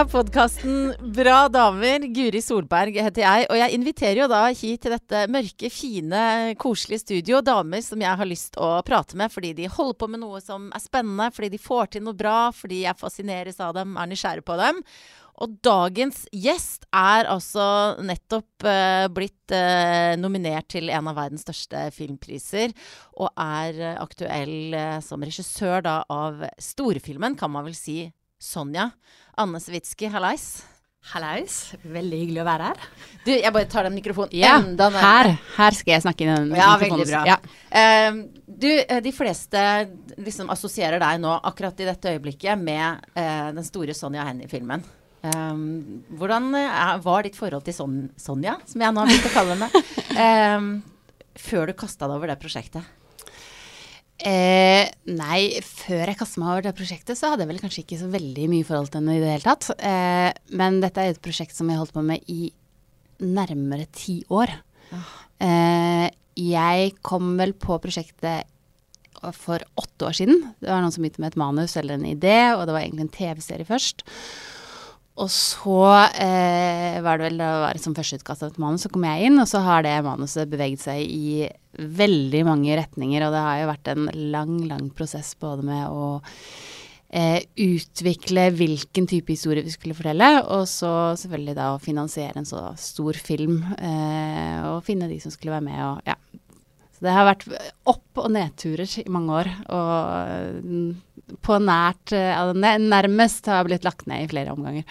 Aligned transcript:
er 0.00 0.08
podkasten 0.08 0.94
Bra 1.12 1.42
damer. 1.52 2.06
Guri 2.14 2.40
Solberg 2.40 2.94
heter 2.96 3.20
jeg. 3.20 3.46
Og 3.52 3.58
jeg 3.58 3.76
inviterer 3.76 4.20
jo 4.22 4.28
da 4.30 4.38
hit 4.48 4.80
til 4.84 4.94
dette 4.94 5.24
mørke, 5.28 5.68
fine, 5.72 6.22
koselige 6.60 7.02
studio 7.02 7.42
damer 7.44 7.82
som 7.84 8.00
jeg 8.00 8.16
har 8.20 8.28
lyst 8.28 8.56
å 8.56 8.70
prate 8.86 9.18
med 9.20 9.32
fordi 9.32 9.50
de 9.58 9.68
holder 9.68 9.98
på 10.00 10.08
med 10.08 10.22
noe 10.22 10.40
som 10.40 10.70
er 10.72 10.80
spennende, 10.80 11.26
fordi 11.34 11.50
de 11.52 11.60
får 11.60 11.90
til 11.92 12.04
noe 12.06 12.16
bra, 12.16 12.48
fordi 12.56 12.84
jeg 12.86 12.96
fascineres 13.00 13.60
av 13.60 13.74
dem, 13.76 13.98
er 14.00 14.08
nysgjerrig 14.08 14.44
på 14.46 14.56
dem. 14.60 14.80
Og 15.40 15.58
dagens 15.64 16.22
gjest 16.36 16.86
er 16.96 17.28
altså 17.32 17.66
nettopp 18.04 18.64
uh, 18.68 19.08
blitt 19.12 19.52
uh, 19.52 20.16
nominert 20.20 20.68
til 20.72 20.88
en 20.92 21.10
av 21.12 21.16
verdens 21.16 21.44
største 21.44 21.86
filmpriser. 21.96 22.72
Og 23.20 23.28
er 23.40 23.80
uh, 23.80 24.00
aktuell 24.04 24.76
som 25.04 25.24
regissør 25.24 25.84
da 25.84 25.98
av 26.08 26.44
storfilmen, 26.60 27.36
kan 27.40 27.52
man 27.52 27.68
vel 27.68 27.76
si, 27.76 28.02
Sonja. 28.40 28.90
Anne 29.40 29.60
Sewitsky, 29.62 30.08
hallais. 30.10 30.64
Hallais. 31.12 31.54
Veldig 31.84 32.20
hyggelig 32.22 32.42
å 32.42 32.46
være 32.48 32.70
her. 32.70 32.86
Du, 33.24 33.32
jeg 33.32 33.52
bare 33.54 33.68
tar 33.72 33.86
den 33.88 33.96
mikrofonen 33.96 34.36
ja, 34.36 34.56
enda 34.58 34.90
nærmere. 34.90 35.36
Her, 35.36 35.50
her 35.56 35.76
skal 35.76 35.94
jeg 35.94 36.04
snakke 36.04 36.26
inn 36.26 36.32
den 36.32 36.54
ja, 36.58 36.70
mikrofonen. 36.74 37.04
Veldig 37.04 37.12
bra. 37.12 37.24
Ja. 37.28 38.14
du, 38.64 38.70
de 39.06 39.12
fleste 39.16 39.66
liksom 40.20 40.52
assosierer 40.52 41.00
deg 41.02 41.20
nå, 41.22 41.36
akkurat 41.52 41.84
i 41.84 41.88
dette 41.88 42.16
øyeblikket, 42.16 42.58
med 42.60 43.12
den 43.14 43.66
store 43.66 43.96
Sonja 43.96 44.26
Hennie-filmen. 44.28 44.84
Um, 45.20 46.00
hvordan 46.16 46.48
uh, 46.56 46.96
var 47.04 47.26
ditt 47.26 47.36
forhold 47.36 47.66
til 47.66 47.74
Son 47.76 47.96
Sonja, 48.16 48.54
som 48.64 48.80
jeg 48.80 48.94
nå 48.94 49.02
har 49.02 49.10
begynt 49.10 49.26
å 49.28 49.32
kalle 49.34 49.56
henne, 49.56 49.82
um, 50.56 50.70
før 51.48 51.68
du 51.68 51.76
kasta 51.76 52.08
deg 52.08 52.16
over 52.16 52.32
det 52.32 52.38
prosjektet? 52.40 52.99
Eh, 54.20 54.84
nei, 55.08 55.40
før 55.64 56.10
jeg 56.10 56.18
kasta 56.20 56.42
meg 56.42 56.52
over 56.52 56.66
det 56.66 56.74
prosjektet, 56.76 57.16
så 57.16 57.32
hadde 57.32 57.46
jeg 57.46 57.52
vel 57.54 57.62
kanskje 57.62 57.84
ikke 57.84 58.00
så 58.02 58.10
veldig 58.12 58.46
mye 58.52 58.66
forhold 58.68 58.90
til 58.92 59.00
henne 59.00 59.16
i 59.16 59.22
det 59.22 59.32
hele 59.32 59.46
tatt. 59.46 59.70
Eh, 59.78 60.28
men 60.60 60.80
dette 60.84 61.00
er 61.02 61.14
et 61.14 61.22
prosjekt 61.24 61.56
som 61.56 61.70
jeg 61.72 61.80
holdt 61.80 61.96
på 61.96 62.04
med 62.04 62.28
i 62.28 62.50
nærmere 63.24 63.88
ti 63.96 64.20
år. 64.32 64.52
Oh. 64.92 65.10
Eh, 65.44 66.06
jeg 66.40 66.94
kom 67.06 67.34
vel 67.40 67.54
på 67.56 67.80
prosjektet 67.82 68.48
for 69.36 69.60
åtte 69.80 70.06
år 70.08 70.16
siden. 70.16 70.38
Det 70.60 70.70
var 70.70 70.80
noen 70.84 70.94
som 70.94 71.04
begynte 71.04 71.20
med 71.20 71.32
et 71.32 71.40
manus 71.40 71.76
eller 71.76 71.98
en 71.98 72.08
idé, 72.08 72.38
og 72.54 72.64
det 72.66 72.76
var 72.76 72.84
egentlig 72.84 73.06
en 73.06 73.16
TV-serie 73.16 73.68
først. 73.68 74.04
Og 75.20 75.28
så 75.28 75.80
eh, 76.16 77.00
var 77.04 77.18
det 77.18 77.26
vel 77.26 77.40
det 77.42 77.48
var 77.64 77.80
som 77.82 77.96
førsteutkast 77.96 78.46
av 78.46 78.52
et 78.52 78.60
manus, 78.62 78.86
så 78.86 78.92
kom 78.92 79.04
jeg 79.04 79.28
inn, 79.28 79.40
og 79.42 79.48
så 79.50 79.60
har 79.64 79.84
det 79.84 79.98
manuset 80.06 80.48
beveget 80.48 80.84
seg 80.84 81.02
i 81.04 81.50
veldig 81.80 82.44
mange 82.48 82.76
retninger. 82.78 83.24
Og 83.26 83.34
det 83.34 83.44
har 83.46 83.62
jo 83.62 83.70
vært 83.70 83.92
en 83.92 84.10
lang, 84.32 84.58
lang 84.70 84.90
prosess 84.96 85.32
både 85.40 85.66
med 85.66 85.88
å 85.88 86.10
eh, 87.10 87.40
utvikle 87.60 88.48
hvilken 88.56 89.08
type 89.10 89.32
historie 89.34 89.66
vi 89.66 89.74
skulle 89.74 89.96
fortelle, 89.98 90.30
og 90.46 90.66
så 90.70 90.92
selvfølgelig 91.20 91.56
da 91.58 91.72
å 91.74 91.82
finansiere 91.82 92.42
en 92.42 92.48
så 92.48 92.68
stor 92.80 93.18
film. 93.18 93.62
Eh, 93.78 94.58
og 94.70 94.84
finne 94.86 95.10
de 95.10 95.20
som 95.22 95.34
skulle 95.34 95.56
være 95.56 95.68
med 95.70 95.82
og 95.86 96.10
ja. 96.10 96.18
Så 97.00 97.06
det 97.06 97.12
har 97.16 97.24
vært 97.24 97.46
opp- 97.88 98.20
og 98.20 98.32
nedturer 98.34 98.98
i 99.00 99.08
mange 99.08 99.36
år. 99.40 99.48
Og 99.72 100.98
på 101.44 101.58
nært 101.62 102.14
uh, 102.16 102.52
Nærmest 102.54 103.48
har 103.50 103.66
blitt 103.68 103.86
lagt 103.86 104.06
ned 104.10 104.24
i 104.24 104.30
flere 104.30 104.54
omganger. 104.54 104.84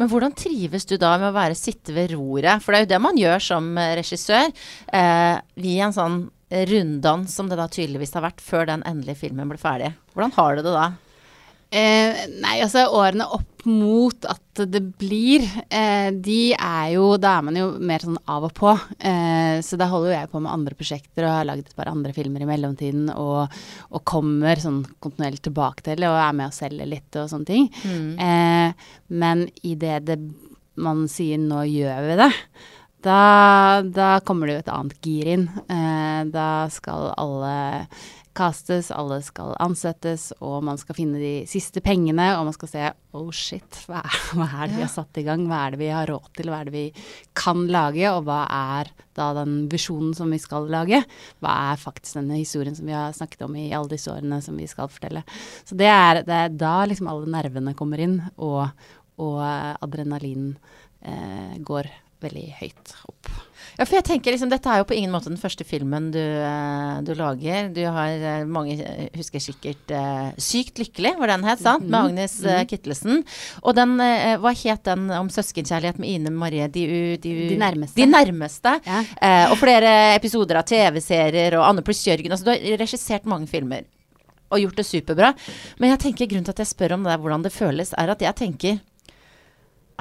Men 0.00 0.08
hvordan 0.10 0.34
trives 0.34 0.86
du 0.88 0.96
da 0.98 1.14
med 1.20 1.30
å 1.30 1.36
være 1.36 1.58
sitte 1.58 1.94
ved 1.94 2.14
roret? 2.14 2.62
For 2.62 2.72
det 2.72 2.80
er 2.80 2.86
jo 2.86 2.92
det 2.94 3.02
man 3.04 3.18
gjør 3.20 3.44
som 3.44 3.68
eh, 3.78 3.92
regissør. 3.98 4.48
Eh, 4.88 5.36
via 5.62 5.86
en 5.86 5.94
sånn 5.94 6.16
runddans 6.72 7.36
som 7.36 7.48
det 7.48 7.56
da 7.60 7.68
tydeligvis 7.70 8.16
har 8.16 8.24
vært 8.26 8.42
før 8.44 8.66
den 8.68 8.82
endelige 8.88 9.20
filmen 9.22 9.52
ble 9.52 9.60
ferdig. 9.60 9.92
Hvordan 10.12 10.34
har 10.36 10.56
du 10.56 10.64
det 10.64 10.74
da? 10.74 10.88
Eh, 11.72 12.26
nei, 12.42 12.58
altså 12.60 12.84
årene 12.92 13.24
opp 13.32 13.64
mot 13.64 14.26
at 14.28 14.60
det 14.68 14.80
blir, 15.00 15.44
eh, 15.70 16.10
de 16.12 16.52
er 16.52 16.88
jo 16.96 17.16
Da 17.16 17.38
er 17.38 17.46
man 17.46 17.56
jo 17.56 17.68
mer 17.80 18.02
sånn 18.04 18.18
av 18.28 18.44
og 18.48 18.52
på. 18.58 18.72
Eh, 18.98 19.62
så 19.64 19.78
da 19.80 19.88
holder 19.88 20.10
jo 20.10 20.18
jeg 20.18 20.30
på 20.32 20.42
med 20.42 20.52
andre 20.52 20.76
prosjekter 20.76 21.24
og 21.24 21.36
har 21.38 21.48
laget 21.48 21.70
et 21.70 21.78
par 21.78 21.88
andre 21.88 22.12
filmer 22.12 22.44
i 22.44 22.50
mellomtiden. 22.50 23.08
Og, 23.16 23.48
og 23.90 24.04
kommer 24.04 24.60
sånn 24.60 24.82
kontinuerlig 25.00 25.40
tilbake 25.48 25.86
til 25.86 26.02
det 26.02 26.10
og 26.10 26.20
er 26.20 26.36
med 26.36 26.50
og 26.50 26.58
selger 26.58 26.90
litt 26.90 27.20
og 27.22 27.30
sånne 27.32 27.48
ting. 27.48 27.70
Mm. 27.86 28.12
Eh, 28.28 28.92
men 29.08 29.48
i 29.62 29.74
det 29.74 30.18
man 30.76 31.06
sier 31.08 31.36
'nå 31.38 31.64
gjør 31.68 32.06
vi 32.08 32.14
det', 32.16 32.32
da, 33.02 33.82
da 33.82 34.20
kommer 34.24 34.46
det 34.46 34.54
jo 34.54 34.62
et 34.62 34.72
annet 34.72 35.00
gir 35.02 35.30
inn. 35.34 35.48
Eh, 35.68 36.20
da 36.30 36.68
skal 36.70 37.12
alle 37.18 37.56
castes, 38.36 38.90
alle 38.94 39.18
skal 39.24 39.52
ansettes, 39.62 40.30
og 40.40 40.62
man 40.64 40.78
skal 40.80 40.96
finne 40.96 41.20
de 41.20 41.32
siste 41.50 41.82
pengene, 41.84 42.30
og 42.38 42.46
man 42.48 42.56
skal 42.56 42.70
se 42.70 42.84
oh 43.16 43.28
shit, 43.34 43.78
hva 43.88 44.00
er, 44.00 44.18
hva 44.38 44.46
er 44.48 44.70
det 44.70 44.78
vi 44.78 44.84
har 44.84 44.92
satt 44.92 45.20
i 45.20 45.24
gang, 45.26 45.44
hva 45.50 45.60
er 45.66 45.74
det 45.74 45.80
vi 45.82 45.90
har 45.92 46.08
råd 46.08 46.30
til, 46.38 46.50
hva 46.52 46.60
er 46.62 46.70
det 46.70 46.74
vi 46.74 46.84
kan 47.38 47.66
lage, 47.72 48.06
og 48.10 48.24
hva 48.28 48.42
er 48.48 48.92
da 49.18 49.28
den 49.42 49.56
visjonen 49.72 50.14
som 50.16 50.32
vi 50.32 50.40
skal 50.40 50.70
lage? 50.72 51.02
Hva 51.44 51.56
er 51.72 51.82
faktisk 51.82 52.20
denne 52.20 52.40
historien 52.40 52.76
som 52.78 52.88
vi 52.88 52.96
har 52.96 53.12
snakket 53.16 53.44
om 53.46 53.58
i 53.60 53.68
alle 53.76 53.92
disse 53.92 54.12
årene 54.12 54.40
som 54.44 54.56
vi 54.60 54.68
skal 54.70 54.90
fortelle? 54.92 55.24
Så 55.68 55.76
det 55.78 55.90
er, 55.92 56.22
det 56.26 56.38
er 56.38 56.56
da 56.56 56.76
liksom 56.88 57.10
alle 57.12 57.28
nervene 57.32 57.76
kommer 57.78 58.00
inn, 58.02 58.18
og, 58.40 58.70
og 59.20 59.42
adrenalin 59.44 60.54
eh, 61.04 61.60
går 61.60 61.90
veldig 62.24 62.44
høyt 62.60 62.94
opp. 63.08 63.30
Ja, 63.78 63.86
for 63.86 63.96
jeg 63.96 64.04
tenker 64.04 64.34
liksom, 64.34 64.50
Dette 64.52 64.68
er 64.68 64.82
jo 64.82 64.86
på 64.88 64.96
ingen 64.96 65.12
måte 65.14 65.30
den 65.30 65.40
første 65.40 65.64
filmen 65.64 66.10
du, 66.12 66.20
uh, 66.20 67.00
du 67.04 67.14
lager. 67.16 67.70
Du 67.72 67.80
har 67.86 68.24
uh, 68.42 68.44
mange 68.48 68.76
husker 69.16 69.40
sikkert 69.40 69.94
uh, 69.94 70.28
'Sykt 70.36 70.82
lykkelig', 70.82 71.16
var 71.20 71.32
den 71.32 71.46
het, 71.48 71.62
sant? 71.62 71.86
Med 71.86 71.96
mhm. 71.96 72.10
Agnes 72.10 72.36
mm. 72.44 72.68
Kittelsen. 72.68 73.22
Og 73.62 73.76
den, 73.78 73.96
hva 74.42 74.52
het 74.52 74.84
den 74.88 75.08
om 75.16 75.30
søskenkjærlighet 75.32 76.02
med 76.02 76.10
Ine 76.10 76.34
Marie? 76.34 76.68
De, 76.68 76.84
de, 77.22 77.32
de 77.54 77.56
nærmeste. 77.60 77.96
De 77.96 78.08
nærmeste. 78.08 78.76
Ja. 78.86 79.00
og 79.50 79.56
flere 79.60 80.14
episoder 80.16 80.60
av 80.60 80.68
TV-serier 80.68 81.56
og 81.58 81.66
Anne 81.66 81.84
pluss 81.86 82.04
Jørgen. 82.06 82.32
Altså, 82.32 82.48
du 82.48 82.52
har 82.52 82.80
regissert 82.82 83.28
mange 83.28 83.48
filmer 83.50 83.86
og 84.52 84.60
gjort 84.60 84.80
det 84.80 84.86
superbra. 84.86 85.32
Men 85.80 85.94
jeg 85.94 86.02
tenker 86.06 86.30
grunnen 86.30 86.46
til 86.46 86.54
at 86.54 86.64
jeg 86.64 86.72
spør 86.74 86.98
om 86.98 87.06
det, 87.08 87.18
hvordan 87.20 87.46
det 87.46 87.54
føles, 87.54 87.94
er 87.98 88.12
at 88.12 88.24
jeg 88.24 88.38
tenker 88.38 88.80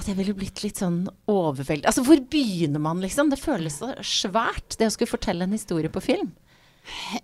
at 0.01 0.09
jeg 0.11 0.17
ville 0.19 0.35
blitt 0.37 0.63
litt 0.65 0.81
sånn 0.81 1.03
overveldet 1.31 1.89
Altså, 1.89 2.03
hvor 2.05 2.21
begynner 2.31 2.81
man, 2.83 3.01
liksom? 3.03 3.31
Det 3.31 3.39
føles 3.41 3.79
så 3.81 3.93
svært, 4.05 4.77
det 4.79 4.89
å 4.89 4.93
skulle 4.93 5.11
fortelle 5.11 5.47
en 5.47 5.55
historie 5.55 5.91
på 5.91 6.03
film. 6.03 6.31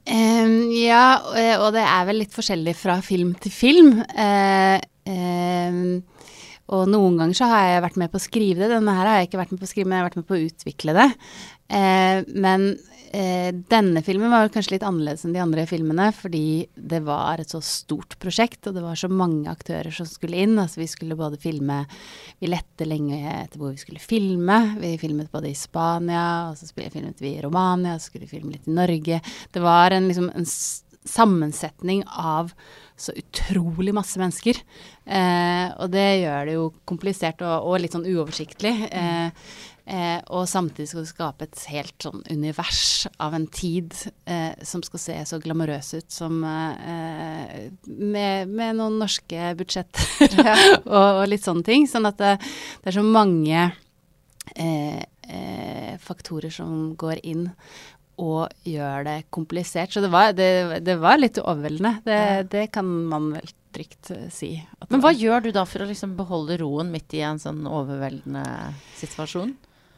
Um, 0.06 0.70
ja, 0.76 1.18
og 1.58 1.72
det 1.76 1.84
er 1.84 2.06
vel 2.08 2.22
litt 2.22 2.36
forskjellig 2.36 2.76
fra 2.78 3.00
film 3.06 3.34
til 3.42 3.54
film. 3.54 3.96
Uh, 4.14 4.78
um, 5.10 5.98
og 6.68 6.90
noen 6.92 7.16
ganger 7.20 7.40
så 7.40 7.48
har 7.50 7.66
jeg 7.72 7.86
vært 7.86 8.00
med 8.02 8.12
på 8.12 8.20
å 8.20 8.26
skrive 8.28 8.66
det. 8.66 8.74
Denne 8.76 8.96
her 8.98 9.08
har 9.08 9.20
jeg 9.22 9.30
ikke 9.30 9.42
vært 9.42 9.56
med 9.56 9.62
på 9.62 9.68
å 9.68 9.72
skrive, 9.72 9.88
men 9.88 9.98
jeg 9.98 10.04
har 10.04 10.10
vært 10.10 10.20
med 10.20 10.28
på 10.28 10.38
å 10.38 10.46
utvikle 10.46 10.96
det. 10.98 11.08
Uh, 11.72 12.20
men 12.46 12.70
eh, 13.16 13.50
denne 13.72 14.02
filmen 14.06 14.32
var 14.32 14.50
kanskje 14.54 14.76
litt 14.76 14.86
annerledes 14.86 15.26
enn 15.26 15.36
de 15.36 15.42
andre 15.44 15.66
filmene, 15.70 16.10
fordi 16.16 16.68
det 16.76 17.02
var 17.06 17.42
et 17.42 17.54
så 17.54 17.62
stort 17.64 18.18
prosjekt, 18.22 18.68
og 18.68 18.78
det 18.78 18.84
var 18.86 19.00
så 19.00 19.10
mange 19.12 19.52
aktører 19.52 19.94
som 19.94 20.08
skulle 20.10 20.40
inn. 20.44 20.58
Altså 20.62 20.82
vi 20.82 20.90
skulle 20.92 21.20
både 21.20 21.40
filme 21.42 21.84
Vi 22.40 22.50
lette 22.52 22.86
lenge 22.86 23.18
etter 23.18 23.58
hvor 23.58 23.72
vi 23.74 23.82
skulle 23.82 24.02
filme. 24.04 24.58
Vi 24.82 24.96
filmet 25.02 25.32
både 25.34 25.52
i 25.52 25.58
Spania, 25.58 26.52
og 26.52 26.58
så 26.60 26.70
filmet 26.76 27.22
vi 27.24 27.36
i 27.36 27.42
Romania, 27.42 27.98
så 27.98 28.12
skulle 28.12 28.28
vi 28.28 28.38
filme 28.38 28.54
litt 28.54 28.68
i 28.68 28.76
Norge. 28.78 29.22
Det 29.52 29.64
var 29.64 29.96
en, 29.96 30.08
liksom, 30.12 30.30
en 30.36 30.46
sammensetning 31.08 32.04
av 32.08 32.52
så 32.98 33.14
utrolig 33.18 33.94
masse 33.96 34.20
mennesker. 34.20 34.60
Eh, 35.06 35.68
og 35.78 35.92
det 35.94 36.08
gjør 36.24 36.48
det 36.50 36.56
jo 36.58 36.68
komplisert 36.90 37.44
og, 37.46 37.70
og 37.70 37.82
litt 37.82 37.96
sånn 37.96 38.08
uoversiktlig. 38.10 38.74
Eh, 38.90 39.52
Eh, 39.88 40.20
og 40.36 40.50
samtidig 40.52 40.90
skal 40.90 41.06
du 41.06 41.08
skape 41.08 41.46
et 41.48 41.62
helt 41.72 41.96
sånn 42.04 42.20
univers 42.28 43.08
av 43.24 43.38
en 43.38 43.46
tid 43.48 43.94
eh, 44.28 44.52
som 44.68 44.82
skal 44.84 45.00
se 45.00 45.16
så 45.30 45.40
glamorøs 45.40 45.94
ut 45.96 46.12
som 46.12 46.42
eh, 46.44 47.70
med, 47.88 48.52
med, 48.52 48.76
noen 48.76 48.98
norske 49.00 49.54
budsjetter 49.56 50.36
og, 50.84 51.22
og, 51.22 51.22
litt 51.32 51.46
sånne 51.48 51.64
ting. 51.64 51.88
Sånn 51.88 52.10
at 52.10 52.20
det, 52.20 52.34
det 52.84 52.92
er 52.92 52.98
så 52.98 53.06
mange 53.06 53.62
eh, 54.60 55.00
eh, 55.00 55.94
faktorer 56.04 56.52
som 56.52 56.92
går 57.00 57.24
inn 57.24 57.48
og 58.18 58.50
gjør 58.68 59.06
det 59.08 59.18
komplisert. 59.34 59.94
Så 59.94 60.02
det 60.04 60.10
var, 60.12 60.34
det, 60.36 60.82
det 60.86 60.98
var 61.00 61.20
litt 61.22 61.38
overveldende. 61.40 62.02
Det, 62.04 62.20
det, 62.52 62.66
kan 62.74 62.90
man 63.08 63.30
vel 63.38 63.54
trygt 63.76 64.12
eh, 64.12 64.28
si. 64.34 64.52
Men 64.90 65.04
hva 65.04 65.14
gjør 65.14 65.48
du 65.48 65.52
da 65.56 65.64
for 65.70 65.86
å 65.86 65.90
liksom 65.90 66.18
beholde 66.18 66.60
roen 66.60 66.92
midt 66.92 67.14
i 67.18 67.24
en 67.24 67.40
sånn 67.42 67.64
overveldende 67.70 68.44
situasjon? 69.00 69.56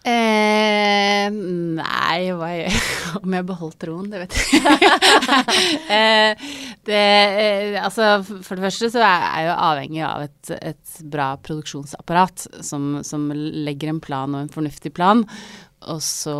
Eh, 0.07 1.27
nei, 1.29 2.19
jeg, 2.23 2.71
om 3.19 3.33
jeg 3.35 3.47
beholdt 3.49 3.79
troen, 3.83 4.07
det 4.11 4.21
vet 4.23 4.37
jeg 4.37 4.61
ikke. 4.61 4.93
eh, 5.97 6.45
eh, 6.87 7.75
altså, 7.83 8.21
for 8.23 8.55
det 8.55 8.69
første 8.69 8.91
så 8.95 9.03
er 9.03 9.25
jeg 9.25 9.49
jo 9.49 9.55
avhengig 9.69 10.03
av 10.07 10.27
et, 10.29 10.53
et 10.71 11.01
bra 11.03 11.33
produksjonsapparat 11.43 12.47
som, 12.65 13.01
som, 13.03 13.27
legger 13.35 13.91
en 13.91 14.03
plan 14.03 14.35
og 14.37 14.45
en 14.45 14.53
fornuftig 14.53 14.93
plan. 14.95 15.25
Og 15.91 15.99
så, 16.03 16.39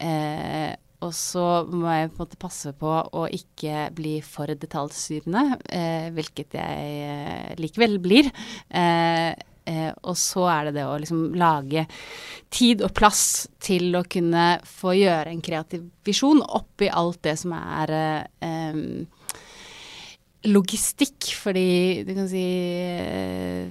eh, 0.00 0.72
og 1.04 1.12
så 1.16 1.44
må 1.68 1.84
jeg 1.92 2.10
på 2.14 2.16
en 2.16 2.24
måte 2.24 2.40
passe 2.40 2.72
på 2.80 2.96
å 3.12 3.26
ikke 3.28 3.90
bli 3.96 4.16
for 4.24 4.48
detaljstyrende, 4.48 5.44
eh, 5.68 6.08
hvilket 6.16 6.56
jeg 6.56 6.98
eh, 7.12 7.54
likevel 7.60 8.00
blir. 8.00 8.32
Eh, 8.72 9.36
Eh, 9.70 9.90
og 10.02 10.18
så 10.18 10.46
er 10.50 10.68
det 10.68 10.78
det 10.80 10.86
å 10.88 10.98
liksom 10.98 11.36
lage 11.38 11.86
tid 12.50 12.82
og 12.82 12.94
plass 12.96 13.22
til 13.62 13.94
å 13.94 14.04
kunne 14.10 14.56
få 14.66 14.96
gjøre 14.98 15.30
en 15.30 15.44
kreativ 15.44 15.86
visjon 16.06 16.42
oppi 16.42 16.90
alt 16.90 17.22
det 17.26 17.36
som 17.38 17.54
er 17.54 17.94
eh, 17.94 18.80
logistikk, 20.48 21.26
fordi 21.36 22.00
du 22.08 22.14
kan 22.16 22.28
si 22.30 22.40
eh, 22.40 23.68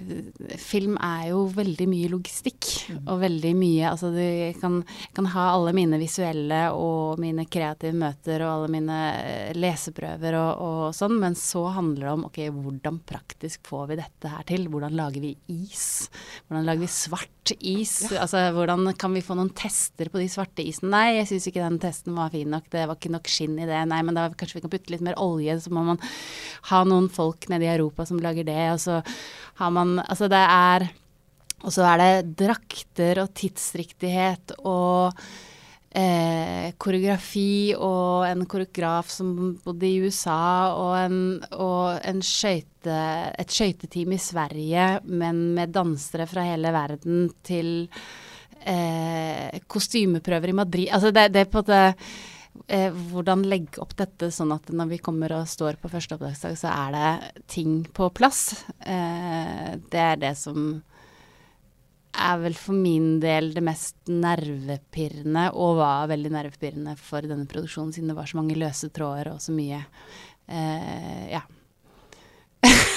Film 0.61 0.99
er 1.01 1.31
jo 1.31 1.43
veldig 1.55 1.87
mye 1.89 2.09
logistikk. 2.11 2.67
Mm. 2.93 2.99
Og 3.09 3.21
veldig 3.23 3.53
mye 3.57 3.87
Altså 3.89 4.11
du 4.13 4.21
kan, 4.61 4.79
kan, 5.17 5.29
ha 5.33 5.47
alle 5.55 5.73
mine 5.73 5.97
visuelle 6.01 6.61
og 6.75 7.19
mine 7.21 7.47
kreative 7.49 7.97
møter 7.97 8.43
og 8.45 8.51
alle 8.51 8.71
mine 8.75 8.99
eh, 9.17 9.57
leseprøver 9.57 10.37
og, 10.37 10.61
og, 10.61 10.83
sånn, 10.97 11.17
men 11.21 11.37
så 11.39 11.65
handler 11.73 12.05
det 12.05 12.13
om 12.13 12.27
ok, 12.29 12.39
hvordan 12.53 13.01
praktisk 13.09 13.65
får 13.69 13.89
vi 13.89 13.99
dette 14.03 14.33
her 14.35 14.45
til? 14.49 14.69
Hvordan 14.69 14.93
lager 14.99 15.25
vi 15.25 15.33
is? 15.49 16.09
Hvordan 16.45 16.69
lager 16.69 16.85
vi 16.85 16.91
svart 16.93 17.55
is? 17.57 17.95
Ja. 18.11 18.27
Altså 18.27 18.43
hvordan 18.53 18.93
kan 18.99 19.17
vi 19.17 19.25
få 19.25 19.39
noen 19.39 19.51
tester 19.57 20.11
på 20.13 20.21
de 20.21 20.29
svarte 20.29 20.65
isene? 20.65 20.93
Nei, 20.93 21.17
jeg 21.17 21.31
syns 21.33 21.49
ikke 21.49 21.65
den 21.65 21.81
testen 21.81 22.17
var 22.17 22.29
fin 22.33 22.49
nok, 22.53 22.69
det 22.73 22.85
var 22.85 22.99
ikke 22.99 23.15
nok 23.17 23.29
skinn 23.31 23.57
i 23.57 23.67
det. 23.69 23.81
Nei, 23.89 24.03
men 24.05 24.17
da 24.17 24.29
kanskje 24.29 24.59
vi 24.59 24.65
kan 24.67 24.75
putte 24.75 24.93
litt 24.93 25.05
mer 25.05 25.17
olje, 25.21 25.57
så 25.65 25.73
må 25.73 25.87
man 25.89 26.01
ha 26.69 26.83
noen 26.87 27.09
folk 27.11 27.49
nede 27.51 27.67
i 27.67 27.73
Europa 27.73 28.05
som 28.05 28.19
lager 28.23 28.47
det, 28.47 28.63
og 28.73 28.79
så 28.83 29.01
har 29.59 29.75
man 29.75 29.99
Altså 29.99 30.29
det 30.31 30.39
er 30.39 30.89
Og 31.63 31.73
så 31.75 31.83
er 31.83 31.97
det 31.99 32.35
drakter 32.39 33.19
og 33.23 33.33
tidsriktighet 33.35 34.53
og 34.63 35.11
eh, 35.91 36.71
koreografi 36.79 37.75
og 37.75 38.23
en 38.29 38.45
koreograf 38.47 39.09
som 39.11 39.33
bodde 39.63 39.89
i 39.89 39.99
USA 39.99 40.71
og, 40.71 40.93
en, 41.01 41.19
og 41.51 41.99
en 41.99 42.23
skjøyte, 42.23 42.95
et 43.35 43.51
skøyteteam 43.51 44.15
i 44.15 44.21
Sverige, 44.23 44.87
men 45.03 45.49
med 45.57 45.75
dansere 45.75 46.29
fra 46.29 46.47
hele 46.47 46.71
verden 46.71 47.27
til 47.43 47.89
eh, 48.63 49.59
kostymeprøver 49.67 50.53
i 50.53 50.59
Madrid. 50.61 50.89
Altså 50.95 51.11
det, 51.11 51.29
det 51.33 51.49
på 51.49 51.59
en 51.59 51.65
måte 51.65 51.83
eh, 52.69 52.93
hvordan 53.11 53.43
legge 53.49 53.81
opp 53.83 53.95
dette 53.99 54.29
sånn 54.33 54.53
at 54.55 54.69
når 54.71 54.93
vi 54.93 55.01
kommer 55.03 55.33
og 55.35 55.49
står 55.49 55.79
på 55.81 55.91
første 55.91 56.15
oppdragsdag, 56.15 56.57
så 56.59 56.71
er 56.71 56.95
det 56.95 57.45
ting 57.51 57.81
på 57.95 58.09
plass. 58.15 58.63
Eh, 58.79 59.75
det 59.91 60.05
er 60.05 60.21
det 60.21 60.35
som 60.39 60.71
er 62.19 62.39
vel 62.41 62.55
for 62.57 62.75
min 62.75 63.19
del 63.23 63.51
det 63.55 63.63
mest 63.63 64.09
nervepirrende, 64.09 65.49
og 65.53 65.77
var 65.79 66.09
veldig 66.11 66.33
nervepirrende 66.35 66.95
for 66.99 67.25
denne 67.25 67.47
produksjonen, 67.49 67.93
siden 67.95 68.11
det 68.11 68.17
var 68.17 68.29
så 68.29 68.39
mange 68.41 68.57
løse 68.59 68.89
tråder 68.93 69.33
og 69.33 69.41
så 69.43 69.55
mye 69.55 69.83
eh, 70.47 71.25
Ja. 71.35 71.45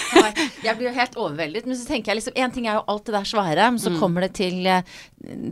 jeg 0.66 0.76
blir 0.78 0.88
jo 0.88 0.94
helt 0.96 1.16
overveldet. 1.18 1.68
Men 1.68 1.78
så 1.78 1.86
tenker 1.88 2.12
jeg 2.12 2.20
liksom 2.20 2.38
Én 2.38 2.54
ting 2.54 2.68
er 2.68 2.78
jo 2.78 2.84
alt 2.92 3.06
det 3.08 3.14
der 3.16 3.28
svære, 3.28 3.68
men 3.74 3.82
så 3.82 3.92
mm. 3.92 3.98
kommer 4.00 4.26
det 4.26 4.32
til, 4.38 4.66
eh, 4.66 4.82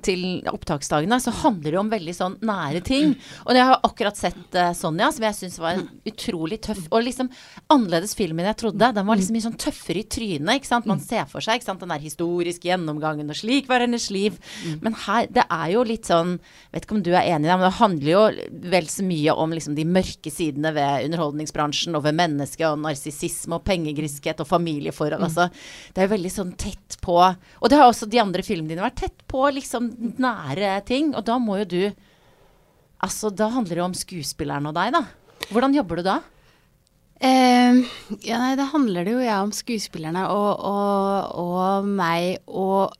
til 0.04 0.24
opptaksdagene, 0.50 1.20
så 1.22 1.34
handler 1.42 1.68
det 1.68 1.76
jo 1.78 1.82
om 1.82 1.92
veldig 1.92 2.14
sånn 2.16 2.36
nære 2.46 2.82
ting. 2.86 3.14
Og 3.46 3.54
jeg 3.56 3.68
har 3.70 3.80
akkurat 3.86 4.18
sett 4.18 4.58
uh, 4.58 4.70
Sonja, 4.76 5.10
som 5.14 5.26
jeg 5.26 5.38
syns 5.38 5.58
var 5.62 5.78
en 5.78 5.86
utrolig 6.08 6.60
tøff 6.64 6.82
og 6.90 7.04
liksom 7.06 7.30
annerledes 7.70 8.16
film 8.18 8.40
enn 8.40 8.50
jeg 8.50 8.60
trodde. 8.64 8.92
Den 8.96 9.08
var 9.08 9.20
liksom 9.20 9.36
mye 9.38 9.46
sånn 9.46 9.58
tøffere 9.60 10.02
i 10.02 10.08
trynet, 10.16 10.60
ikke 10.60 10.70
sant. 10.70 10.88
Man 10.90 11.02
ser 11.04 11.26
for 11.30 11.44
seg 11.44 11.60
ikke 11.60 11.70
sant, 11.70 11.84
den 11.84 11.94
der 11.94 12.02
historiske 12.02 12.70
gjennomgangen, 12.70 13.30
og 13.30 13.38
slik 13.38 13.70
var 13.70 13.84
hennes 13.84 14.10
liv. 14.14 14.38
Men 14.84 14.96
her, 15.06 15.28
det 15.30 15.46
er 15.46 15.68
jo 15.74 15.86
litt 15.86 16.08
sånn 16.10 16.38
Vet 16.70 16.84
ikke 16.84 16.94
om 16.96 17.02
du 17.02 17.10
er 17.12 17.26
enig 17.26 17.48
i 17.48 17.50
det, 17.50 17.54
men 17.58 17.66
det 17.66 17.78
handler 17.80 18.10
jo 18.10 18.20
vel 18.70 18.88
så 18.90 19.04
mye 19.06 19.34
om 19.42 19.54
liksom 19.54 19.74
de 19.74 19.84
mørke 19.88 20.30
sidene 20.30 20.70
ved 20.76 21.06
underholdningsbransjen, 21.08 21.96
og 21.98 22.04
ved 22.06 22.16
mennesket, 22.18 22.66
og 22.68 22.82
narsissisme, 22.84 23.58
og 23.58 23.66
pengegriskhet, 23.66 24.42
og 24.42 24.49
familieforhold. 24.50 25.22
Mm. 25.22 25.28
Altså, 25.28 25.48
det 25.94 26.02
er 26.02 26.08
jo 26.08 26.14
veldig 26.16 26.32
sånn 26.34 26.52
tett 26.60 26.98
på 27.00 27.16
Og 27.16 27.70
det 27.70 27.78
har 27.78 27.88
også 27.88 28.08
de 28.10 28.20
andre 28.22 28.44
filmene 28.46 28.74
dine 28.74 28.84
vært 28.84 29.00
tett 29.04 29.24
på 29.30 29.46
liksom 29.56 29.88
nære 30.20 30.74
ting. 30.88 31.14
Og 31.14 31.24
da 31.26 31.38
må 31.42 31.62
jo 31.62 31.70
du 31.76 31.82
Altså, 33.00 33.30
da 33.32 33.48
handler 33.48 33.78
det 33.78 33.80
jo 33.80 33.86
om 33.86 33.96
skuespilleren 33.96 34.68
og 34.68 34.74
deg, 34.76 34.92
da. 34.92 35.06
Hvordan 35.48 35.72
jobber 35.72 36.00
du 36.00 36.04
da? 36.04 36.18
Uh, 37.20 37.80
ja, 38.24 38.38
nei, 38.40 38.54
da 38.56 38.66
handler 38.72 39.04
det 39.04 39.12
jo 39.12 39.22
ja, 39.24 39.42
om 39.44 39.50
skuespillerne 39.52 40.22
og, 40.32 40.62
og, 40.64 41.34
og, 41.36 41.88
meg 41.88 42.38
og 42.48 42.96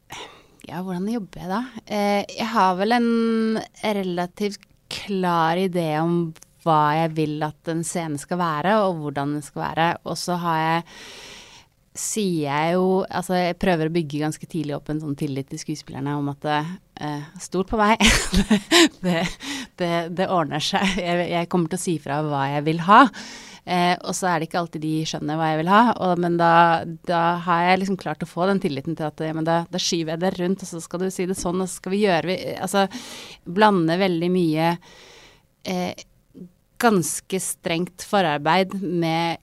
Ja, 0.69 0.83
hvordan 0.85 1.07
jobber 1.09 1.41
jeg 1.41 1.49
da? 1.49 1.61
Uh, 1.89 2.21
jeg 2.29 2.49
har 2.53 2.75
vel 2.77 2.97
en 2.99 3.61
relativt 3.81 4.67
klar 4.93 5.61
idé 5.61 5.87
om 6.03 6.35
hva 6.67 6.81
jeg 6.99 7.15
vil 7.17 7.41
at 7.47 7.71
en 7.73 7.81
scene 7.87 8.21
skal 8.21 8.41
være, 8.43 8.77
og 8.85 9.01
hvordan 9.01 9.39
den 9.39 9.45
skal 9.45 9.65
være. 9.65 9.89
Og 10.05 10.19
så 10.21 10.37
har 10.43 10.61
jeg 10.61 10.83
sier 11.97 12.47
jeg 12.47 12.75
jo 12.77 13.03
Altså, 13.11 13.35
jeg 13.39 13.59
prøver 13.61 13.89
å 13.91 13.95
bygge 13.95 14.23
ganske 14.23 14.47
tidlig 14.47 14.77
opp 14.77 14.91
en 14.93 15.03
sånn 15.03 15.19
tillit 15.19 15.49
til 15.51 15.61
skuespillerne 15.61 16.15
om 16.19 16.31
at 16.33 16.47
uh, 16.47 17.29
Stol 17.41 17.65
på 17.67 17.79
meg. 17.81 18.03
det, 19.05 19.23
det, 19.81 19.93
det, 20.13 20.27
ordner 20.29 20.61
seg. 20.63 20.85
Jeg, 21.01 21.31
jeg, 21.33 21.49
kommer 21.51 21.73
til 21.73 21.81
å 21.81 21.85
si 21.87 21.95
fra 22.03 22.21
hva 22.27 22.43
jeg 22.53 22.67
vil 22.67 22.83
ha. 22.85 23.07
Eh, 23.65 23.95
og 24.05 24.13
så 24.17 24.29
er 24.29 24.41
det 24.41 24.49
ikke 24.49 24.61
alltid 24.61 24.83
de 24.85 24.93
skjønner 25.09 25.39
hva 25.41 25.49
jeg 25.53 25.61
vil 25.63 25.71
ha. 25.73 25.81
Og, 25.97 26.21
men 26.21 26.37
da, 26.41 26.53
da, 27.09 27.23
har 27.47 27.65
jeg 27.71 27.83
liksom 27.83 27.99
klart 28.01 28.25
å 28.25 28.29
få 28.29 28.49
den 28.51 28.61
tilliten 28.63 28.99
til 28.99 29.09
at 29.09 29.25
ja, 29.25 29.33
men 29.37 29.49
da, 29.49 29.63
da, 29.73 29.81
skyver 29.81 30.15
jeg 30.15 30.23
det 30.25 30.33
rundt, 30.37 30.65
og 30.65 30.71
så 30.71 30.83
skal 30.85 31.05
du 31.05 31.09
si 31.15 31.27
det 31.31 31.39
sånn, 31.39 31.65
og 31.65 31.71
så 31.71 31.81
skal 31.81 31.95
vi 31.97 32.05
gjøre 32.05 32.33
vi, 32.33 32.39
Altså 32.61 32.87
blande 33.49 33.97
veldig 34.01 34.31
mye 34.35 34.73
eh, 35.65 36.05
ganske 36.81 37.41
strengt 37.45 38.05
forarbeid 38.09 38.77
med 38.81 39.41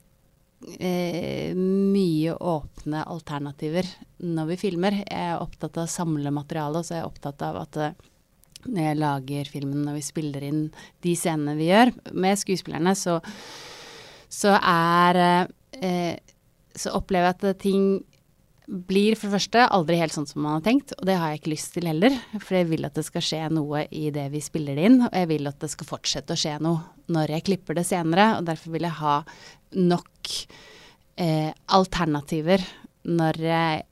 eh, 0.79 1.55
mye 1.55 2.35
åpne 2.35 3.03
alternativer 3.07 3.87
når 4.23 4.51
vi 4.51 4.59
filmer. 4.61 4.99
Jeg 5.03 5.31
er 5.33 5.41
opptatt 5.41 5.77
av 5.79 5.87
å 5.87 5.91
samle 5.91 6.33
materiale, 6.33 6.81
og 6.81 6.87
så 6.87 6.95
er 6.95 7.01
jeg 7.01 7.09
opptatt 7.11 7.43
av 7.47 7.59
at 7.63 7.79
eh, 7.81 7.97
når 8.67 8.83
jeg 8.83 8.99
lager 8.99 9.51
filmen, 9.51 9.85
når 9.85 9.99
vi 9.99 10.05
spiller 10.05 10.47
inn 10.47 10.63
de 11.05 11.13
scenene 11.15 11.55
vi 11.59 11.69
gjør 11.69 11.93
med 12.17 12.39
skuespillerne, 12.41 12.95
så, 12.97 13.19
så 14.29 14.57
er 14.57 15.21
eh, 15.77 16.17
Så 16.77 16.91
opplever 16.93 17.31
jeg 17.31 17.35
at 17.35 17.61
ting 17.63 17.85
blir 18.67 19.15
for 19.15 19.29
det 19.29 19.37
første 19.37 19.65
aldri 19.71 19.97
helt 20.01 20.13
sånn 20.13 20.27
som 20.27 20.43
man 20.43 20.57
har 20.57 20.65
tenkt, 20.65 20.91
og 20.97 21.07
det 21.07 21.15
har 21.15 21.31
jeg 21.31 21.41
ikke 21.41 21.53
lyst 21.53 21.73
til 21.75 21.87
heller. 21.87 22.15
For 22.35 22.59
jeg 22.59 22.67
vil 22.73 22.87
at 22.87 22.97
det 22.99 23.05
skal 23.07 23.23
skje 23.23 23.41
noe 23.55 23.85
i 23.95 24.09
det 24.13 24.27
vi 24.33 24.41
spiller 24.43 24.75
det 24.77 24.87
inn, 24.89 24.99
og 25.07 25.15
jeg 25.15 25.29
vil 25.31 25.49
at 25.49 25.59
det 25.63 25.71
skal 25.71 25.89
fortsette 25.89 26.35
å 26.35 26.41
skje 26.41 26.57
noe 26.63 27.11
når 27.13 27.37
jeg 27.37 27.47
klipper 27.47 27.79
det 27.79 27.85
senere. 27.87 28.33
Og 28.37 28.49
derfor 28.49 28.75
vil 28.75 28.87
jeg 28.87 28.99
ha 28.99 29.15
nok 29.77 30.33
eh, 31.23 31.51
alternativer 31.79 32.65
når 33.07 33.39
jeg 33.47 33.85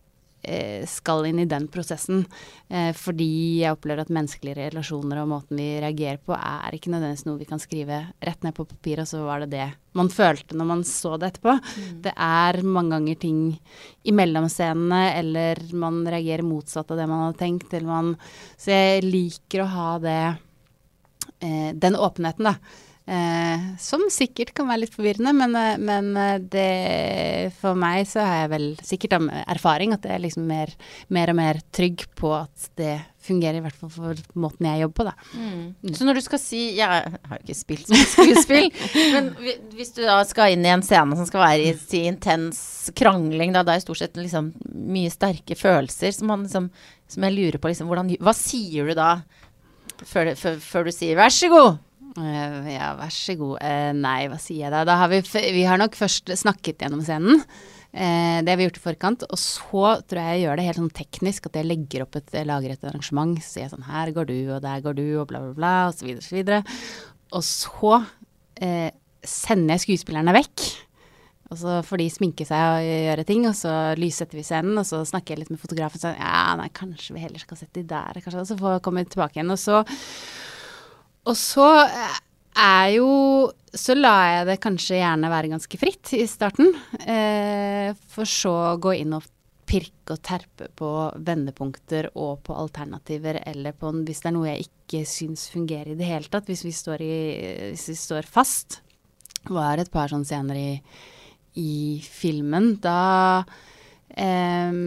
skal 0.90 1.25
inn 1.30 1.40
i 1.42 1.48
den 1.50 1.68
prosessen. 1.72 2.25
Eh, 2.70 2.92
fordi 2.98 3.62
jeg 3.62 3.75
opplever 3.75 4.04
at 4.04 4.14
menneskelige 4.14 4.70
relasjoner 4.70 5.22
og 5.22 5.32
måten 5.32 5.60
vi 5.60 5.68
reagerer 5.84 6.22
på, 6.22 6.36
er 6.36 6.78
ikke 6.78 6.94
nødvendigvis 6.94 7.25
noe 7.28 7.42
vi 7.42 7.50
kan 7.50 7.62
skrive 7.62 8.02
rett 8.25 8.46
ned 8.46 8.56
på 8.58 8.68
papir, 8.70 9.02
og 9.04 9.10
så 9.10 9.24
var 9.25 9.44
det 9.44 9.52
det 9.56 9.68
man 9.96 10.10
følte 10.12 10.58
når 10.58 10.68
man 10.68 10.82
så 10.88 11.16
det 11.20 11.34
etterpå. 11.34 11.56
Mm. 11.56 11.92
Det 12.08 12.16
er 12.28 12.62
mange 12.68 12.96
ganger 12.98 13.20
ting 13.22 13.44
i 14.04 14.16
mellomscenene, 14.16 15.04
eller 15.22 15.62
man 15.78 16.02
reagerer 16.04 16.46
motsatt 16.48 16.92
av 16.92 17.00
det 17.00 17.08
man 17.12 17.28
hadde 17.28 17.40
tenkt, 17.44 17.70
eller 17.74 17.92
man 17.92 18.16
Så 18.58 18.74
jeg 18.74 19.06
liker 19.06 19.64
å 19.64 19.72
ha 19.72 19.92
det 20.04 20.20
eh, 21.40 21.72
den 21.74 21.96
åpenheten, 21.96 22.52
da. 22.52 22.58
Eh, 23.06 23.66
som 23.78 24.02
sikkert 24.10 24.50
kan 24.58 24.66
være 24.66 24.82
litt 24.82 24.96
forvirrende, 24.96 25.30
men, 25.38 25.52
eh, 25.54 25.78
men, 25.78 26.08
eh, 26.18 26.40
det 26.40 27.54
For 27.54 27.76
meg 27.78 28.08
så 28.10 28.26
har 28.26 28.40
jeg 28.40 28.50
vel 28.50 28.66
sikkert 28.82 29.14
erfaring 29.46 29.94
at 29.94 30.02
jeg 30.02 30.16
er 30.16 30.24
liksom 30.24 30.48
mer, 30.48 30.74
mer, 31.10 31.30
og 31.30 31.36
mer 31.36 31.60
trygg 31.72 32.08
på 32.16 32.34
at 32.34 32.70
det 32.76 33.06
fungerer, 33.22 33.58
i 33.58 33.62
hvert 33.62 33.78
fall 33.78 33.92
for 33.94 34.16
måten 34.34 34.66
jeg 34.66 34.82
jobber 34.82 34.98
på, 34.98 35.06
da. 35.06 35.14
Mm. 35.38 35.76
Mm. 35.86 35.94
Så 35.94 36.06
når 36.06 36.18
du 36.18 36.22
skal 36.22 36.40
si 36.40 36.76
Jeg 36.78 36.88
har 36.90 37.38
ikke 37.38 37.58
spilt 37.58 37.88
som 37.88 37.96
skuespill, 37.96 38.72
men 39.14 39.32
hvis 39.78 39.94
du 39.94 40.02
da 40.02 40.24
skal 40.26 40.54
inn 40.54 40.66
i 40.66 40.74
en 40.74 40.82
scene 40.82 41.16
som 41.16 41.30
skal 41.30 41.46
være 41.46 41.62
i 41.62 41.78
si, 41.78 42.08
intens 42.10 42.90
krangling, 42.98 43.54
da, 43.54 43.62
det 43.62 43.76
er 43.76 43.86
stort 43.86 44.02
sett 44.02 44.18
liksom 44.18 44.50
mye 44.74 45.14
sterke 45.14 45.54
følelser 45.54 46.10
som, 46.10 46.34
man, 46.34 46.50
liksom, 46.50 46.72
som 47.06 47.30
jeg 47.30 47.38
lurer 47.38 47.62
på 47.62 47.70
liksom, 47.70 47.86
hvordan, 47.86 48.16
Hva 48.18 48.34
sier 48.34 48.90
du 48.90 48.98
da? 48.98 49.20
Før, 50.02 50.34
før, 50.36 50.58
før 50.60 50.90
du 50.90 50.92
sier 50.92 51.16
'vær 51.16 51.30
så 51.30 51.48
god'? 51.54 51.78
Uh, 52.16 52.68
ja, 52.72 52.94
vær 52.96 53.12
så 53.12 53.36
god. 53.40 53.58
Uh, 53.60 53.92
nei, 53.98 54.20
hva 54.32 54.38
sier 54.40 54.66
jeg 54.66 54.74
da? 54.74 54.86
da 54.88 55.00
har 55.02 55.12
vi, 55.12 55.20
vi, 55.26 55.66
har 55.68 55.80
nok 55.82 55.98
først 56.00 56.32
snakket 56.40 56.86
gjennom 56.86 57.04
scenen. 57.04 57.42
Uh, 57.96 58.40
det 58.44 58.52
har 58.52 58.60
vi 58.60 58.68
gjort 58.70 58.80
i 58.80 58.86
forkant. 58.86 59.26
Og 59.28 59.42
så 59.42 59.98
tror 60.08 60.22
jeg 60.22 60.38
jeg 60.38 60.46
gjør 60.46 60.60
det 60.60 60.68
helt 60.70 60.82
sånn 60.82 60.96
teknisk, 61.02 61.50
at 61.50 61.60
jeg 61.60 61.68
legger 61.68 62.06
opp 62.06 62.16
et, 62.20 62.32
lager 62.48 62.78
arrangement. 62.78 63.36
Så 63.42 63.58
sier 63.58 63.68
jeg 63.68 63.76
sånn 63.76 63.90
her 63.90 64.14
går 64.16 64.32
du, 64.32 64.38
og 64.56 64.64
der 64.64 64.86
går 64.86 64.98
du, 65.02 65.06
og 65.20 65.28
bla, 65.32 65.44
bla, 65.44 65.58
bla, 65.60 65.76
og 65.90 66.00
så 66.00 66.08
videre, 66.08 66.24
og 66.24 66.30
så 66.30 66.40
videre. 66.40 66.64
Og 67.36 67.44
så 67.44 68.02
sender 69.26 69.76
jeg 69.76 69.84
skuespillerne 69.84 70.36
vekk. 70.38 70.66
Og 71.54 71.60
så 71.62 71.76
får 71.86 72.02
de 72.02 72.08
sminke 72.10 72.46
seg 72.48 72.58
og 72.58 72.88
gjøre 72.88 73.26
ting, 73.28 73.44
og 73.46 73.54
så 73.58 73.72
lyssetter 74.00 74.40
vi 74.40 74.46
scenen, 74.48 74.80
og 74.82 74.88
så 74.88 75.04
snakker 75.06 75.36
jeg 75.36 75.44
litt 75.44 75.52
med 75.54 75.62
fotografen 75.62 76.02
sånn 76.02 76.18
Ja, 76.18 76.56
nei, 76.58 76.72
kanskje 76.74 77.14
vi 77.18 77.22
heller 77.22 77.44
skal 77.44 77.60
sette 77.60 77.82
de 77.82 77.86
der, 77.92 78.18
kanskje. 78.18 78.42
Og 78.42 78.50
så 78.50 78.58
får 78.60 78.78
jeg 78.78 78.86
komme 78.88 79.04
tilbake 79.06 79.38
igjen. 79.38 79.54
Og 79.54 79.62
så 79.62 79.84
og 81.25 81.38
så 81.39 81.67
eh, 81.86 82.17
er 82.55 82.89
jo 82.96 83.12
Så 83.75 83.96
lar 83.98 84.29
jeg 84.32 84.48
det 84.48 84.62
kanskje 84.63 85.01
gjerne 85.01 85.32
være 85.32 85.51
ganske 85.51 85.77
fritt 85.79 86.13
i 86.15 86.24
starten. 86.32 86.70
Eh, 87.03 87.91
for 88.13 88.29
så 88.29 88.53
å 88.72 88.77
gå 88.79 88.94
inn 89.01 89.17
og 89.17 89.25
pirke 89.67 90.15
og 90.15 90.22
terpe 90.24 90.70
på 90.77 90.89
vendepunkter 91.25 92.08
og 92.13 92.39
på 92.46 92.55
alternativer, 92.55 93.41
eller 93.50 93.75
på 93.75 93.91
hvis 93.98 94.22
det 94.24 94.29
er 94.29 94.36
noe 94.38 94.48
jeg 94.48 94.67
ikke 94.70 95.01
syns 95.10 95.48
fungerer 95.51 95.91
i 95.91 95.98
det 96.00 96.08
hele 96.08 96.32
tatt, 96.32 96.48
hvis 96.48 96.63
vi 96.63 96.72
står, 96.72 97.03
i, 97.03 97.17
hvis 97.74 97.88
vi 97.91 97.98
står 98.00 98.29
fast. 98.29 98.79
Var 99.50 99.82
et 99.82 99.91
par 99.91 100.13
sånne 100.13 100.29
scener 100.29 100.62
i, 100.62 100.70
i 101.60 101.75
filmen. 102.05 102.77
Da 102.79 103.44
eh, 104.15 104.79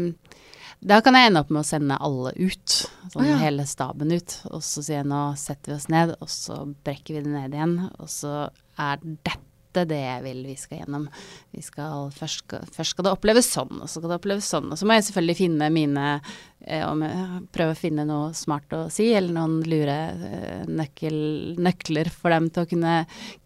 da 0.79 1.01
kan 1.03 1.17
jeg 1.19 1.29
ende 1.29 1.43
opp 1.43 1.51
med 1.51 1.65
å 1.65 1.67
sende 1.67 1.99
alle 1.99 2.33
ut. 2.39 2.77
Sånn 3.11 3.25
oh, 3.25 3.27
ja. 3.27 3.41
hele 3.43 3.67
staben 3.67 4.13
ut. 4.15 4.37
Og 4.53 4.63
så 4.63 4.85
sier 4.85 5.01
jeg 5.01 5.11
nå 5.11 5.23
setter 5.41 5.73
vi 5.73 5.77
oss 5.79 5.91
ned, 5.93 6.15
og 6.23 6.31
så 6.31 6.63
brekker 6.87 7.19
vi 7.19 7.25
det 7.27 7.35
ned 7.35 7.57
igjen. 7.57 7.77
Og 7.99 8.11
så 8.13 8.35
er 8.79 9.01
dette 9.03 9.85
det 9.89 9.99
jeg 9.99 10.23
vil 10.25 10.45
vi 10.49 10.55
skal 10.59 10.81
gjennom. 10.81 11.09
Vi 11.55 11.63
skal, 11.63 12.13
først, 12.15 12.45
skal, 12.45 12.69
først 12.75 12.95
skal 12.95 13.09
det 13.09 13.15
oppleves 13.15 13.51
sånn, 13.53 13.75
og 13.81 13.89
så 13.89 13.99
skal 13.99 14.13
det 14.13 14.19
oppleves 14.21 14.53
sånn. 14.55 14.71
Og 14.71 14.79
så 14.79 14.87
må 14.89 14.97
jeg 14.97 15.09
selvfølgelig 15.09 15.39
finne 15.41 15.71
mine 15.75 16.07
eh, 16.15 16.79
jeg 16.79 17.43
Prøve 17.55 17.75
å 17.75 17.79
finne 17.79 18.07
noe 18.09 18.31
smart 18.39 18.75
å 18.77 18.85
si, 18.93 19.11
eller 19.19 19.35
noen 19.35 19.59
lure 19.67 19.99
eh, 20.15 20.63
nøkkel, 20.71 21.19
nøkler 21.59 22.13
for 22.15 22.35
dem 22.35 22.49
til 22.55 22.65
å 22.65 22.71
kunne, 22.71 22.95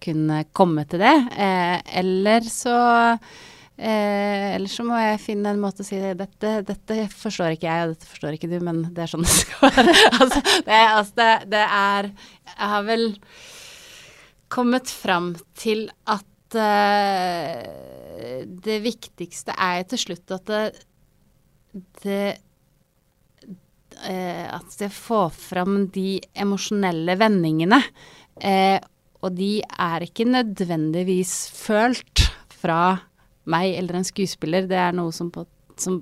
kunne 0.05 0.45
komme 0.53 0.85
til 0.91 1.05
det. 1.05 1.17
Eh, 1.33 1.79
eller 2.03 2.45
så 2.49 2.77
Eh, 3.83 4.53
ellers 4.55 4.77
så 4.79 4.85
må 4.87 4.95
jeg 5.01 5.19
finne 5.25 5.51
en 5.51 5.63
måte 5.63 5.83
å 5.83 5.87
si. 5.87 5.97
Dette, 5.99 6.51
dette 6.69 6.99
forstår 7.19 7.57
ikke 7.57 7.67
jeg, 7.67 7.87
og 7.87 7.95
dette 7.97 8.11
forstår 8.13 8.37
ikke 8.37 8.51
du, 8.53 8.61
men 8.63 8.85
det 8.95 9.03
er 9.05 9.11
sånn 9.11 9.27
det 9.27 9.35
skal 9.41 9.73
være. 9.75 9.95
altså, 10.21 10.43
det, 10.69 10.77
altså 10.79 11.19
det, 11.19 11.31
det 11.51 11.65
er 11.67 12.11
Jeg 12.13 12.71
har 12.75 12.87
vel 12.87 13.05
kommet 14.53 14.93
fram 14.93 15.33
til 15.59 15.87
at 16.13 16.59
uh, 16.61 17.59
det 18.63 18.79
viktigste 18.85 19.57
er 19.57 19.83
til 19.89 20.03
slutt 20.05 20.35
at 20.37 20.51
det, 20.53 20.65
det 22.05 22.25
uh, 23.49 24.47
At 24.61 24.77
jeg 24.79 24.93
får 24.95 25.31
fram 25.35 25.87
de 25.95 26.21
emosjonelle 26.39 27.17
vendingene. 27.19 27.81
Uh, 28.39 28.79
og 29.23 29.35
de 29.39 29.57
er 29.65 30.07
ikke 30.07 30.29
nødvendigvis 30.29 31.35
følt 31.57 32.29
fra 32.63 33.01
meg 33.51 33.75
eller 33.79 33.99
en 33.99 34.07
skuespiller. 34.07 34.69
Det 34.71 34.79
er 34.79 34.95
noe 34.97 35.13
som, 35.15 35.31
på, 35.35 35.45
som 35.81 36.01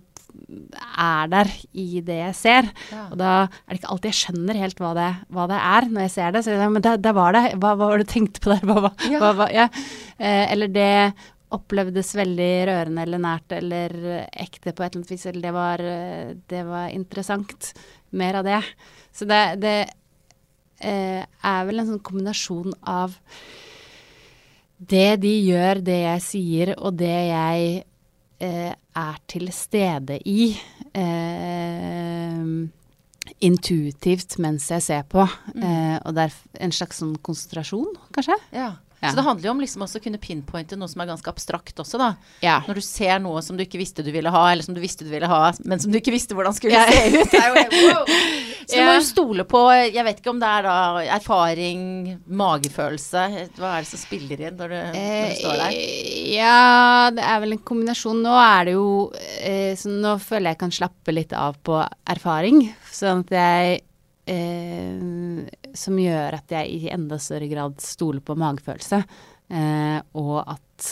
er 0.98 1.30
der 1.32 1.48
i 1.72 2.00
det 2.06 2.18
jeg 2.20 2.36
ser. 2.38 2.68
Ja. 2.92 3.06
Og 3.10 3.18
da 3.20 3.32
er 3.48 3.72
det 3.72 3.80
ikke 3.80 3.92
alltid 3.94 4.10
jeg 4.12 4.18
skjønner 4.20 4.60
helt 4.60 4.80
hva 4.82 4.92
det, 4.98 5.08
hva 5.34 5.46
det 5.50 5.58
er 5.72 5.88
når 5.90 6.06
jeg 6.06 6.14
ser 6.16 6.36
det. 6.36 6.44
Så 6.46 6.54
jeg, 6.54 6.72
men 6.76 6.84
der, 6.86 7.00
der 7.02 7.16
var 7.16 7.34
det. 7.36 7.44
Hva, 7.56 7.74
hva 7.74 7.90
var 7.90 7.98
det 8.00 8.06
du 8.08 8.12
tenkte 8.14 8.44
på 8.44 8.52
der? 8.54 8.64
Hva, 8.68 8.78
hva, 8.86 8.92
Ja. 9.10 9.32
hva, 9.34 9.48
ja. 9.54 9.68
eh, 10.18 10.46
eller 10.52 10.72
det 10.72 10.90
opplevdes 11.50 12.12
veldig 12.14 12.50
rørende 12.68 13.02
eller 13.02 13.18
nært 13.24 13.52
eller 13.56 13.94
ekte 14.30 14.70
på 14.70 14.84
et 14.84 14.92
eller 14.92 15.00
annet 15.00 15.10
vis. 15.16 15.24
Eller 15.26 15.42
det 15.48 15.54
var, 15.56 15.82
det 16.52 16.60
var 16.68 16.92
interessant. 16.94 17.72
Mer 18.14 18.38
av 18.38 18.46
det. 18.46 18.60
Så 19.14 19.26
det, 19.26 19.40
det 19.62 19.74
eh, 20.86 21.24
er 21.26 21.66
vel 21.66 21.82
en 21.82 21.90
sånn 21.90 22.04
kombinasjon 22.06 22.76
av 22.86 23.18
det 24.80 25.20
de 25.20 25.32
gjør, 25.44 25.82
det 25.84 26.00
jeg 26.00 26.24
sier, 26.24 26.74
og 26.80 26.96
det 27.00 27.12
jeg 27.12 27.72
eh, 28.40 28.74
er 28.96 29.18
til 29.28 29.50
stede 29.52 30.16
i. 30.24 30.52
Eh, 30.96 32.44
intuitivt 33.44 34.38
mens 34.42 34.70
jeg 34.72 34.84
ser 34.84 35.04
på. 35.08 35.24
Eh, 35.54 35.96
og 36.00 36.16
det 36.16 36.28
er 36.28 36.38
en 36.64 36.72
slags 36.74 37.02
sånn 37.02 37.18
konsentrasjon, 37.24 37.92
kanskje. 38.16 38.38
Ja. 38.56 38.72
Ja. 39.00 39.08
Så 39.08 39.16
det 39.16 39.24
handler 39.24 39.48
jo 39.48 39.52
om 39.54 39.60
liksom 39.62 39.84
også 39.86 39.96
å 39.96 40.02
kunne 40.04 40.20
pinpointe 40.20 40.76
noe 40.76 40.88
som 40.92 41.00
er 41.00 41.08
ganske 41.08 41.32
abstrakt 41.32 41.78
også, 41.80 41.96
da. 42.00 42.10
Ja. 42.44 42.58
Når 42.66 42.82
du 42.82 42.84
ser 42.84 43.16
noe 43.24 43.40
som 43.44 43.56
du 43.56 43.64
ikke 43.64 43.80
visste 43.80 44.04
du 44.04 44.10
ville 44.12 44.32
ha, 44.32 44.42
eller 44.52 44.66
som 44.66 44.76
du 44.76 44.80
visste 44.82 45.06
du 45.06 45.12
ville 45.12 45.28
ha, 45.30 45.54
men 45.64 45.80
som 45.80 45.92
du 45.92 45.96
ikke 45.96 46.12
visste 46.12 46.36
hvordan 46.36 46.56
skulle 46.56 46.82
se 46.84 47.22
ut. 47.22 47.36
Så 48.66 48.76
du 48.76 48.84
må 48.84 48.94
jo 48.96 49.04
stole 49.04 49.44
på 49.48 49.60
Jeg 49.72 50.04
vet 50.06 50.20
ikke 50.20 50.32
om 50.32 50.40
det 50.42 50.48
er 50.50 50.66
da 50.66 50.76
erfaring, 51.16 51.82
magefølelse. 52.26 53.24
Hva 53.58 53.74
er 53.74 53.84
det 53.84 53.90
som 53.90 54.02
spiller 54.02 54.44
inn 54.46 54.56
når 54.58 54.72
du, 54.72 54.78
når 54.94 55.28
du 55.30 55.36
står 55.40 55.60
der? 55.62 55.76
Eh, 55.76 56.32
ja, 56.36 57.10
det 57.16 57.26
er 57.26 57.42
vel 57.44 57.56
en 57.56 57.62
kombinasjon. 57.70 58.22
Nå 58.24 58.34
er 58.40 58.70
det 58.70 58.76
jo 58.76 58.88
eh, 59.40 59.72
så 59.78 59.92
Nå 60.00 60.16
føler 60.22 60.52
jeg 60.52 60.60
kan 60.62 60.74
slappe 60.74 61.14
litt 61.14 61.34
av 61.36 61.58
på 61.66 61.80
erfaring, 62.10 62.62
sånn 62.92 63.24
at 63.26 63.34
jeg 63.36 63.80
eh, 64.30 65.44
Som 65.76 66.00
gjør 66.00 66.38
at 66.40 66.56
jeg 66.56 66.74
i 66.76 66.90
enda 66.94 67.18
større 67.22 67.50
grad 67.50 67.78
stoler 67.84 68.24
på 68.24 68.38
magefølelse. 68.38 69.02
Eh, 69.50 69.98
og 70.20 70.36
at 70.44 70.90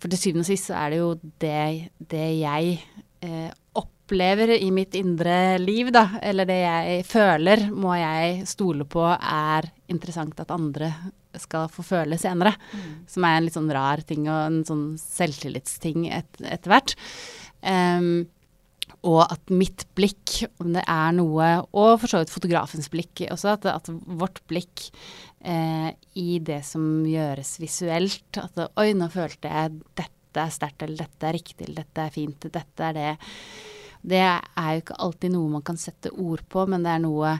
For 0.00 0.10
til 0.10 0.18
syvende 0.18 0.46
og 0.46 0.48
sist 0.48 0.70
så 0.70 0.78
er 0.80 0.94
det 0.94 1.02
jo 1.02 1.10
det, 1.42 1.90
det 2.10 2.28
jeg 2.40 2.78
eh, 3.22 3.50
opplever 4.12 4.50
i 4.60 4.68
mitt 4.70 4.94
indre 4.94 5.56
liv, 5.58 5.88
da, 5.92 6.18
eller 6.20 6.44
det 6.44 6.58
jeg 6.60 7.04
føler, 7.08 7.64
må 7.72 7.94
jeg 7.96 8.44
stole 8.46 8.84
på 8.84 9.06
er 9.08 9.70
interessant 9.88 10.36
at 10.42 10.52
andre 10.52 10.90
skal 11.40 11.70
få 11.72 11.80
føle 11.86 12.18
senere. 12.20 12.52
Som 13.08 13.24
er 13.24 13.38
en 13.38 13.46
litt 13.46 13.56
sånn 13.56 13.72
rar 13.72 14.02
ting 14.04 14.26
og 14.28 14.36
en 14.36 14.60
sånn 14.68 14.84
selvtillitsting 15.00 16.10
et, 16.12 16.28
etter 16.44 16.74
hvert. 16.74 16.94
Um, 17.64 18.28
og 19.08 19.22
at 19.24 19.48
mitt 19.48 19.86
blikk, 19.96 20.42
om 20.60 20.76
det 20.76 20.82
er 20.86 21.14
noe 21.16 21.46
Og 21.72 21.96
for 22.02 22.10
så 22.10 22.20
vidt 22.20 22.30
fotografens 22.30 22.90
blikk 22.92 23.24
også, 23.32 23.56
at, 23.56 23.66
at 23.70 23.88
vårt 23.90 24.42
blikk 24.50 24.84
eh, 25.40 25.88
i 26.18 26.36
det 26.44 26.60
som 26.66 27.00
gjøres 27.08 27.56
visuelt 27.62 28.38
At 28.42 28.60
oi, 28.78 28.92
nå 28.94 29.08
følte 29.10 29.50
jeg 29.50 29.80
dette 29.98 30.44
er 30.44 30.54
sterkt, 30.54 30.84
eller 30.84 31.02
dette 31.02 31.30
er 31.30 31.38
riktig, 31.38 31.66
eller 31.66 31.82
dette 31.82 32.04
er 32.04 32.14
fint, 32.14 32.46
dette 32.52 32.90
er 32.90 32.98
det. 32.98 33.10
Det 34.02 34.22
er 34.22 34.70
jo 34.74 34.82
ikke 34.82 34.98
alltid 35.04 35.34
noe 35.34 35.50
man 35.56 35.66
kan 35.66 35.78
sette 35.78 36.10
ord 36.18 36.42
på, 36.50 36.64
men 36.70 36.82
det 36.82 36.94
er 36.94 37.04
noe 37.04 37.36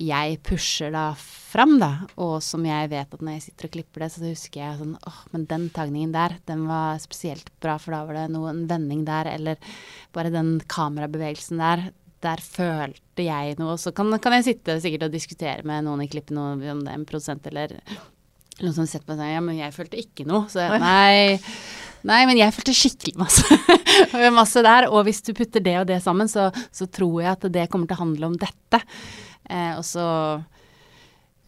jeg 0.00 0.38
pusher 0.48 0.92
da 0.94 1.10
fram, 1.18 1.74
da. 1.80 1.90
Og 2.24 2.38
som 2.44 2.64
jeg 2.64 2.88
vet 2.92 3.12
at 3.12 3.20
når 3.20 3.36
jeg 3.36 3.44
sitter 3.48 3.68
og 3.68 3.74
klipper 3.74 4.04
det, 4.04 4.10
så 4.14 4.22
husker 4.24 4.62
jeg 4.62 4.78
sånn 4.78 4.94
åh, 4.96 5.18
men 5.34 5.44
den 5.50 5.66
tagningen 5.76 6.14
der, 6.14 6.38
den 6.48 6.64
var 6.70 7.00
spesielt 7.02 7.50
bra, 7.60 7.76
for 7.80 7.92
da 7.92 8.04
var 8.08 8.22
det 8.22 8.28
noe, 8.32 8.52
en 8.52 8.64
vending 8.70 9.04
der, 9.08 9.28
eller 9.34 9.74
bare 10.16 10.32
den 10.32 10.54
kamerabevegelsen 10.72 11.60
der. 11.60 11.90
Der 12.20 12.40
følte 12.44 13.24
jeg 13.24 13.56
noe. 13.60 13.78
Så 13.80 13.94
kan, 13.96 14.12
kan 14.20 14.34
jeg 14.36 14.48
sitte 14.50 14.76
sikkert 14.80 15.06
og 15.06 15.14
diskutere 15.14 15.64
med 15.68 15.86
noen 15.86 16.04
i 16.04 16.08
klippet, 16.12 16.34
noe, 16.36 16.56
om 16.56 16.82
det 16.84 16.92
er 16.92 16.98
en 16.98 17.06
produsent 17.08 17.46
eller 17.48 17.76
noen 18.60 18.74
som 18.76 18.84
har 18.84 18.90
sett 18.92 19.06
på 19.06 19.14
meg 19.14 19.20
og 19.20 19.24
sier 19.24 19.36
ja, 19.36 19.44
men 19.44 19.56
jeg 19.56 19.76
følte 19.76 20.00
ikke 20.00 20.26
noe. 20.28 20.48
Så 20.52 20.60
jeg, 20.64 20.80
nei, 20.82 21.40
nei, 22.08 22.20
men 22.28 22.38
jeg 22.38 22.54
følte 22.56 22.74
skikkelig 22.76 23.16
masse. 23.20 23.58
masse 24.40 24.62
der. 24.64 24.88
Og 24.90 25.04
hvis 25.08 25.22
du 25.26 25.32
putter 25.36 25.62
det 25.64 25.76
og 25.80 25.88
det 25.90 26.00
sammen, 26.04 26.30
så, 26.30 26.48
så 26.72 26.88
tror 26.90 27.20
jeg 27.22 27.32
at 27.34 27.48
det 27.52 27.68
kommer 27.72 27.90
til 27.90 27.98
å 27.98 28.04
handle 28.04 28.30
om 28.30 28.38
dette. 28.40 28.82
Eh, 29.50 29.74
og 29.76 29.84
så 29.86 30.06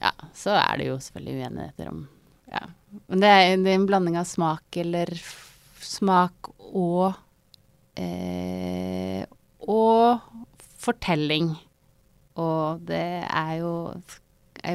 Ja, 0.02 0.10
så 0.34 0.56
er 0.58 0.80
det 0.80 0.88
jo 0.90 0.98
selvfølgelig 1.02 1.46
uenigheter 1.46 1.92
om 1.92 2.06
Ja. 2.50 2.66
Men 3.08 3.22
det 3.22 3.28
er, 3.30 3.52
det 3.62 3.70
er 3.70 3.78
en 3.78 3.88
blanding 3.88 4.18
av 4.20 4.26
smak 4.28 4.76
eller 4.82 5.08
smak 5.80 6.50
og 6.72 7.14
eh, 7.96 9.22
Og 9.62 10.18
fortelling. 10.82 11.52
Og 12.42 12.82
det 12.88 13.22
er 13.28 13.54
jo 13.60 13.72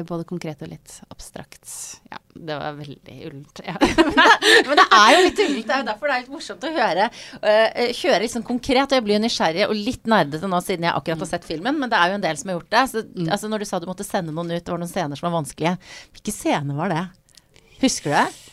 både 0.08 0.26
konkret 0.28 0.60
og 0.64 0.70
litt 0.70 0.94
abstrakt. 1.08 1.64
Ja, 2.10 2.18
det 2.34 2.56
var 2.60 2.76
veldig 2.76 3.16
ullent. 3.28 3.62
Ja. 3.64 3.76
Men 4.68 4.80
det 4.80 4.86
er 4.86 5.12
jo 5.14 5.22
litt 5.24 5.42
ullent. 5.44 5.68
Det 5.68 5.76
er 5.76 5.82
jo 5.82 5.88
derfor 5.88 6.10
det 6.10 6.16
er 6.16 6.24
litt 6.24 6.34
morsomt 6.34 6.66
å 6.68 6.72
høre. 6.74 7.06
Uh, 7.42 7.84
høre 8.02 8.22
litt 8.24 8.34
sånn 8.34 8.46
konkret. 8.46 8.84
Og 8.86 8.98
jeg 8.98 9.06
blir 9.06 9.18
jo 9.18 9.22
nysgjerrig 9.24 9.68
og 9.68 9.76
litt 9.76 10.10
nerdete 10.10 10.50
nå 10.50 10.60
siden 10.64 10.88
jeg 10.88 10.96
akkurat 10.96 11.24
har 11.24 11.32
sett 11.32 11.48
filmen. 11.48 11.80
Men 11.80 11.92
det 11.92 12.00
er 12.00 12.12
jo 12.12 12.18
en 12.18 12.26
del 12.26 12.40
som 12.40 12.52
har 12.52 12.60
gjort 12.60 12.74
det. 12.76 12.84
Så, 12.92 13.04
altså, 13.28 13.52
når 13.52 13.64
du 13.64 13.70
sa 13.70 13.80
du 13.80 13.88
måtte 13.90 14.06
sende 14.06 14.34
noen 14.34 14.52
ut, 14.52 14.60
det 14.60 14.74
var 14.74 14.82
noen 14.82 14.92
scener 14.92 15.18
som 15.18 15.30
var 15.30 15.38
vanskelige. 15.40 15.78
Hvilke 16.16 16.36
scener 16.36 16.78
var 16.78 16.94
det? 16.94 17.06
Husker 17.82 18.12
du 18.12 18.18
det? 18.18 18.47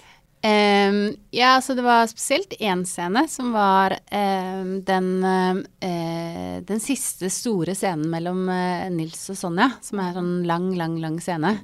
Ehm, 0.45 1.15
ja, 1.31 1.61
så 1.61 1.73
det 1.73 1.81
var 1.81 2.05
spesielt 2.07 2.53
én 2.59 2.83
scene 2.85 3.23
som 3.27 3.49
var 3.55 3.95
um, 4.11 4.75
den, 4.85 5.07
uh, 5.25 6.61
den 6.61 6.81
siste 6.83 7.31
store 7.33 7.73
scenen 7.73 8.11
mellom 8.11 8.43
uh, 8.51 8.85
Nils 8.93 9.23
og 9.33 9.39
Sonja, 9.39 9.71
som 9.81 10.03
er 10.03 10.13
sånn 10.13 10.35
lang, 10.45 10.67
lang, 10.77 10.99
lang 11.01 11.17
scene. 11.23 11.55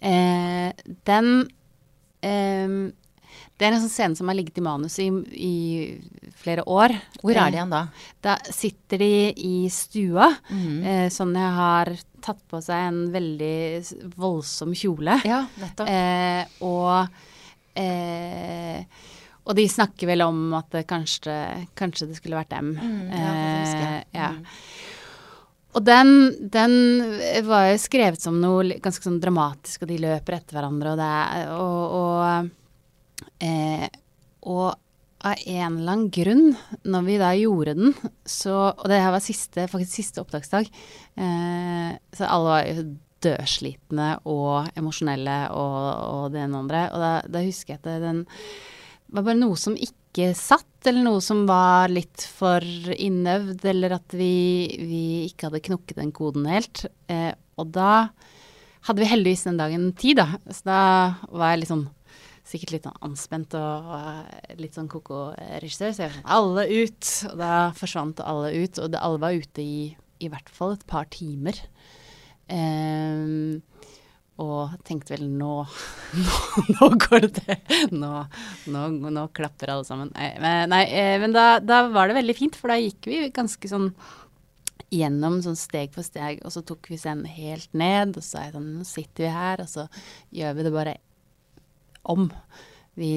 Uh, 0.00 0.68
den 1.08 1.30
um, 2.24 2.76
Det 3.60 3.66
er 3.66 3.72
en 3.72 3.80
sånn 3.80 3.92
scene 3.92 4.16
som 4.18 4.28
har 4.28 4.36
ligget 4.36 4.60
i 4.60 4.64
manuset 4.64 5.06
i, 5.06 5.48
i 5.48 6.34
flere 6.36 6.66
år. 6.68 6.92
Hvor 7.22 7.32
er 7.32 7.48
de 7.48 7.60
igjen 7.60 7.72
da? 7.72 7.82
Da 8.24 8.36
sitter 8.44 9.00
de 9.00 9.10
i 9.36 9.56
stua. 9.72 10.30
Eh, 10.48 11.08
Sonja 11.12 11.50
har 11.58 11.90
tatt 12.24 12.40
på 12.48 12.60
seg 12.64 12.86
en 12.88 13.02
veldig 13.12 14.14
voldsom 14.20 14.72
kjole. 14.76 15.18
Ja, 15.28 15.42
nettopp. 15.60 15.92
Og, 16.64 17.20
eh, 17.78 18.84
og 19.50 19.56
de 19.58 19.66
snakker 19.70 20.10
vel 20.10 20.22
om 20.24 20.54
at 20.58 20.68
det 20.74 20.86
kanskje, 20.90 21.34
kanskje 21.78 22.10
det 22.10 22.18
skulle 22.20 22.38
vært 22.38 22.52
dem. 22.52 22.74
Mm, 22.76 23.02
ja. 23.10 23.30
Eh, 23.34 24.00
ja. 24.14 24.30
Mm. 24.36 24.44
Og 25.70 25.84
den, 25.86 26.12
den 26.50 26.72
var 27.46 27.68
jo 27.70 27.78
skrevet 27.78 28.22
som 28.22 28.40
noe 28.42 28.78
ganske 28.82 29.06
sånn 29.06 29.20
dramatisk, 29.22 29.84
og 29.84 29.90
de 29.92 30.00
løper 30.02 30.40
etter 30.40 30.58
hverandre, 30.58 30.94
og 30.94 30.98
det 30.98 31.10
er 31.16 31.52
Og, 31.54 31.96
og, 32.00 33.26
eh, 33.46 33.86
og 34.50 34.66
av 35.20 35.36
en 35.36 35.76
eller 35.76 35.92
annen 35.92 36.08
grunn, 36.14 36.54
når 36.88 37.06
vi 37.06 37.18
da 37.20 37.30
gjorde 37.36 37.76
den, 37.76 37.94
så 38.40 38.72
Og 38.72 38.86
det 38.90 39.02
her 39.02 39.14
var 39.14 39.22
siste, 39.24 39.68
faktisk 39.70 39.98
siste 40.00 40.22
opptaksdag. 40.24 40.70
Eh, 41.20 41.90
så 42.16 42.26
alle 42.26 42.50
var 42.50 42.66
jo 42.66 42.84
dødslitne 43.24 44.10
og 44.30 44.70
emosjonelle 44.78 45.38
og, 45.56 45.78
og 46.10 46.34
det 46.34 46.44
ene 46.44 46.56
og 46.56 46.64
andre. 46.64 46.82
Og 46.94 47.04
da, 47.04 47.12
da 47.28 47.44
husker 47.44 47.74
jeg 47.74 47.82
at 47.82 48.04
den 48.04 48.24
var 49.10 49.26
bare 49.26 49.40
noe 49.40 49.58
som 49.58 49.76
ikke 49.76 50.32
satt, 50.38 50.66
eller 50.88 51.04
noe 51.06 51.20
som 51.24 51.44
var 51.48 51.92
litt 51.92 52.24
for 52.38 52.64
innøvd, 52.64 53.64
eller 53.72 53.96
at 53.98 54.16
vi, 54.16 54.34
vi 54.80 55.04
ikke 55.28 55.48
hadde 55.48 55.64
knukket 55.68 56.00
den 56.00 56.12
koden 56.16 56.48
helt. 56.50 56.84
Eh, 57.10 57.32
og 57.60 57.72
da 57.74 58.10
hadde 58.88 59.02
vi 59.02 59.10
heldigvis 59.10 59.46
den 59.48 59.60
dagen 59.60 59.90
tid, 59.98 60.22
da. 60.22 60.28
Så 60.48 60.66
da 60.70 60.82
var 61.28 61.52
jeg 61.52 61.64
litt 61.64 61.72
sånn 61.72 61.88
sikkert 62.50 62.72
litt 62.74 62.86
sånn 62.88 63.02
anspent 63.06 63.54
og, 63.54 63.90
og 63.94 64.58
litt 64.58 64.74
sånn 64.74 64.88
koko-regissør. 64.90 65.92
Så 65.94 66.02
jeg 66.02 66.10
var 66.10 66.16
sånn 66.16 66.30
Alle 66.36 66.64
ut! 66.66 67.10
Og 67.30 67.36
da 67.38 67.54
forsvant 67.78 68.22
alle 68.24 68.54
ut. 68.56 68.80
Og 68.80 68.96
alle 68.98 69.22
var 69.22 69.36
ute 69.36 69.62
i 69.62 69.74
i 70.20 70.28
hvert 70.28 70.50
fall 70.52 70.74
et 70.76 70.86
par 70.90 71.08
timer. 71.12 71.56
Um, 72.50 73.60
og 74.40 74.72
tenkte 74.88 75.14
vel 75.14 75.26
nå, 75.28 75.52
nå, 76.24 76.38
nå 76.78 76.88
går 77.04 77.26
det. 77.40 77.58
Nå, 77.92 78.12
nå, 78.72 78.86
nå, 79.04 79.26
klapper 79.36 79.74
alle 79.74 79.86
sammen. 79.88 80.12
Nei, 80.16 80.64
nei, 80.70 80.84
eh, 80.88 81.16
men 81.20 81.36
da, 81.36 81.60
da, 81.60 81.82
var 81.92 82.08
det 82.08 82.16
veldig 82.22 82.36
fint, 82.38 82.56
for 82.56 82.72
da 82.72 82.80
gikk 82.80 83.10
vi 83.10 83.20
ganske 83.36 83.70
sånn 83.70 83.90
gjennom 84.90 85.38
sånn 85.44 85.58
steg 85.58 85.92
for 85.94 86.06
steg, 86.06 86.40
og 86.42 86.54
så 86.54 86.64
tok 86.66 86.88
vi 86.90 86.98
scenen 86.98 87.28
helt 87.30 87.70
ned, 87.76 88.16
og 88.18 88.26
så 88.26 88.40
er 88.40 88.48
jeg 88.48 88.56
sånn 88.56 88.72
Nå 88.80 88.88
sitter 88.88 89.26
vi 89.26 89.36
her, 89.36 89.62
og 89.62 89.70
så 89.70 89.86
gjør 90.34 90.56
vi 90.56 90.66
det 90.66 90.74
bare 90.74 90.96
om. 92.10 92.26
Vi 92.98 93.12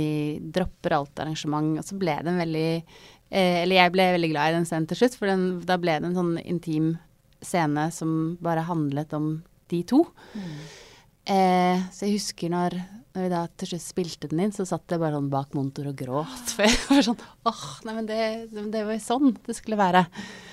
dropper 0.54 1.00
alt 1.00 1.24
arrangement, 1.24 1.80
og 1.80 1.88
så 1.88 1.98
ble 2.00 2.20
det 2.20 2.30
en 2.30 2.44
veldig 2.44 2.68
eh, 2.76 3.64
Eller 3.64 3.80
jeg 3.80 3.94
ble 3.96 4.12
veldig 4.18 4.30
glad 4.36 4.52
i 4.52 4.58
den 4.60 4.70
scenen 4.70 4.92
til 4.92 5.02
slutt, 5.02 5.18
for 5.18 5.32
den, 5.32 5.48
da 5.66 5.80
ble 5.82 5.98
det 5.98 6.12
en 6.12 6.20
sånn 6.20 6.36
intim 6.44 6.94
scene 7.46 7.90
som 7.96 8.34
bare 8.44 8.66
handlet 8.68 9.14
om 9.18 9.36
de 9.72 9.84
to. 9.88 10.04
Mm. 10.34 10.58
Eh, 11.24 11.84
så 11.96 12.04
jeg 12.04 12.18
husker 12.18 12.52
når, 12.52 12.74
når, 13.16 13.22
vi 13.24 13.30
da 13.32 13.44
til 13.56 13.70
slutt 13.72 13.84
spilte 13.86 14.30
den 14.32 14.42
inn, 14.44 14.52
så 14.56 14.66
satt 14.68 14.92
jeg 14.92 15.00
bare 15.00 15.16
sånn 15.16 15.30
bak 15.32 15.56
monitor 15.56 15.88
og 15.94 15.96
gråt. 16.00 16.52
For 16.56 16.68
jeg 16.68 16.82
var 16.90 17.06
sånn 17.08 17.22
åh, 17.48 17.64
nei, 17.88 17.96
men 18.00 18.10
det, 18.10 18.20
det 18.52 18.84
var 18.84 18.98
jo 18.98 19.06
sånn 19.06 19.38
det 19.46 19.56
skulle 19.56 19.80
være. 19.80 20.04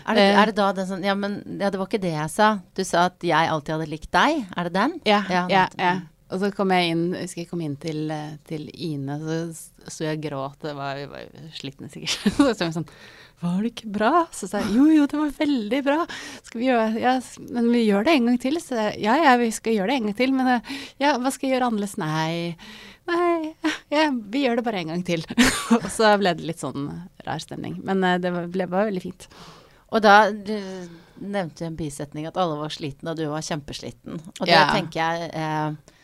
Er 0.07 0.21
det, 0.21 0.29
er 0.31 0.53
det 0.53 0.57
da 0.61 0.71
den 0.77 0.89
sånn 0.89 1.05
Ja, 1.07 1.17
men 1.19 1.41
ja, 1.59 1.73
det 1.73 1.81
var 1.81 1.91
ikke 1.91 2.03
det 2.03 2.15
jeg 2.15 2.31
sa. 2.33 2.53
Du 2.77 2.85
sa 2.87 3.09
at 3.11 3.27
jeg 3.27 3.51
alltid 3.51 3.77
hadde 3.77 3.91
likt 3.91 4.13
deg. 4.15 4.47
Er 4.55 4.71
det 4.71 4.77
den? 4.79 4.97
Ja. 5.11 5.25
ja, 5.33 5.45
ja, 5.51 5.67
ja. 5.81 5.99
Og 6.31 6.39
så 6.39 6.53
kom 6.55 6.71
jeg 6.71 6.93
inn, 6.93 7.09
husker 7.19 7.43
jeg 7.43 7.51
kom 7.51 7.63
inn 7.65 7.75
til, 7.83 8.05
til 8.47 8.69
Ine, 8.71 9.17
så 9.19 9.91
sto 9.91 10.05
jeg 10.07 10.21
og 10.21 10.29
gråt. 10.29 10.61
Det 10.63 10.77
var, 10.79 11.01
jeg 11.01 11.11
var 11.11 11.49
slitne 11.57 11.91
sikkert. 11.91 12.37
så 12.39 12.55
jeg 12.55 12.77
sånn 12.77 12.87
var 13.41 13.63
det 13.63 13.73
ikke 13.73 13.91
bra? 13.95 14.13
Så 14.37 14.51
sa 14.51 14.61
jeg 14.61 14.75
jo, 14.77 14.87
jo, 14.93 15.07
det 15.09 15.17
var 15.17 15.31
veldig 15.39 15.81
bra. 15.87 15.99
Skal 16.45 16.61
vi 16.61 16.67
gjøre 16.69 17.01
ja, 17.01 17.15
Men 17.49 17.71
vi 17.73 17.87
gjør 17.87 18.05
det 18.05 18.17
en 18.17 18.31
gang 18.31 18.41
til. 18.43 18.61
Så 18.61 18.77
jeg, 18.77 18.99
ja, 19.07 19.17
ja, 19.25 19.35
vi 19.41 19.49
skal 19.57 19.77
gjøre 19.79 19.93
det 19.93 19.97
en 19.97 20.09
gang 20.11 20.17
til. 20.19 20.35
Men 20.37 20.51
eh, 20.57 20.73
ja, 21.01 21.15
hva 21.17 21.33
skal 21.33 21.49
jeg 21.49 21.57
gjøre 21.57 21.71
annerledes? 21.71 21.97
Nei, 22.01 22.57
nei, 23.09 23.55
ja, 23.93 24.09
vi 24.13 24.45
gjør 24.45 24.61
det 24.61 24.67
bare 24.69 24.83
en 24.85 24.93
gang 24.93 25.07
til. 25.09 25.25
og 25.79 25.89
så 25.93 26.13
ble 26.21 26.35
det 26.37 26.51
litt 26.51 26.61
sånn 26.61 26.91
rar 27.25 27.41
stemning. 27.41 27.79
Men 27.87 28.05
uh, 28.05 28.19
det 28.21 28.35
ble 28.53 28.69
bare 28.69 28.91
veldig 28.91 29.05
fint. 29.09 29.29
Og 29.91 30.05
da 30.05 30.19
du 30.31 30.57
nevnte 31.21 31.67
en 31.67 31.77
bisetning 31.77 32.29
at 32.29 32.39
alle 32.41 32.59
var 32.61 32.73
slitne, 32.73 33.13
og 33.13 33.19
du 33.19 33.27
var 33.31 33.45
kjempesliten. 33.45 34.21
Og 34.41 34.49
det 34.49 34.61
tenker 34.73 35.01
jeg 35.01 35.31
eh, 35.37 35.97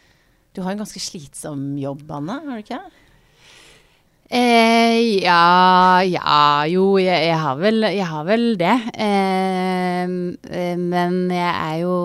Du 0.52 0.62
har 0.64 0.75
en 0.75 0.83
ganske 0.83 1.00
slitsom 1.00 1.75
jobb, 1.81 2.05
Anne, 2.12 2.40
har 2.45 2.59
du 2.59 2.64
ikke? 2.64 2.81
Eh, 4.26 5.23
ja, 5.23 6.03
ja 6.03 6.66
Jo, 6.66 6.96
jeg, 6.98 7.14
jeg, 7.29 7.38
har 7.38 7.59
vel, 7.61 7.85
jeg, 7.87 8.07
har 8.11 8.24
vel, 8.27 8.46
det. 8.59 8.74
Eh, 8.98 10.14
eh, 10.51 10.79
men 10.81 11.18
jeg 11.31 11.53
er 11.53 11.77
jo 11.85 11.96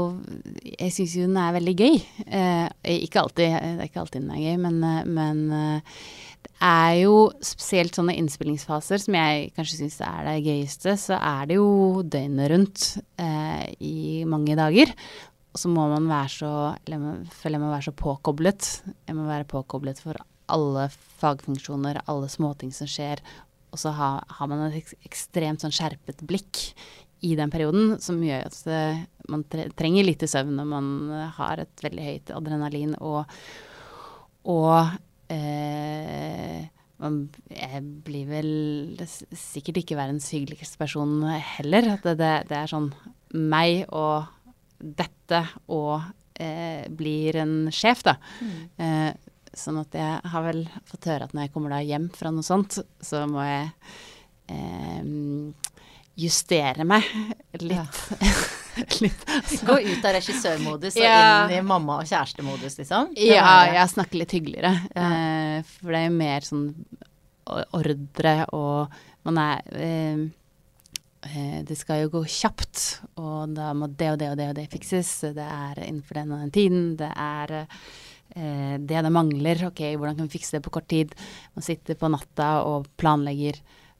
Jeg 0.61 0.93
syns 0.93 1.15
jo 1.17 1.25
den 1.25 1.39
er 1.41 1.55
veldig 1.57 1.75
gøy. 1.79 1.97
Eh, 2.27 2.67
ikke 3.07 3.23
alltid, 3.23 3.55
det 3.57 3.71
er 3.73 3.89
ikke 3.89 4.03
alltid 4.03 4.21
den 4.21 4.35
er 4.35 4.43
gøy, 4.43 4.59
men, 4.61 4.77
eh, 4.85 5.01
men 5.09 5.41
eh, 5.57 5.97
det 6.41 6.53
er 6.69 6.93
jo 7.01 7.15
spesielt 7.41 7.97
sånne 7.97 8.13
innspillingsfaser 8.21 9.01
som 9.01 9.17
jeg 9.17 9.49
kanskje 9.57 9.79
syns 9.79 9.97
er 10.05 10.27
det 10.27 10.45
gøyeste, 10.45 10.93
så 10.97 11.17
er 11.17 11.49
det 11.49 11.57
jo 11.57 12.01
døgnet 12.05 12.51
rundt 12.53 12.83
i 13.81 14.21
mange 14.29 14.57
dager. 14.57 14.93
Og 15.51 15.61
så 15.61 15.69
må 15.73 15.87
man 15.89 16.05
være 16.07 16.31
så 16.31 16.51
Eller 16.85 17.25
føler 17.33 17.57
jeg 17.57 17.63
må 17.63 17.71
være 17.73 17.87
så 17.89 17.95
påkoblet. 17.97 18.69
Jeg 19.09 19.17
må 19.17 19.25
være 19.25 19.49
påkoblet 19.49 20.01
for 20.01 20.21
alle 20.53 20.85
fagfunksjoner, 21.21 22.01
alle 22.11 22.29
småting 22.31 22.73
som 22.75 22.89
skjer. 22.89 23.21
Og 23.71 23.79
så 23.79 23.93
har, 23.95 24.25
har 24.27 24.51
man 24.51 24.65
et 24.67 24.93
ekstremt 25.07 25.63
sånn 25.63 25.73
skjerpet 25.75 26.25
blikk 26.27 26.71
i 27.21 27.35
den 27.37 27.53
perioden, 27.53 27.95
som 28.01 28.17
gjør 28.25 28.49
at 28.49 28.61
man 29.31 29.45
trenger 29.77 30.07
litt 30.07 30.25
søvn 30.27 30.57
når 30.57 30.67
man 30.67 30.87
har 31.37 31.61
et 31.61 31.83
veldig 31.85 32.05
høyt 32.07 32.31
adrenalin 32.33 32.95
og, 32.97 33.29
og 34.49 34.89
eh, 35.31 36.65
man, 37.01 37.17
jeg 37.49 37.83
blir 38.05 38.29
vel 38.29 38.51
sikkert 39.05 39.81
ikke 39.81 39.97
verdens 39.99 40.29
hyggeligste 40.33 40.81
person 40.81 41.21
heller. 41.55 41.95
Det, 42.03 42.15
det, 42.19 42.33
det 42.49 42.57
er 42.57 42.71
sånn 42.71 42.91
meg 43.33 43.85
og 43.87 44.29
dette 44.81 45.43
og 45.71 46.01
eh, 46.41 46.85
blir 46.89 47.37
en 47.41 47.55
sjef, 47.73 48.03
da. 48.07 48.17
Mm. 48.41 48.57
Eh, 48.81 49.30
Sånn 49.57 49.81
at 49.81 49.95
jeg 49.97 50.31
har 50.31 50.45
vel 50.45 50.63
fått 50.87 51.09
høre 51.11 51.27
at 51.27 51.35
når 51.35 51.47
jeg 51.47 51.53
kommer 51.55 51.75
da 51.75 51.81
hjem 51.83 52.07
fra 52.15 52.31
noe 52.31 52.45
sånt, 52.45 52.77
så 53.03 53.25
må 53.27 53.43
jeg 53.43 53.69
eh, 54.53 55.11
justere 56.21 56.85
meg 56.87 57.07
litt. 57.59 57.75
Ja. 57.75 57.85
litt 59.03 59.23
altså. 59.27 59.65
Gå 59.69 59.77
ut 59.83 60.05
av 60.07 60.15
regissørmodus 60.17 60.97
og 60.97 61.03
ja. 61.03 61.45
inn 61.45 61.57
i 61.57 61.61
mamma- 61.65 61.99
og 62.01 62.09
kjærestemodus, 62.09 62.77
liksom? 62.79 63.13
Ja, 63.19 63.53
jeg 63.71 63.93
snakker 63.93 64.21
litt 64.21 64.35
hyggeligere. 64.35 64.73
Ja. 64.95 65.07
Eh, 65.07 65.71
for 65.77 65.93
det 65.93 66.03
er 66.03 66.07
jo 66.07 66.19
mer 66.19 66.47
sånn 66.47 66.67
ordre 67.51 68.35
og 68.55 69.01
man 69.27 69.39
er 69.41 69.73
eh, 69.75 70.21
eh, 71.27 71.57
det 71.67 71.75
skal 71.77 72.05
jo 72.05 72.13
gå 72.15 72.21
kjapt, 72.29 73.01
og 73.21 73.57
da 73.57 73.71
må 73.77 73.89
det 73.89 74.13
og 74.13 74.21
det 74.21 74.29
og 74.31 74.39
det 74.39 74.47
og 74.53 74.55
det 74.57 74.69
fikses. 74.71 75.11
Det 75.35 75.45
er 75.45 75.83
innenfor 75.83 76.21
den 76.21 76.31
og 76.31 76.45
den 76.45 76.55
tiden. 76.55 76.87
Det 77.01 77.11
er 77.11 77.67
eh, 78.35 78.75
det 78.79 79.03
det 79.05 79.11
mangler. 79.13 79.67
Ok, 79.67 79.81
hvordan 79.95 80.17
kan 80.17 80.27
vi 80.27 80.37
fikse 80.37 80.57
det 80.57 80.65
på 80.65 80.73
kort 80.77 80.89
tid? 80.91 81.15
Man 81.55 81.65
sitter 81.65 81.95
på 81.99 82.09
natta 82.11 82.63
og 82.67 82.89
planlegger 83.01 83.59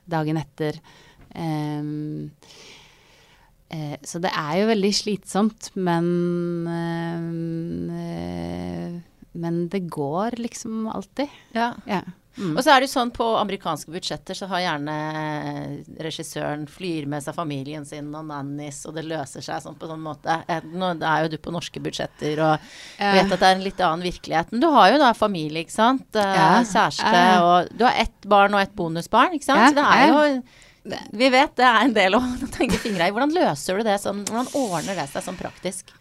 dagen 0.09 0.37
etter. 0.41 0.79
Um, 1.31 2.31
eh, 3.71 3.97
så 4.03 4.19
det 4.23 4.31
er 4.35 4.57
jo 4.59 4.71
veldig 4.71 4.93
slitsomt, 4.95 5.71
men 5.75 6.07
eh, 6.67 7.21
Men 9.31 9.69
det 9.71 9.87
går 9.87 10.35
liksom 10.43 10.87
alltid. 10.91 11.29
Ja. 11.55 11.73
ja. 11.87 12.01
Mm. 12.37 12.53
Og 12.55 12.63
så 12.63 12.71
er 12.71 12.79
det 12.79 12.87
jo 12.87 12.93
sånn 12.93 13.11
på 13.11 13.25
amerikanske 13.41 13.91
budsjetter 13.91 14.37
så 14.37 14.47
har 14.51 14.63
gjerne 14.63 14.93
regissøren 15.99 16.63
flyr 16.71 17.09
med 17.11 17.25
seg 17.25 17.35
familien 17.35 17.83
sin 17.87 18.07
og 18.15 18.29
nannies, 18.29 18.79
og 18.87 18.95
det 18.95 19.03
løser 19.09 19.43
seg 19.43 19.63
sånn 19.65 19.75
på 19.79 19.89
sånn 19.89 20.03
måte. 20.03 20.37
Eh, 20.47 20.63
nå 20.71 20.93
er 20.95 21.25
jo 21.25 21.33
du 21.33 21.37
på 21.43 21.53
norske 21.53 21.83
budsjetter 21.83 22.39
og 22.45 22.71
vet 23.01 23.27
at 23.27 23.35
det 23.35 23.49
er 23.49 23.57
en 23.57 23.65
litt 23.65 23.83
annen 23.83 24.07
virkelighet. 24.07 24.55
Men 24.55 24.63
du 24.63 24.69
har 24.71 24.93
jo 24.93 25.01
da 25.03 25.11
familie, 25.17 25.65
ikke 25.65 25.75
sant. 25.75 26.07
Eh, 26.15 26.35
ja. 26.39 26.49
Kjæreste, 26.71 27.23
og 27.43 27.71
du 27.75 27.85
har 27.87 27.99
ett 27.99 28.29
barn 28.31 28.55
og 28.55 28.63
ett 28.63 28.75
bonusbarn, 28.79 29.35
ikke 29.35 29.49
sant. 29.51 29.71
Så 29.71 29.79
det 29.81 29.87
er 29.87 30.11
jo 30.11 30.43
Vi 31.13 31.27
vet 31.29 31.51
det 31.59 31.65
er 31.67 31.83
en 31.85 31.93
del 31.93 32.15
å 32.17 32.21
tenke 32.57 32.79
fingra 32.81 33.09
i. 33.09 33.13
Hvordan 33.13 33.35
løser 33.35 33.77
du 33.77 33.85
det 33.85 33.99
sånn? 34.01 34.23
Hvordan 34.29 34.53
ordner 34.57 35.03
det 35.03 35.11
seg 35.11 35.27
sånn 35.27 35.37
praktisk? 35.37 35.91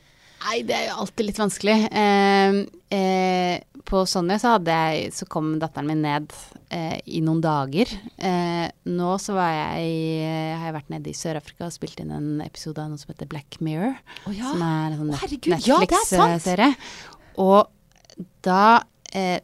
Nei, 0.40 0.60
det 0.64 0.76
er 0.76 0.86
jo 0.88 1.00
alltid 1.02 1.26
litt 1.26 1.40
vanskelig. 1.40 1.76
Eh, 1.92 2.60
eh, 2.96 3.82
på 3.90 4.04
Sonja 4.08 4.38
så, 4.40 4.54
jeg, 4.64 5.10
så, 5.14 5.26
kom 5.30 5.52
datteren 5.60 5.90
min 5.90 6.00
ned 6.04 6.32
eh, 6.72 6.96
i 7.04 7.20
noen 7.24 7.42
dager. 7.44 7.90
Eh, 8.16 8.66
nå 8.88 9.10
så 9.20 9.36
var 9.36 9.50
jeg, 9.52 9.90
eh, 10.24 10.54
har 10.56 10.70
jeg 10.70 10.76
vært 10.78 10.94
nede 10.94 11.12
i 11.12 11.16
Sør-Afrika 11.16 11.68
og 11.68 11.74
spilt 11.74 12.00
inn 12.02 12.14
en 12.14 12.30
episode 12.44 12.80
av 12.80 12.92
noe 12.92 13.00
som 13.00 13.12
heter 13.12 13.28
Black 13.30 13.60
Mirror. 13.64 13.98
Oh, 14.24 14.32
ja. 14.32 14.48
Som 14.48 14.64
er 14.64 14.94
en 14.94 14.98
sånn 15.02 15.12
Netflix-serie. 15.52 16.72
Ja, 16.72 17.20
og 17.40 18.26
da, 18.44 18.64
eh, 19.12 19.38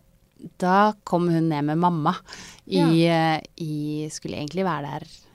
da 0.62 0.80
kom 1.08 1.28
hun 1.32 1.52
ned 1.52 1.68
med 1.68 1.80
mamma 1.82 2.16
i, 2.66 2.80
ja. 2.80 3.38
i 3.62 4.08
Skulle 4.12 4.40
egentlig 4.40 4.64
være 4.66 4.96
der 4.96 5.25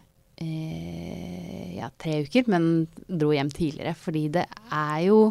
eh, 0.41 1.77
ja, 1.77 1.89
tre 2.01 2.21
uker, 2.25 2.49
men 2.51 2.87
dro 3.07 3.31
hjem 3.35 3.51
tidligere. 3.53 3.93
Fordi 3.97 4.27
det 4.39 4.47
er 4.69 4.97
jo 5.07 5.21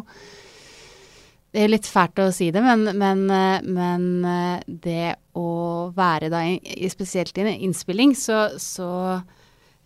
Det 1.51 1.65
er 1.65 1.67
litt 1.67 1.87
fælt 1.91 2.19
å 2.23 2.29
si 2.31 2.45
det, 2.55 2.61
men, 2.63 2.85
men, 2.95 3.25
eh, 3.27 3.65
men 3.67 4.03
eh, 4.23 4.61
det 4.63 5.17
å 5.35 5.89
være 5.91 6.29
da, 6.31 6.45
spesielt 6.87 7.35
i 7.35 7.43
en 7.43 7.65
innspilling, 7.67 8.13
så, 8.15 8.53
så 8.55 8.87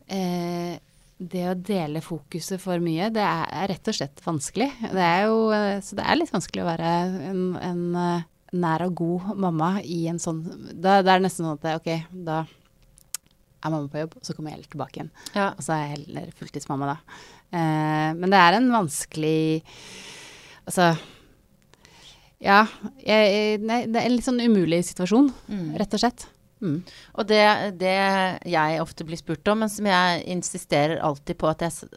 eh, 0.06 0.78
det 1.18 1.42
å 1.50 1.56
dele 1.58 2.04
fokuset 2.06 2.62
for 2.62 2.78
mye, 2.86 3.10
det 3.10 3.24
er, 3.26 3.66
rett 3.72 3.90
og 3.90 3.98
slett 3.98 4.22
vanskelig. 4.22 4.70
Det 4.92 5.08
er 5.08 5.26
jo, 5.26 5.40
eh, 5.58 5.82
så 5.82 5.98
det 5.98 6.06
er 6.06 6.20
litt 6.20 6.36
vanskelig 6.36 6.68
å 6.68 6.70
være 6.70 6.94
en, 7.32 7.42
en 7.58 7.82
nær 8.62 8.86
og 8.86 9.02
god 9.02 9.34
mamma 9.48 9.72
i 9.82 10.04
en 10.12 10.22
sånn 10.22 10.46
da, 10.70 11.00
Det 11.02 11.16
er 11.16 11.26
nesten 11.26 11.48
sånn 11.48 11.58
at 11.58 11.66
det, 11.66 11.76
ok, 11.82 12.22
da 12.30 12.44
er 13.66 13.74
mamma 13.74 13.90
på 13.92 14.02
jobb, 14.04 14.14
og 14.20 14.28
så 14.28 14.36
kommer 14.38 14.52
jeg 14.52 14.58
heller 14.60 14.72
tilbake 14.76 15.00
igjen. 15.02 15.12
Ja. 15.36 15.48
Og 15.56 15.66
så 15.66 15.74
er 15.76 15.82
jeg 15.84 15.92
heller 15.98 16.30
fulltidsmamma 16.40 16.92
da. 16.94 16.96
Eh, 17.56 18.12
men 18.20 18.32
det 18.34 18.40
er 18.42 18.58
en 18.60 18.72
vanskelig 18.74 19.38
Altså 20.66 20.96
Ja, 22.42 22.66
jeg, 23.06 23.60
nei, 23.64 23.84
det 23.88 24.00
er 24.02 24.08
en 24.10 24.16
litt 24.18 24.26
sånn 24.28 24.42
umulig 24.44 24.82
situasjon, 24.90 25.30
Mm. 25.50 25.70
rett 25.80 25.94
og 25.96 26.02
slett. 26.02 26.26
Mm. 26.62 26.80
Og 27.16 27.28
det, 27.30 27.44
det 27.80 27.94
jeg 28.50 28.82
ofte 28.82 29.06
blir 29.08 29.18
spurt 29.20 29.48
om, 29.52 29.60
men 29.64 29.70
som 29.72 29.86
jeg 29.86 30.24
insisterer 30.32 31.02
alltid 31.04 31.38
på 31.38 31.50
at 31.52 31.62
jeg 31.66 31.90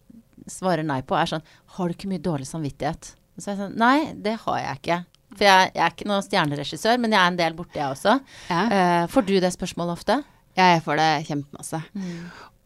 svarer 0.50 0.85
nei 0.87 1.00
på, 1.02 1.16
er 1.18 1.26
sånn 1.31 1.44
Har 1.76 1.88
du 1.88 1.94
ikke 1.94 2.09
mye 2.11 2.22
dårlig 2.22 2.46
samvittighet? 2.48 3.12
Så 3.38 3.50
er 3.50 3.54
jeg 3.54 3.61
sånn 3.62 3.76
Nei, 3.78 4.12
det 4.14 4.37
har 4.44 4.59
jeg 4.62 4.81
ikke. 4.81 4.98
For 5.37 5.44
jeg, 5.44 5.70
jeg 5.74 5.85
er 5.85 5.92
ikke 5.92 6.09
noen 6.09 6.24
stjerneregissør, 6.26 6.98
men 7.02 7.12
jeg 7.12 7.20
er 7.20 7.31
en 7.33 7.37
del 7.38 7.54
borti, 7.59 7.78
jeg 7.78 7.92
også. 7.92 8.14
Ja. 8.48 8.62
Eh, 8.72 9.04
får 9.12 9.26
du 9.28 9.35
det 9.44 9.52
spørsmålet 9.54 9.98
ofte? 9.98 10.16
Jeg 10.59 10.83
får 10.85 10.99
det 10.99 11.12
kjempemasse. 11.29 11.81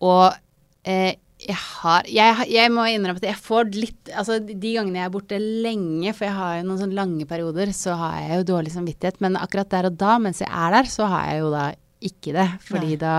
Og 0.03 0.25
eh, 0.89 1.13
jeg 1.43 1.59
har 1.59 2.07
jeg, 2.07 2.47
jeg 2.53 2.71
må 2.71 2.85
innrømme 2.87 3.19
at 3.19 3.27
jeg 3.27 3.41
får 3.43 3.73
litt 3.75 4.11
Altså 4.15 4.37
de 4.39 4.55
de 4.63 4.75
gangene 4.77 5.01
jeg 5.01 5.09
er 5.09 5.15
borte 5.15 5.39
lenge, 5.41 6.13
for 6.15 6.29
jeg 6.29 6.37
har 6.37 6.59
jo 6.59 6.67
noen 6.69 6.83
sånne 6.85 6.99
lange 6.99 7.27
perioder, 7.29 7.73
så 7.77 7.97
har 7.99 8.21
jeg 8.21 8.41
jo 8.41 8.49
dårlig 8.53 8.75
samvittighet. 8.75 9.19
Men 9.25 9.39
akkurat 9.41 9.71
der 9.73 9.91
og 9.91 9.97
da, 10.01 10.19
mens 10.23 10.43
jeg 10.43 10.51
er 10.51 10.77
der, 10.77 10.91
så 10.91 11.09
har 11.11 11.31
jeg 11.31 11.43
jo 11.43 11.51
da 11.55 11.65
ikke 12.03 12.37
det. 12.37 12.49
Fordi 12.69 12.95
Nei. 12.95 13.01
da 13.03 13.17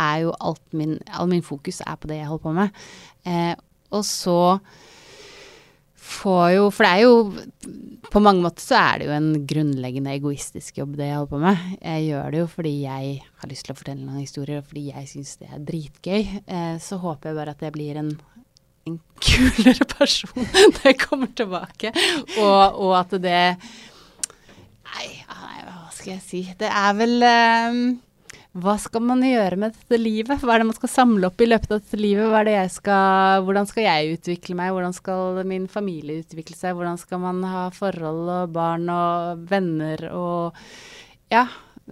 er 0.00 0.22
jo 0.24 0.36
alt 0.40 0.64
min 0.76 0.96
All 1.12 1.28
min 1.30 1.44
fokus 1.44 1.82
er 1.84 1.98
på 2.00 2.08
det 2.10 2.22
jeg 2.22 2.30
holder 2.30 2.46
på 2.46 2.54
med. 2.56 2.80
Eh, 3.28 3.52
og 3.90 4.06
så 4.06 4.40
får 6.10 6.46
jo 6.56 6.64
For 6.74 6.86
det 6.86 6.90
er 6.90 7.04
jo 7.04 8.08
På 8.10 8.22
mange 8.22 8.42
måter 8.44 8.64
så 8.64 8.78
er 8.80 9.00
det 9.00 9.08
jo 9.08 9.14
en 9.14 9.28
grunnleggende 9.46 10.14
egoistisk 10.18 10.80
jobb, 10.80 10.96
det 10.98 11.06
jeg 11.10 11.18
holder 11.18 11.30
på 11.30 11.40
med. 11.44 11.68
Jeg 11.78 12.08
gjør 12.08 12.34
det 12.34 12.40
jo 12.40 12.48
fordi 12.50 12.72
jeg 12.82 13.12
har 13.42 13.52
lyst 13.52 13.66
til 13.68 13.74
å 13.74 13.78
fortelle 13.78 14.02
noen 14.02 14.24
historier, 14.24 14.58
og 14.58 14.66
fordi 14.66 14.88
jeg 14.88 15.10
syns 15.12 15.36
det 15.38 15.50
er 15.50 15.62
dritgøy. 15.68 16.26
Eh, 16.42 16.74
så 16.82 16.98
håper 17.04 17.30
jeg 17.30 17.38
bare 17.38 17.54
at 17.54 17.62
jeg 17.62 17.76
blir 17.76 18.00
en 18.00 18.10
en 18.88 18.96
kulere 19.20 19.86
person 19.92 20.46
når 20.72 20.84
jeg 20.88 20.98
kommer 21.02 21.30
tilbake, 21.36 21.92
og, 22.40 22.80
og 22.80 22.94
at 22.98 23.16
det 23.22 23.40
Nei, 24.90 25.08
hva 25.28 25.90
skal 25.94 26.16
jeg 26.16 26.22
si. 26.24 26.40
Det 26.58 26.66
er 26.66 26.94
vel 26.98 27.22
eh, 27.22 27.76
Hva 28.50 28.72
skal 28.82 29.04
man 29.06 29.20
gjøre 29.22 29.54
med 29.62 29.76
dette 29.76 29.98
livet? 30.00 30.40
Hva 30.42 30.56
er 30.56 30.64
det 30.64 30.70
man 30.72 30.74
skal 30.74 30.90
samle 30.90 31.28
opp 31.28 31.38
i 31.38 31.46
løpet 31.46 31.70
av 31.70 31.78
dette 31.84 32.00
livet? 32.00 32.32
Det 32.48 32.56
skal, 32.74 33.44
hvordan 33.46 33.68
skal 33.70 33.84
jeg 33.86 34.16
utvikle 34.16 34.56
meg? 34.58 34.72
Hvordan 34.74 34.96
skal 34.96 35.38
min 35.46 35.68
familie 35.70 36.24
utvikle 36.24 36.58
seg? 36.58 36.74
Hvordan 36.74 36.98
skal 36.98 37.22
man 37.22 37.44
ha 37.46 37.68
forhold 37.74 38.26
og 38.40 38.52
barn 38.56 38.90
og 38.90 39.46
venner 39.50 40.08
og 40.10 40.58
Ja, 41.30 41.44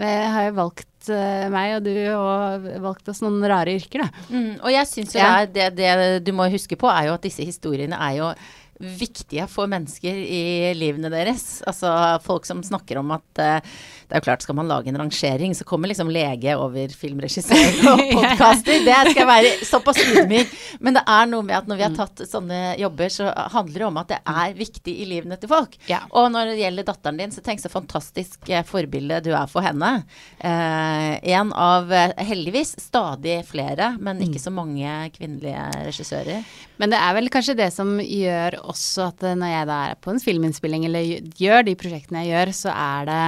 jeg 0.03 0.31
har 0.35 0.49
jo 0.49 0.57
valgt 0.59 1.11
eh, 1.14 1.47
meg 1.55 1.77
og 1.77 1.87
du 1.87 1.94
og 2.16 2.66
valgt 2.83 3.11
oss 3.14 3.23
noen 3.23 3.38
rare 3.47 3.77
yrker, 3.79 4.03
da. 4.03 4.27
Mm, 4.35 4.57
og 4.59 4.73
jeg 4.75 4.90
syns 4.90 5.14
jo 5.14 5.23
Ja. 5.23 5.44
det, 5.47 5.71
det, 5.79 5.92
det 6.03 6.25
du 6.27 6.33
må 6.35 6.51
huske 6.51 6.75
på, 6.79 6.90
er 6.90 7.07
jo 7.07 7.14
at 7.14 7.23
disse 7.27 7.47
historiene 7.47 7.94
er 8.03 8.18
jo 8.18 8.33
viktige 8.79 9.47
for 9.51 9.66
mennesker 9.71 10.14
i 10.14 10.73
livene 10.79 11.11
deres. 11.11 11.62
Altså 11.66 11.90
folk 12.23 12.47
som 12.47 12.61
snakker 12.66 13.01
om 13.01 13.11
at 13.16 13.42
eh, 13.42 13.79
Det 14.09 14.16
er 14.16 14.23
jo 14.23 14.25
klart, 14.25 14.44
skal 14.44 14.57
man 14.57 14.71
lage 14.71 14.88
en 14.88 14.97
rangering, 14.97 15.53
så 15.53 15.66
kommer 15.68 15.90
liksom 15.90 16.09
lege 16.09 16.55
over 16.57 16.92
filmregissør 16.97 17.83
og 17.92 18.01
podkaster. 18.16 18.81
Det 18.87 18.97
skal 19.11 19.21
jeg 19.21 19.29
være 19.29 19.51
såpass 19.68 20.01
ydmyk. 20.01 20.55
Men 20.85 20.97
det 20.97 21.03
er 21.12 21.29
noe 21.29 21.44
med 21.44 21.59
at 21.59 21.68
når 21.68 21.81
vi 21.81 21.85
har 21.85 21.97
tatt 21.97 22.23
sånne 22.31 22.61
jobber, 22.81 23.12
så 23.12 23.29
handler 23.53 23.85
det 23.85 23.88
om 23.90 24.01
at 24.01 24.14
det 24.14 24.21
er 24.33 24.55
viktig 24.57 24.94
i 25.05 25.09
livene 25.11 25.37
til 25.40 25.53
folk. 25.53 25.77
Ja. 25.90 26.01
Og 26.16 26.31
når 26.33 26.55
det 26.55 26.62
gjelder 26.62 26.88
datteren 26.88 27.21
din, 27.21 27.35
så 27.35 27.44
tenk 27.44 27.61
så 27.61 27.73
fantastisk 27.73 28.49
eh, 28.49 28.64
forbilde 28.64 29.21
du 29.27 29.31
er 29.37 29.51
for 29.51 29.66
henne. 29.66 29.92
Eh, 30.40 31.12
en 31.35 31.53
av 31.53 31.92
eh, 31.92 32.16
heldigvis 32.31 32.79
stadig 32.81 33.42
flere, 33.51 33.92
men 34.01 34.25
ikke 34.25 34.40
så 34.40 34.55
mange 34.55 34.88
kvinnelige 35.18 35.68
regissører. 35.90 36.49
Men 36.81 36.94
det 36.94 37.03
er 37.03 37.14
vel 37.18 37.31
kanskje 37.33 37.59
det 37.59 37.68
som 37.75 37.99
gjør 38.01 38.61
også 38.64 39.11
at 39.11 39.29
eh, 39.29 39.37
når 39.38 39.55
jeg 39.55 39.71
da 39.75 39.79
er 39.90 40.01
på 40.01 40.14
en 40.14 40.23
filminnspilling 40.23 40.88
eller 40.88 41.31
gjør 41.37 41.68
de 41.68 41.79
prosjektene 41.79 42.25
jeg 42.25 42.33
gjør, 42.33 42.57
så 42.57 42.75
er 42.75 43.09
det 43.12 43.23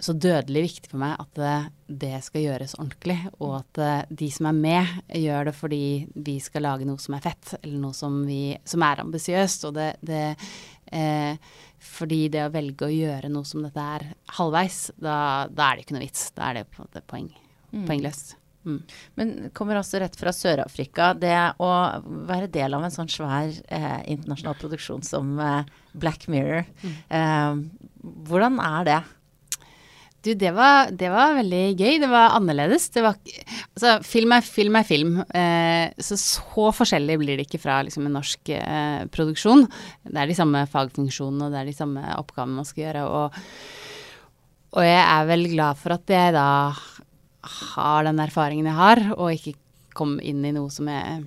så 0.00 0.14
dødelig 0.14 0.62
viktig 0.68 0.92
for 0.92 1.00
meg 1.02 1.16
at 1.18 1.40
det, 1.88 2.12
skal 2.24 2.44
gjøres 2.44 2.76
ordentlig, 2.78 3.18
og 3.40 3.58
at 3.60 3.80
eh, 3.82 4.10
de 4.20 4.28
som 4.32 4.50
er 4.50 4.58
med, 4.58 4.96
gjør 5.18 5.48
det 5.48 5.54
fordi 5.58 5.82
vi 6.14 6.36
skal 6.42 6.66
lage 6.68 6.88
noe 6.88 7.00
som 7.02 7.16
er 7.18 7.24
fett, 7.24 7.54
eller 7.62 7.78
noe 7.82 7.96
som, 7.96 8.20
vi, 8.28 8.42
som 8.68 8.84
er 8.86 9.02
ambisiøst. 9.04 9.68
Og 9.68 9.76
det, 9.78 9.88
det 10.06 10.24
eh, 10.92 11.54
Fordi 11.78 12.24
det 12.34 12.44
å 12.46 12.52
velge 12.54 12.88
å 12.88 12.92
gjøre 12.94 13.30
noe 13.32 13.46
som 13.48 13.62
dette 13.64 13.86
er 13.98 14.08
halvveis, 14.38 14.80
da, 14.98 15.46
da 15.50 15.70
er 15.70 15.78
det 15.78 15.86
ikke 15.86 15.98
noe 15.98 16.06
vits. 16.06 16.28
Da 16.36 16.50
er 16.50 16.60
det 16.60 16.68
på 16.68 16.82
en 16.82 16.88
måte 16.88 17.06
poeng, 17.06 17.32
poengløst. 17.72 18.36
Mm. 18.68 18.80
Men 19.14 19.34
kommer 19.56 19.78
også 19.78 20.00
rett 20.02 20.16
fra 20.18 20.32
Sør-Afrika. 20.34 21.12
Det 21.16 21.36
å 21.62 21.70
være 22.28 22.50
del 22.52 22.74
av 22.76 22.84
en 22.84 22.94
sånn 22.94 23.10
svær 23.12 23.48
eh, 23.48 24.00
internasjonal 24.12 24.58
produksjon 24.60 25.04
som 25.06 25.38
eh, 25.40 25.62
Black 25.98 26.26
Mirror, 26.30 26.66
eh, 26.84 27.62
hvordan 28.28 28.58
er 28.62 28.88
det? 28.88 28.98
Du, 30.24 30.32
det 30.34 30.50
var, 30.50 30.90
det 30.90 31.08
var 31.12 31.36
veldig 31.36 31.62
gøy. 31.78 31.98
Det 32.02 32.08
var 32.10 32.34
annerledes. 32.34 32.88
Det 32.94 33.04
var, 33.04 33.18
altså, 33.76 33.92
film 34.02 34.34
er 34.34 34.42
film. 34.42 34.78
er 34.80 34.86
film. 34.86 35.12
Eh, 35.30 35.94
så 36.02 36.18
så 36.18 36.72
forskjellig 36.74 37.18
blir 37.20 37.38
det 37.38 37.46
ikke 37.46 37.60
fra 37.62 37.78
liksom, 37.86 38.08
en 38.08 38.18
norsk 38.18 38.50
eh, 38.56 39.06
produksjon. 39.14 39.66
Det 40.02 40.18
er 40.18 40.30
de 40.30 40.38
samme 40.38 40.64
fagfunksjonene, 40.72 41.46
og 41.46 41.54
det 41.54 41.62
er 41.62 41.70
de 41.70 41.76
samme 41.78 42.02
oppgavene 42.18 42.58
man 42.58 42.66
skal 42.66 42.88
gjøre. 42.88 43.06
Og, 43.06 43.40
og 44.74 44.88
jeg 44.88 45.00
er 45.04 45.30
vel 45.30 45.48
glad 45.54 45.78
for 45.78 45.94
at 45.94 46.14
jeg 46.16 46.34
da 46.34 46.48
har 47.48 48.08
den 48.08 48.18
erfaringen 48.20 48.66
jeg 48.66 48.78
har, 48.78 49.04
og 49.14 49.32
ikke 49.36 49.54
kom 49.98 50.18
inn 50.18 50.42
i 50.46 50.54
noe 50.54 50.70
som 50.74 50.90
jeg 50.90 51.22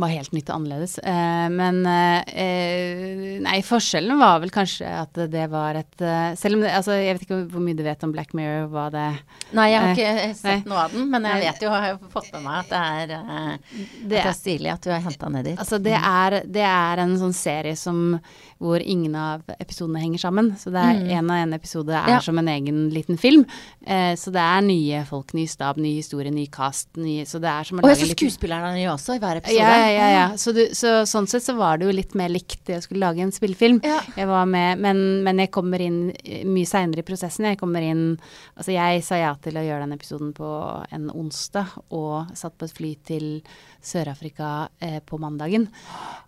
var 0.00 0.08
helt 0.08 0.32
nytt 0.32 0.48
og 0.48 0.54
annerledes. 0.56 0.94
Eh, 1.04 1.48
men 1.52 1.82
eh, 1.84 3.40
nei, 3.44 3.58
forskjellen 3.66 4.16
var 4.20 4.38
vel 4.40 4.52
kanskje 4.54 4.88
at 4.88 5.18
det 5.32 5.42
var 5.52 5.76
et 5.82 6.00
eh, 6.04 6.30
Selv 6.40 6.56
om 6.56 6.62
det, 6.64 6.70
altså, 6.78 6.94
jeg 6.96 7.18
vet 7.18 7.26
ikke 7.26 7.40
hvor 7.52 7.64
mye 7.64 7.76
du 7.76 7.82
vet 7.84 8.06
om 8.06 8.14
Black 8.14 8.32
Mirror, 8.38 8.70
hva 8.72 8.86
det 8.94 9.04
Nei, 9.52 9.66
jeg 9.72 9.82
har 9.82 9.92
ikke 9.92 10.12
ikke 10.14 10.38
sett 10.38 10.62
Nei. 10.64 10.70
noe 10.72 10.84
av 10.86 10.94
den, 10.96 11.04
men 11.12 11.28
jeg 11.28 11.42
vet 11.44 11.66
jo, 11.66 11.72
har 11.74 11.88
jo 11.92 11.98
fått 12.14 12.30
med 12.32 12.46
meg 12.46 12.56
at 12.62 12.72
det 12.72 12.80
er, 12.80 13.12
eh, 13.18 13.76
Det 14.08 14.18
er- 14.22 14.30
er 14.32 14.38
stilig 14.38 14.72
at 14.72 14.80
du 14.86 14.90
har 14.94 15.04
henta 15.04 15.28
ned 15.36 15.44
dit. 15.50 15.58
Altså, 15.60 15.78
det 15.82 15.98
er, 15.98 16.38
det 16.58 16.64
er 16.72 17.04
en 17.04 17.14
sånn 17.20 17.36
serie 17.36 17.76
som, 17.76 18.18
hvor 18.62 18.78
ingen 18.78 19.16
av 19.18 19.42
episodene 19.58 19.98
henger 20.04 20.20
sammen. 20.22 20.52
Så 20.60 20.70
det 20.70 20.78
er 20.78 21.00
Mm. 21.02 21.08
en 21.18 21.30
av 21.34 21.36
en 21.42 21.54
episode 21.56 21.90
er 21.90 22.08
Ja. 22.12 22.18
som 22.22 22.38
en 22.38 22.46
egen 22.48 22.90
liten 22.94 23.18
film. 23.18 23.44
Eh, 23.84 24.14
så 24.14 24.30
det 24.30 24.38
er 24.40 24.60
nye 24.62 25.04
folk, 25.08 25.34
ny 25.34 25.46
stab, 25.50 25.76
ny 25.82 25.96
historie, 25.96 26.30
ny 26.30 26.46
cast. 26.46 26.88
Ny, 26.96 27.24
så 27.26 27.40
det 27.42 27.50
er 27.50 27.64
som 27.64 27.78
å 27.78 27.82
Og 27.82 27.88
lage 27.90 27.98
jeg 27.98 28.10
en 28.10 28.14
så 28.14 28.18
skuespillerne 28.20 28.70
er 28.70 28.74
nye 28.78 28.92
også 28.94 29.16
i 29.16 29.18
hver 29.18 29.36
episode. 29.42 29.58
Ja, 29.58 29.74
ja, 29.76 29.90
ja. 29.90 30.08
ja. 30.14 30.28
Så, 30.36 30.54
du, 30.54 30.62
så 30.78 31.02
sånn 31.10 31.26
sett 31.28 31.42
så 31.42 31.56
var 31.58 31.78
det 31.78 31.86
jo 31.90 31.92
litt 31.96 32.14
mer 32.14 32.28
likt 32.30 32.64
det 32.66 32.78
å 32.78 32.82
skulle 32.86 33.00
lage 33.02 33.18
en 33.20 33.32
spillefilm. 33.34 33.80
Ja. 33.82 33.98
Jeg 34.16 34.26
var 34.28 34.46
med, 34.46 34.78
men, 34.78 35.24
men 35.24 35.38
jeg 35.38 35.50
kommer 35.50 35.80
inn 35.80 36.12
eh, 36.24 36.44
mye 36.46 36.64
seinere 36.70 36.98
i 37.02 37.02
prosessen. 37.02 37.44
Jeg 37.50 37.58
kommer 37.58 37.82
inn 37.82 38.18
Altså, 38.56 38.72
jeg 38.74 39.02
sa 39.02 39.16
ja 39.16 39.34
til 39.42 39.54
å 39.54 39.62
gjøre 39.64 39.88
den 39.88 39.92
episoden 39.98 40.32
på 40.36 40.46
en 40.92 41.10
onsdag, 41.10 41.66
og 41.90 42.28
satt 42.36 42.56
på 42.58 42.64
et 42.68 42.72
fly 42.76 42.94
til 43.04 43.42
Sør-Afrika 43.82 44.68
eh, 44.80 45.00
på 45.04 45.18
mandagen, 45.18 45.68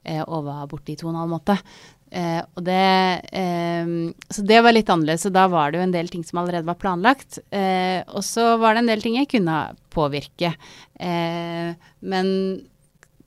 eh, 0.05 0.23
og 0.27 0.45
var 0.49 0.67
borte 0.67 0.93
i 0.93 0.97
to 0.97 1.07
og 1.09 1.15
en 1.15 1.21
halv 1.23 1.31
måned. 1.37 1.63
Eh, 2.15 2.43
det, 2.63 3.21
eh, 3.33 3.87
så 4.31 4.43
det 4.47 4.61
var 4.63 4.75
litt 4.75 4.91
annerledes. 4.93 5.27
og 5.27 5.35
da 5.35 5.49
var 5.51 5.73
det 5.73 5.81
jo 5.81 5.87
en 5.89 5.95
del 5.95 6.11
ting 6.13 6.23
som 6.23 6.39
allerede 6.39 6.69
var 6.69 6.79
planlagt. 6.79 7.41
Eh, 7.51 8.07
og 8.07 8.23
så 8.23 8.55
var 8.63 8.75
det 8.75 8.85
en 8.85 8.93
del 8.93 9.03
ting 9.03 9.19
jeg 9.19 9.33
kunne 9.33 9.59
påvirke. 9.91 10.53
Eh, 10.95 11.75
men 12.07 12.31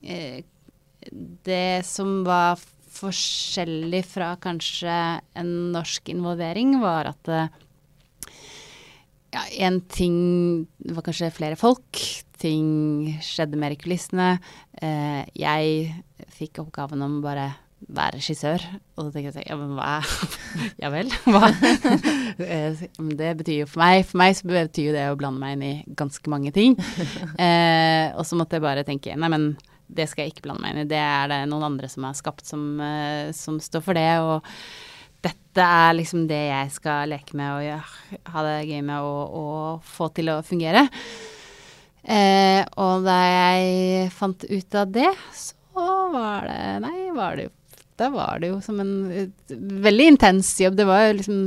eh, 0.01 0.39
det 1.43 1.83
som 1.87 2.23
var 2.27 2.63
forskjellig 2.97 4.01
fra 4.07 4.31
kanskje 4.41 4.95
en 5.37 5.51
norsk 5.75 6.07
involvering, 6.15 6.79
var 6.79 7.11
at 7.11 7.27
eh, 7.27 7.51
ja, 9.35 9.43
en 9.67 9.81
ting 9.91 10.17
var 10.79 11.03
kanskje 11.03 11.33
flere 11.35 11.59
folk. 11.59 11.99
Ting 12.39 13.19
skjedde 13.19 13.59
mer 13.59 13.73
i 13.73 13.79
kulissene. 13.81 14.37
Jeg 14.77 15.87
fikk 16.37 16.61
oppgaven 16.61 17.01
om 17.01 17.17
bare 17.23 17.49
være 17.85 18.17
regissør. 18.17 18.63
Og 18.97 19.05
så 19.05 19.11
tenker 19.11 19.29
jeg 19.29 19.35
sånn, 19.37 19.47
ja, 19.47 19.57
men 19.59 19.75
hva 19.77 19.97
Ja 20.83 20.91
vel, 20.93 21.11
hva? 21.29 21.51
Eh, 22.37 22.83
det 23.17 23.29
betyr 23.39 23.63
jo 23.63 23.67
for 23.69 23.81
meg 23.81 24.03
For 24.05 24.19
meg 24.21 24.35
så 24.37 24.45
betyr 24.45 24.91
jo 24.91 24.93
det 24.93 25.05
å 25.09 25.15
blande 25.17 25.41
meg 25.41 25.55
inn 25.55 25.63
i 25.65 25.95
ganske 25.97 26.33
mange 26.33 26.53
ting. 26.55 26.77
Eh, 27.37 28.13
og 28.17 28.25
så 28.25 28.37
måtte 28.39 28.57
jeg 28.57 28.65
bare 28.65 28.85
tenke 28.87 29.15
nei, 29.17 29.29
men 29.29 29.51
det 29.87 30.07
skal 30.09 30.25
jeg 30.25 30.35
ikke 30.35 30.47
blande 30.47 30.63
meg 30.63 30.73
inn 30.73 30.83
i. 30.83 30.89
Det 30.89 30.99
er 30.99 31.29
det 31.31 31.39
noen 31.49 31.67
andre 31.69 31.89
som 31.91 32.05
er 32.07 32.17
skapt, 32.17 32.45
som, 32.49 32.63
eh, 32.83 33.29
som 33.35 33.59
står 33.61 33.83
for 33.85 33.97
det. 33.97 34.09
Og 34.25 34.45
dette 35.25 35.63
er 35.63 35.95
liksom 35.97 36.25
det 36.29 36.41
jeg 36.49 36.73
skal 36.75 37.13
leke 37.13 37.37
med 37.37 37.53
og 37.53 37.65
gjøre, 37.65 38.19
ha 38.33 38.45
det 38.47 38.57
gøy 38.67 38.81
med 38.89 39.07
og, 39.07 39.37
og 39.41 39.87
få 39.95 40.09
til 40.17 40.33
å 40.33 40.41
fungere. 40.45 40.87
Eh, 42.07 42.61
og 42.79 43.05
da 43.07 43.17
jeg 43.27 44.11
fant 44.15 44.47
ut 44.47 44.79
av 44.79 44.91
det, 44.95 45.09
så 45.35 45.55
var 46.13 46.47
det 46.47 46.61
Nei, 46.85 46.97
var 47.15 47.39
det 47.39 47.49
da 47.97 48.09
var 48.13 48.41
det 48.41 48.51
jo 48.51 48.57
som 48.61 48.79
en 48.83 48.93
et, 49.11 49.53
veldig 49.87 50.09
intens 50.13 50.51
jobb. 50.61 50.75
Det 50.77 50.85
var 50.87 51.07
jo 51.07 51.15
liksom 51.17 51.39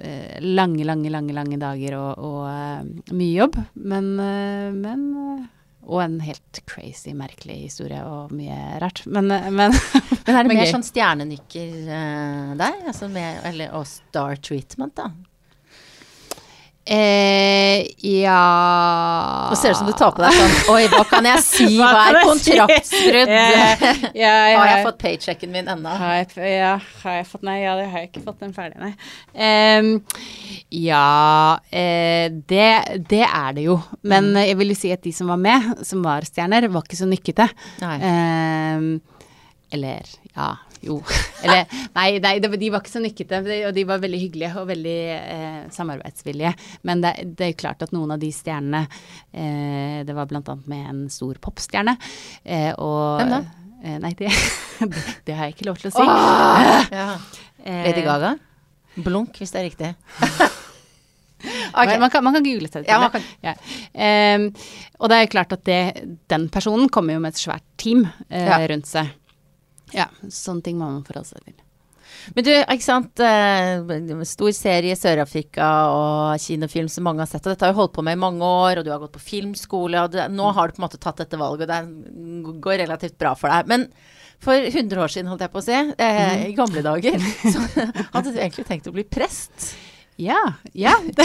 eh, 0.00 0.38
lange, 0.42 0.84
lange, 0.84 1.10
lange 1.14 1.36
lange 1.36 1.58
dager 1.62 1.98
og, 1.98 2.24
og 2.26 2.40
eh, 2.50 3.12
mye 3.14 3.36
jobb. 3.36 3.60
Men, 3.74 4.10
eh, 4.22 4.72
men 4.74 5.04
Og 5.86 6.00
en 6.02 6.18
helt 6.18 6.58
crazy, 6.66 7.12
merkelig 7.14 7.60
historie 7.68 8.00
og 8.02 8.32
mye 8.34 8.80
rart. 8.82 9.04
Men, 9.06 9.30
men 9.30 9.70
Men 10.26 10.34
er 10.34 10.42
det 10.42 10.56
mer 10.56 10.72
sånn 10.72 10.82
stjernenykker 10.82 11.76
uh, 11.86 12.54
der? 12.58 12.80
Altså 12.90 13.06
med, 13.06 13.38
eller, 13.46 13.70
og 13.78 13.86
star 13.86 14.34
treatment, 14.42 14.96
da? 14.98 15.12
Eh, 16.86 17.86
Ja 18.06 19.48
Nå 19.50 19.56
ser 19.58 19.68
det 19.68 19.74
ut 19.74 19.80
som 19.80 19.88
du 19.90 19.94
tar 19.98 20.12
på 20.16 20.22
deg 20.24 20.36
sånn 20.36 20.54
Oi, 20.74 20.82
hva 20.92 21.02
kan 21.10 21.26
jeg 21.28 21.42
si? 21.44 21.66
Hva 21.80 21.90
Hva 21.92 22.04
er 22.12 22.18
kontraktsbrudd? 22.28 23.32
yeah, 23.32 23.84
Ja, 24.24 24.34
ja, 24.52 24.56
Har 24.60 24.70
jeg 24.72 24.84
fått 24.86 24.98
paychecken 25.02 25.52
min 25.54 25.68
ennå? 25.72 25.92
Har 26.00 26.22
ja, 26.46 26.72
har 27.02 27.18
jeg 27.20 27.26
fått 27.30 27.44
Nei, 27.46 27.58
ja, 27.64 27.74
det 27.78 27.86
har 27.92 28.04
jeg 28.04 28.10
ikke 28.12 28.24
fått 28.26 28.40
den 28.42 28.54
ferdig, 28.56 28.78
nei. 28.80 28.92
Um, 29.36 29.90
ja, 30.72 31.58
eh, 31.70 32.30
det, 32.50 32.68
det 33.10 33.22
er 33.26 33.52
det 33.56 33.66
jo. 33.68 33.76
Men 34.02 34.30
Mm. 34.32 34.40
jeg 34.48 34.56
vil 34.58 34.72
jo 34.72 34.76
si 34.78 34.90
at 34.94 35.02
de 35.04 35.12
som 35.14 35.28
var 35.30 35.38
med, 35.38 35.68
som 35.86 36.02
var 36.04 36.24
stjerner, 36.26 36.66
var 36.72 36.82
ikke 36.86 36.98
så 36.98 37.06
nykkete. 37.08 37.46
Ehm, 37.84 38.88
eller 39.72 40.08
ja, 40.34 40.48
jo. 40.86 40.96
Eller 41.44 41.66
nei, 41.96 42.06
nei 42.22 42.34
de 42.40 42.70
var 42.72 42.80
ikke 42.82 42.92
så 42.94 43.02
nykkete. 43.04 43.42
de- 43.46 43.60
Og 43.68 43.74
de 43.76 43.84
var 43.88 44.00
veldig 44.02 44.20
hyggelige 44.22 44.52
og 44.62 44.68
veldig 44.70 44.96
eh, 45.16 45.60
samarbeidsvillige. 45.74 46.54
Men 46.88 47.02
det, 47.04 47.12
det 47.36 47.46
er 47.48 47.52
jo 47.52 47.60
klart 47.66 47.82
at 47.86 47.92
noen 47.96 48.14
av 48.16 48.22
de 48.22 48.30
stjernene 48.34 48.84
eh, 48.86 50.00
Det 50.06 50.14
var 50.16 50.26
annet 50.30 50.66
med 50.70 50.88
en 50.94 51.04
stor 51.12 51.38
popstjerne. 51.42 51.96
Eh, 52.44 52.72
og 52.78 53.20
Hvem 53.22 53.34
da? 53.36 53.42
Eh, 53.84 53.98
nei, 54.02 54.12
det, 54.18 54.30
det, 55.26 55.34
har 55.36 55.46
jeg 55.50 55.56
ikke 55.58 55.68
lov 55.68 55.78
til 55.82 55.92
å 55.92 55.96
si. 55.98 56.06
Ja. 56.96 57.08
Eh, 57.66 57.82
Lady 57.90 58.02
Gaga? 58.06 58.36
Blunk, 58.96 59.36
hvis 59.42 59.52
det 59.52 59.60
er 59.60 59.66
riktig. 59.68 59.90
Okay. 61.76 61.98
Man, 62.00 62.08
kan, 62.10 62.24
man 62.24 62.32
kan 62.34 62.42
google 62.46 62.68
seg 62.72 62.86
til 62.86 62.88
Ja, 62.90 62.98
man 63.02 63.10
det. 63.12 63.20
kan- 63.20 63.26
Ja. 63.44 64.36
Um, 64.38 64.46
og 64.98 65.10
det 65.12 65.16
er 65.20 65.26
klart 65.30 65.52
at 65.52 65.64
det, 65.68 65.80
den 66.32 66.48
personen 66.48 66.88
kommer 66.88 67.12
jo 67.14 67.20
med 67.20 67.34
et 67.34 67.40
svært 67.42 67.62
team 67.76 68.06
uh, 68.06 68.32
Ja. 68.32 68.56
rundt 68.66 68.86
seg. 68.88 69.12
Ja, 69.94 70.08
sånne 70.32 70.62
ting 70.66 70.80
må 70.80 70.88
man 70.90 71.04
forholde 71.06 71.28
seg 71.34 71.44
til. 71.46 71.62
Men 72.34 72.42
du, 72.46 72.50
ikke 72.50 72.82
sant. 72.82 73.20
eh, 73.22 74.24
Stor 74.26 74.50
serie 74.56 74.94
i 74.94 74.98
Sør-Afrika 74.98 75.66
og 75.94 76.40
kinofilm 76.42 76.88
som 76.90 77.06
mange 77.06 77.22
har 77.22 77.30
sett. 77.30 77.44
Og 77.46 77.52
dette 77.52 77.66
har 77.68 77.74
du 77.74 77.78
holdt 77.78 77.94
på 77.94 78.02
med 78.06 78.16
i 78.16 78.22
mange 78.22 78.42
år, 78.42 78.80
og 78.80 78.86
du 78.86 78.90
har 78.90 78.98
gått 79.02 79.14
på 79.14 79.22
filmskole. 79.22 80.00
Og 80.02 80.14
du, 80.14 80.18
nå 80.34 80.50
har 80.56 80.68
du 80.68 80.74
på 80.76 80.82
en 80.82 80.86
måte 80.88 80.98
tatt 81.02 81.22
dette 81.22 81.38
valget, 81.38 81.70
og 81.70 81.70
det 81.70 82.60
går 82.64 82.80
relativt 82.82 83.18
bra 83.20 83.34
for 83.38 83.52
deg. 83.52 83.70
Men 83.70 83.86
for 84.42 84.58
100 84.58 85.02
år 85.04 85.12
siden, 85.12 85.30
holdt 85.30 85.44
jeg 85.46 85.52
på 85.54 85.62
å 85.62 85.66
si, 85.66 85.76
eh, 86.02 86.46
i 86.50 86.56
gamle 86.56 86.82
dager, 86.84 87.20
så 87.52 87.62
hadde 88.14 88.32
du 88.32 88.40
egentlig 88.40 88.66
tenkt 88.68 88.90
å 88.90 88.94
bli 88.96 89.06
prest. 89.06 89.70
Ja, 90.18 90.40
ja. 90.72 90.94
Det, 91.06 91.24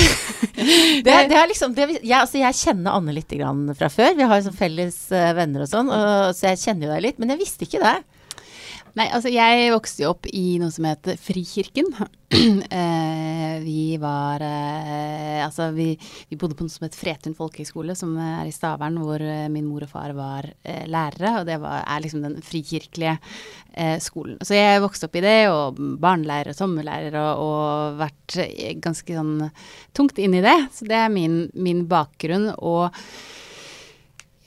Det, 1.07 1.13
det 1.31 1.37
er 1.39 1.47
liksom, 1.49 1.73
det, 1.73 1.85
jeg, 2.03 2.13
altså 2.17 2.41
jeg 2.41 2.57
kjenner 2.59 2.97
Anne 2.99 3.13
litt 3.15 3.31
grann 3.33 3.63
fra 3.79 3.87
før. 3.89 4.13
Vi 4.19 4.25
har 4.27 4.37
jo 4.37 4.49
sånn 4.49 4.57
felles 4.59 4.97
eh, 5.15 5.31
venner 5.37 5.63
og 5.63 5.69
sånn, 5.71 5.89
og, 5.89 6.35
så 6.37 6.51
jeg 6.51 6.59
kjenner 6.61 6.87
jo 6.89 6.93
deg 6.93 7.05
litt. 7.07 7.21
Men 7.23 7.31
jeg 7.33 7.41
visste 7.41 7.65
ikke 7.65 7.81
det. 7.81 7.95
Nei, 8.91 9.05
altså 9.15 9.29
jeg 9.31 9.69
vokste 9.71 10.03
jo 10.03 10.09
opp 10.11 10.27
i 10.35 10.57
noe 10.59 10.71
som 10.73 10.83
heter 10.89 11.15
Frikirken. 11.15 11.87
eh, 12.35 13.53
vi 13.63 13.95
var 13.99 14.43
eh, 14.43 15.39
Altså 15.45 15.69
vi, 15.75 15.93
vi 16.27 16.37
bodde 16.39 16.57
på 16.59 16.65
noe 16.65 16.73
som 16.73 16.83
het 16.83 16.97
Fretun 16.99 17.35
folkehøgskole, 17.37 17.95
som 17.95 18.17
er 18.19 18.49
i 18.49 18.51
Stavern, 18.51 18.97
hvor 18.99 19.23
eh, 19.23 19.47
min 19.51 19.69
mor 19.69 19.85
og 19.85 19.93
far 19.93 20.11
var 20.17 20.49
eh, 20.67 20.83
lærere. 20.91 21.37
Og 21.39 21.47
det 21.47 21.55
var, 21.63 21.85
er 21.85 22.03
liksom 22.03 22.25
den 22.25 22.35
frikirkelige 22.43 23.13
eh, 23.71 23.95
skolen. 24.03 24.41
Så 24.43 24.57
jeg 24.59 24.83
vokste 24.83 25.07
opp 25.07 25.15
i 25.15 25.23
det, 25.23 25.37
og 25.53 25.79
barnelærer 26.03 26.51
og 26.51 26.57
sommerlærer, 26.59 27.15
og, 27.21 27.45
og 27.45 28.01
vært 28.01 28.39
eh, 28.43 28.73
ganske 28.83 29.15
sånn 29.15 29.47
tungt 29.95 30.19
inn 30.19 30.35
i 30.35 30.43
det. 30.43 30.57
Så 30.75 30.89
det 30.89 30.99
er 30.99 31.13
min, 31.13 31.45
min 31.55 31.85
bakgrunn. 31.91 32.49
Og 32.59 32.91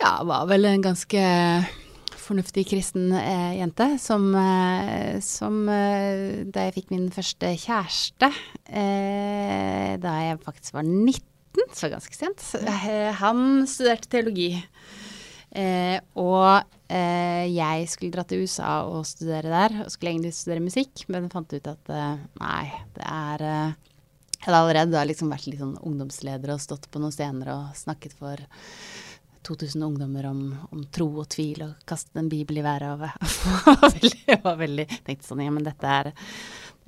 ja, 0.04 0.18
var 0.28 0.44
vel 0.52 0.68
en 0.68 0.85
ganske 0.85 1.24
fornuftig 2.24 2.64
kristen 2.70 3.12
eh, 3.16 3.58
jente 3.58 3.87
som, 4.02 4.26
eh, 4.38 5.20
som 5.24 5.64
eh, 5.70 6.44
Da 6.48 6.66
jeg 6.66 6.76
fikk 6.78 6.92
min 6.94 7.08
første 7.14 7.52
kjæreste, 7.60 8.30
eh, 8.68 9.94
da 10.02 10.14
jeg 10.22 10.42
faktisk 10.44 10.76
var 10.76 10.87
19, 10.87 11.68
så 11.76 11.90
ganske 11.92 12.16
sent, 12.16 12.44
eh, 12.64 13.10
han 13.20 13.64
studerte 13.70 14.10
teologi. 14.10 14.50
Eh, 15.54 16.00
og 16.18 16.64
eh, 16.90 17.46
jeg 17.52 17.88
skulle 17.92 18.16
dra 18.16 18.24
til 18.26 18.42
USA 18.42 18.80
og 18.90 19.06
studere 19.06 19.52
der, 19.52 19.78
og 19.84 19.92
skulle 19.92 20.14
egentlig 20.14 20.34
studere 20.34 20.64
musikk, 20.64 21.06
men 21.12 21.30
fant 21.32 21.54
ut 21.54 21.70
at 21.70 21.94
nei, 22.40 22.66
det 22.96 23.06
er 23.06 23.48
Jeg 24.44 24.50
hadde 24.50 24.58
allerede 24.60 24.92
da 24.92 25.04
liksom 25.08 25.30
vært 25.32 25.54
sånn 25.56 25.78
ungdomsleder 25.80 26.52
og 26.52 26.60
stått 26.60 26.90
på 26.92 27.00
noen 27.00 27.14
scener 27.14 27.54
og 27.54 27.78
snakket 27.78 28.16
for 28.18 28.42
2000 29.46 29.87
ungdommer 29.87 30.28
om, 30.30 30.42
om 30.72 30.85
tro 30.94 31.09
og 31.22 31.28
tvil 31.35 31.64
og 31.66 31.88
kaste 31.88 32.18
en 32.20 32.30
bibel 32.33 32.61
i 32.61 32.64
været. 32.64 32.94
Og 32.94 33.98
jeg 34.28 34.40
var 34.46 34.61
veldig 34.61 34.87
tenkte 35.07 35.28
sånn, 35.28 35.44
ja, 35.44 35.52
men 35.54 35.66
dette 35.66 35.98
er, 36.00 36.12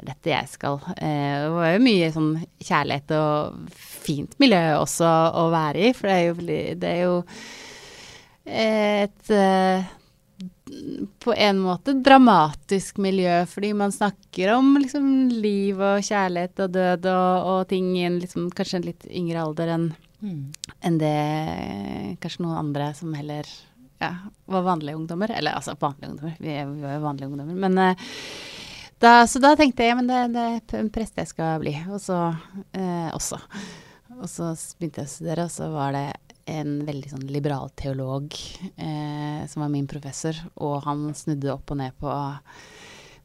dette 0.00 0.32
jeg 0.32 0.52
skal. 0.52 0.80
Eh, 0.96 1.36
det 1.44 1.52
var 1.56 1.74
jo 1.74 1.84
mye 1.84 2.10
sånn 2.14 2.32
kjærlighet 2.62 3.14
og 3.18 3.76
fint 4.06 4.38
miljø 4.42 4.64
også 4.80 5.12
å 5.42 5.46
være 5.54 5.90
i, 5.90 5.92
for 5.96 6.10
det 6.10 6.16
er 6.16 6.26
jo, 6.26 6.74
det 6.80 6.90
er 6.94 7.04
jo 7.04 7.20
et 8.46 9.30
eh, 9.34 9.94
på 11.18 11.34
en 11.34 11.58
måte 11.62 11.92
dramatisk 11.92 12.96
miljø, 13.02 13.46
fordi 13.46 13.72
man 13.74 13.92
snakker 13.92 14.54
om 14.56 14.76
liksom 14.82 15.28
liv 15.30 15.78
og 15.80 16.02
kjærlighet 16.04 16.64
og 16.64 16.74
død 16.74 17.06
og, 17.12 17.46
og 17.52 17.68
ting 17.70 17.92
i 17.98 18.06
en 18.08 18.18
liksom, 18.22 18.50
kanskje 18.54 18.80
en 18.80 18.88
litt 18.88 19.06
yngre 19.10 19.44
alder 19.44 19.72
enn 19.76 19.86
enn 20.20 20.98
det 21.00 21.16
kanskje 22.22 22.44
noen 22.44 22.60
andre 22.60 22.90
som 22.96 23.14
heller 23.16 23.48
ja, 24.02 24.12
var 24.44 24.66
vanlige 24.66 24.96
ungdommer. 24.96 25.30
Eller 25.30 25.56
altså 25.56 25.76
vanlige 25.80 26.10
ungdommer, 26.10 26.36
vi, 26.38 26.58
var 26.82 26.94
jo 26.96 27.00
vanlige 27.04 27.30
ungdommer. 27.30 27.54
Men 27.66 27.78
uh, 27.78 28.12
da, 28.98 29.16
så 29.28 29.42
da 29.42 29.54
tenkte 29.56 29.84
jeg 29.84 29.92
ja, 29.92 30.04
det, 30.08 30.22
det 30.34 30.46
er 30.78 30.84
en 30.84 30.92
prest 30.92 31.18
jeg 31.20 31.32
skal 31.32 31.60
bli. 31.62 31.74
Og 31.90 32.00
så 32.02 32.20
uh, 32.32 33.10
også. 33.16 33.40
Og 34.16 34.28
så 34.32 34.52
begynte 34.78 35.02
jeg 35.02 35.10
å 35.10 35.12
studere, 35.12 35.48
og 35.48 35.52
så 35.52 35.68
var 35.72 35.92
det 35.96 36.06
en 36.46 36.78
veldig 36.86 37.10
sånn 37.10 37.26
liberal 37.28 37.72
teolog 37.74 38.34
eh, 38.78 39.42
som 39.50 39.64
var 39.64 39.72
min 39.72 39.88
professor, 39.90 40.38
og 40.54 40.84
han 40.86 41.08
snudde 41.18 41.50
opp 41.52 41.72
og 41.74 41.80
ned 41.80 41.96
på, 41.98 42.12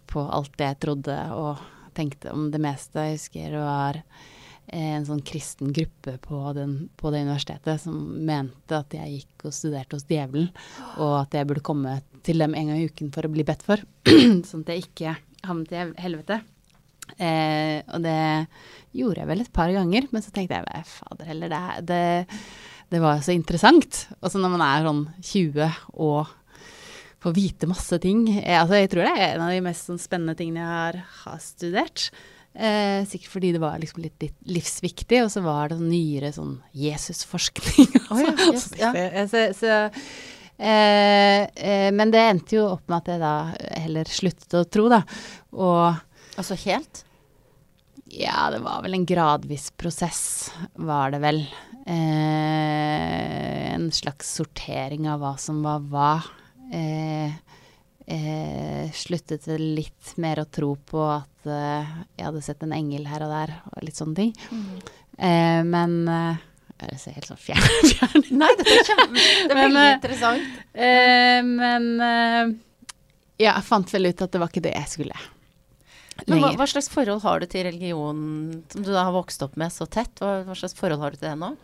på 0.09 0.23
alt 0.25 0.57
det 0.57 0.71
jeg 0.71 0.79
trodde 0.87 1.17
og 1.37 1.61
tenkte 1.97 2.33
om 2.33 2.49
det 2.51 2.61
meste. 2.63 3.05
Jeg 3.05 3.19
husker 3.19 3.53
det 3.53 3.61
var 3.61 4.01
en 4.71 5.05
sånn 5.07 5.23
kristen 5.27 5.73
gruppe 5.75 6.15
på, 6.23 6.39
den, 6.55 6.75
på 6.95 7.11
det 7.11 7.23
universitetet 7.25 7.83
som 7.83 7.97
mente 8.27 8.77
at 8.77 8.95
jeg 8.95 9.17
gikk 9.17 9.47
og 9.49 9.55
studerte 9.55 9.97
hos 9.97 10.07
djevelen, 10.07 10.49
og 10.97 11.15
at 11.25 11.35
jeg 11.35 11.49
burde 11.49 11.65
komme 11.65 11.97
til 12.25 12.41
dem 12.43 12.55
en 12.55 12.71
gang 12.71 12.79
i 12.79 12.87
uken 12.87 13.11
for 13.13 13.27
å 13.27 13.33
bli 13.33 13.45
bedt 13.47 13.65
for, 13.67 13.83
sånn 14.47 14.63
at 14.63 14.73
jeg 14.73 14.85
ikke 14.85 15.15
havnet 15.47 15.75
i 15.75 15.85
helvete. 16.03 16.41
Eh, 17.17 17.81
og 17.91 18.03
det 18.05 18.19
gjorde 18.95 19.23
jeg 19.23 19.29
vel 19.31 19.43
et 19.43 19.53
par 19.55 19.71
ganger, 19.75 20.07
men 20.11 20.23
så 20.23 20.31
tenkte 20.31 20.59
jeg 20.59 20.67
"Nei, 20.67 20.83
fader 20.87 21.31
heller, 21.31 21.51
det, 21.51 21.87
det, 21.89 22.37
det 22.93 23.01
var 23.03 23.23
så 23.23 23.33
interessant. 23.35 24.05
Og 24.21 24.31
så 24.31 24.39
når 24.39 24.53
man 24.55 24.63
er 24.67 24.87
sånn 24.87 25.03
20 25.19 25.81
og 25.93 26.37
får 27.21 27.35
vite 27.37 27.69
masse 27.69 27.99
ting 28.01 28.23
jeg, 28.25 28.57
altså 28.57 28.79
Jeg 28.79 28.89
tror 28.89 29.05
det 29.05 29.11
er 29.13 29.35
en 29.35 29.43
av 29.45 29.51
de 29.53 29.61
mest 29.61 29.89
sånn, 29.89 30.01
spennende 30.01 30.37
tingene 30.37 30.63
jeg 30.63 30.71
har, 30.71 31.01
har 31.23 31.41
studert. 31.43 32.07
Eh, 32.53 33.05
sikkert 33.07 33.31
fordi 33.31 33.53
det 33.55 33.61
var 33.63 33.79
liksom 33.79 34.03
litt, 34.03 34.17
litt 34.19 34.35
livsviktig, 34.57 35.21
og 35.23 35.29
så 35.31 35.43
var 35.45 35.71
det 35.71 35.77
sånn 35.79 35.91
nyere 35.93 36.33
sånn 36.35 36.57
Jesusforskning. 36.75 37.87
Oh, 38.11 38.19
ja, 38.19 38.33
yes, 38.51 38.65
ja. 38.75 38.91
Så, 38.91 39.29
så, 39.31 39.43
så, 39.55 39.75
eh, 40.59 41.45
eh, 41.47 41.87
men 41.95 42.11
det 42.11 42.25
endte 42.27 42.57
jo 42.57 42.65
opp 42.73 42.83
med 42.91 42.97
at 42.99 43.13
jeg 43.13 43.21
da 43.23 43.35
heller 43.85 44.11
sluttet 44.11 44.57
å 44.59 44.65
tro, 44.67 44.89
da. 44.91 44.99
Og 45.55 45.95
Altså 46.39 46.57
helt? 46.65 47.05
ja, 48.11 48.49
det 48.51 48.59
var 48.65 48.81
vel 48.83 48.97
en 48.97 49.05
gradvis 49.07 49.69
prosess, 49.79 50.51
var 50.75 51.13
det 51.15 51.21
vel. 51.23 51.39
Eh, 51.87 53.71
en 53.71 53.87
slags 53.95 54.35
sortering 54.41 55.07
av 55.07 55.23
hva 55.23 55.37
som 55.39 55.61
var 55.63 55.79
hva. 55.87 56.11
Eh, 56.75 57.31
eh, 58.11 58.91
sluttet 58.95 59.47
litt 59.57 60.13
mer 60.21 60.41
å 60.43 60.47
tro 60.51 60.73
på 60.75 61.01
at 61.07 61.47
eh, 61.49 61.91
jeg 62.17 62.27
hadde 62.27 62.43
sett 62.45 62.63
en 62.65 62.75
engel 62.75 63.07
her 63.09 63.25
og 63.25 63.33
der, 63.33 63.53
og 63.71 63.85
litt 63.87 63.99
sånne 63.99 64.17
ting. 64.17 64.33
Eh, 65.17 65.61
men 65.67 65.99
eh, 66.11 66.47
Jeg 66.81 66.99
ser 67.01 67.17
helt 67.19 67.29
sånn 67.29 67.41
fjern, 67.47 67.67
ut. 68.17 68.31
Nei, 68.33 68.51
dette 68.59 68.73
er, 68.73 68.87
kjempe, 68.87 69.11
det 69.13 69.53
er 69.53 69.55
Men, 69.59 69.67
veldig 69.67 69.83
eh, 69.83 69.93
interessant. 69.97 70.63
Eh, 70.73 71.37
men 71.45 71.91
eh, 72.07 72.55
ja, 73.41 73.53
jeg 73.55 73.67
fant 73.67 73.93
vel 73.93 74.09
ut 74.11 74.25
at 74.25 74.33
det 74.33 74.41
var 74.41 74.51
ikke 74.51 74.65
det 74.65 74.75
jeg 74.77 74.93
skulle. 74.97 75.27
Men 76.27 76.41
hva, 76.43 76.51
hva 76.59 76.67
slags 76.69 76.89
forhold 76.91 77.23
har 77.23 77.41
du 77.41 77.47
til 77.49 77.63
religion 77.65 78.17
som 78.69 78.83
du 78.85 78.91
da 78.91 79.07
har 79.07 79.15
vokst 79.15 79.41
opp 79.41 79.55
med 79.57 79.73
så 79.73 79.87
tett? 79.89 80.11
Hva, 80.21 80.41
hva 80.45 80.57
slags 80.57 80.75
forhold 80.77 81.01
har 81.01 81.15
du 81.15 81.21
til 81.21 81.31
det 81.31 81.37
nå? 81.41 81.55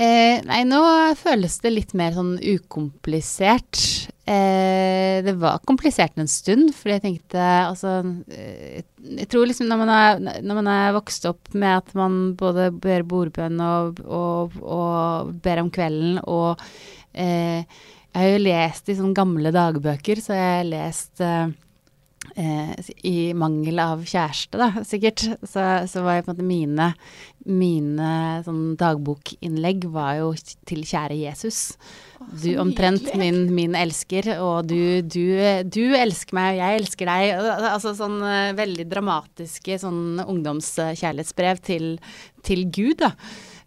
Eh, 0.00 0.40
nei, 0.48 0.62
nå 0.64 0.80
føles 1.20 1.58
det 1.60 1.74
litt 1.74 1.90
mer 1.98 2.14
sånn 2.16 2.38
ukomplisert. 2.40 3.80
Eh, 4.24 5.20
det 5.26 5.34
var 5.42 5.60
komplisert 5.68 6.16
en 6.16 6.30
stund, 6.30 6.70
fordi 6.76 6.94
jeg 6.94 7.02
tenkte 7.04 7.40
altså 7.42 7.98
eh, 8.30 8.80
Jeg 9.18 9.26
tror 9.32 9.48
liksom 9.48 9.68
når 9.68 9.80
man, 9.80 9.90
er, 9.92 10.20
når 10.46 10.58
man 10.60 10.70
er 10.70 10.94
vokst 10.96 11.26
opp 11.28 11.50
med 11.52 11.80
at 11.82 11.92
man 11.98 12.18
både 12.38 12.68
ber 12.72 13.04
bordbønn 13.10 13.60
og, 13.64 14.00
og, 14.06 14.54
og 14.62 15.32
ber 15.42 15.64
om 15.64 15.72
kvelden 15.74 16.20
og 16.22 16.62
eh, 17.12 17.66
Jeg 17.66 18.20
har 18.20 18.30
jo 18.30 18.44
lest 18.44 18.88
i 18.88 18.96
sånne 19.00 19.18
gamle 19.18 19.52
dagbøker, 19.56 20.22
så 20.22 20.38
jeg 20.38 20.54
har 20.60 20.70
lest 20.70 21.24
eh, 21.26 21.50
I 22.40 23.32
mangel 23.36 23.80
av 23.82 24.04
kjæreste, 24.08 24.56
da, 24.60 24.70
sikkert, 24.86 25.26
så, 25.44 25.64
så 25.90 26.04
var 26.04 26.18
jeg 26.18 26.24
på 26.26 26.30
en 26.30 26.36
måte 26.36 26.46
mine 26.46 26.92
Mine 27.48 28.10
sånn 28.44 28.74
dagbokinnlegg 28.80 29.86
var 29.92 30.18
jo 30.18 30.32
til 30.68 30.82
kjære 30.84 31.16
Jesus. 31.22 31.60
Du 32.42 32.50
omtrent 32.60 33.06
min, 33.16 33.46
min, 33.56 33.72
elsker, 33.78 34.28
og 34.44 34.68
du, 34.68 35.00
du, 35.00 35.24
du, 35.64 35.84
elsker 35.96 36.36
meg, 36.36 36.52
og 36.52 36.60
jeg 36.60 36.80
elsker 36.82 37.08
deg. 37.08 37.48
Altså 37.70 37.94
sånn 37.96 38.18
uh, 38.20 38.52
veldig 38.58 38.84
dramatiske 38.90 39.78
sånn 39.80 40.20
ungdomskjærlighetsbrev 40.26 41.64
til, 41.64 41.94
til 42.44 42.66
Gud, 42.68 43.00
da. 43.00 43.14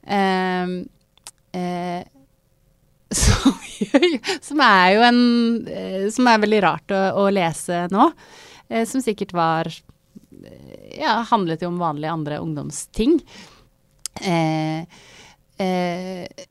Eh, 0.04 0.78
eh, 1.58 2.02
som, 3.24 3.58
som, 4.42 4.62
er 4.66 4.88
jo 4.92 5.04
en 5.06 5.20
Som 6.12 6.28
er 6.28 6.42
veldig 6.42 6.60
rart 6.66 6.94
å, 6.94 7.02
å 7.24 7.28
lese 7.34 7.86
nå. 7.94 8.08
Som 8.90 9.04
sikkert 9.04 9.34
var 9.36 9.68
Ja, 10.94 11.20
handlet 11.30 11.62
jo 11.64 11.70
om 11.72 11.82
vanlige 11.82 12.12
andre 12.14 12.40
ungdomsting. 12.42 13.20
Eh, 14.22 14.86
eh, 15.58 16.46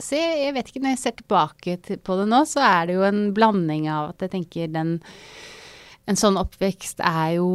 så 0.00 0.16
jeg, 0.16 0.36
jeg, 0.44 0.54
vet 0.56 0.70
ikke, 0.70 0.82
når 0.84 0.94
jeg 0.94 1.02
ser 1.02 1.16
tilbake 1.18 1.76
til, 1.84 2.00
på 2.00 2.16
det 2.20 2.26
nå, 2.30 2.42
så 2.48 2.64
er 2.64 2.88
det 2.88 2.96
jo 2.96 3.06
en 3.06 3.22
blanding 3.36 3.88
av 3.92 4.14
at 4.14 4.26
jeg 4.26 4.34
tenker 4.36 4.72
den 4.72 4.98
En 6.08 6.18
sånn 6.18 6.38
oppvekst 6.40 7.02
er 7.06 7.36
jo 7.36 7.50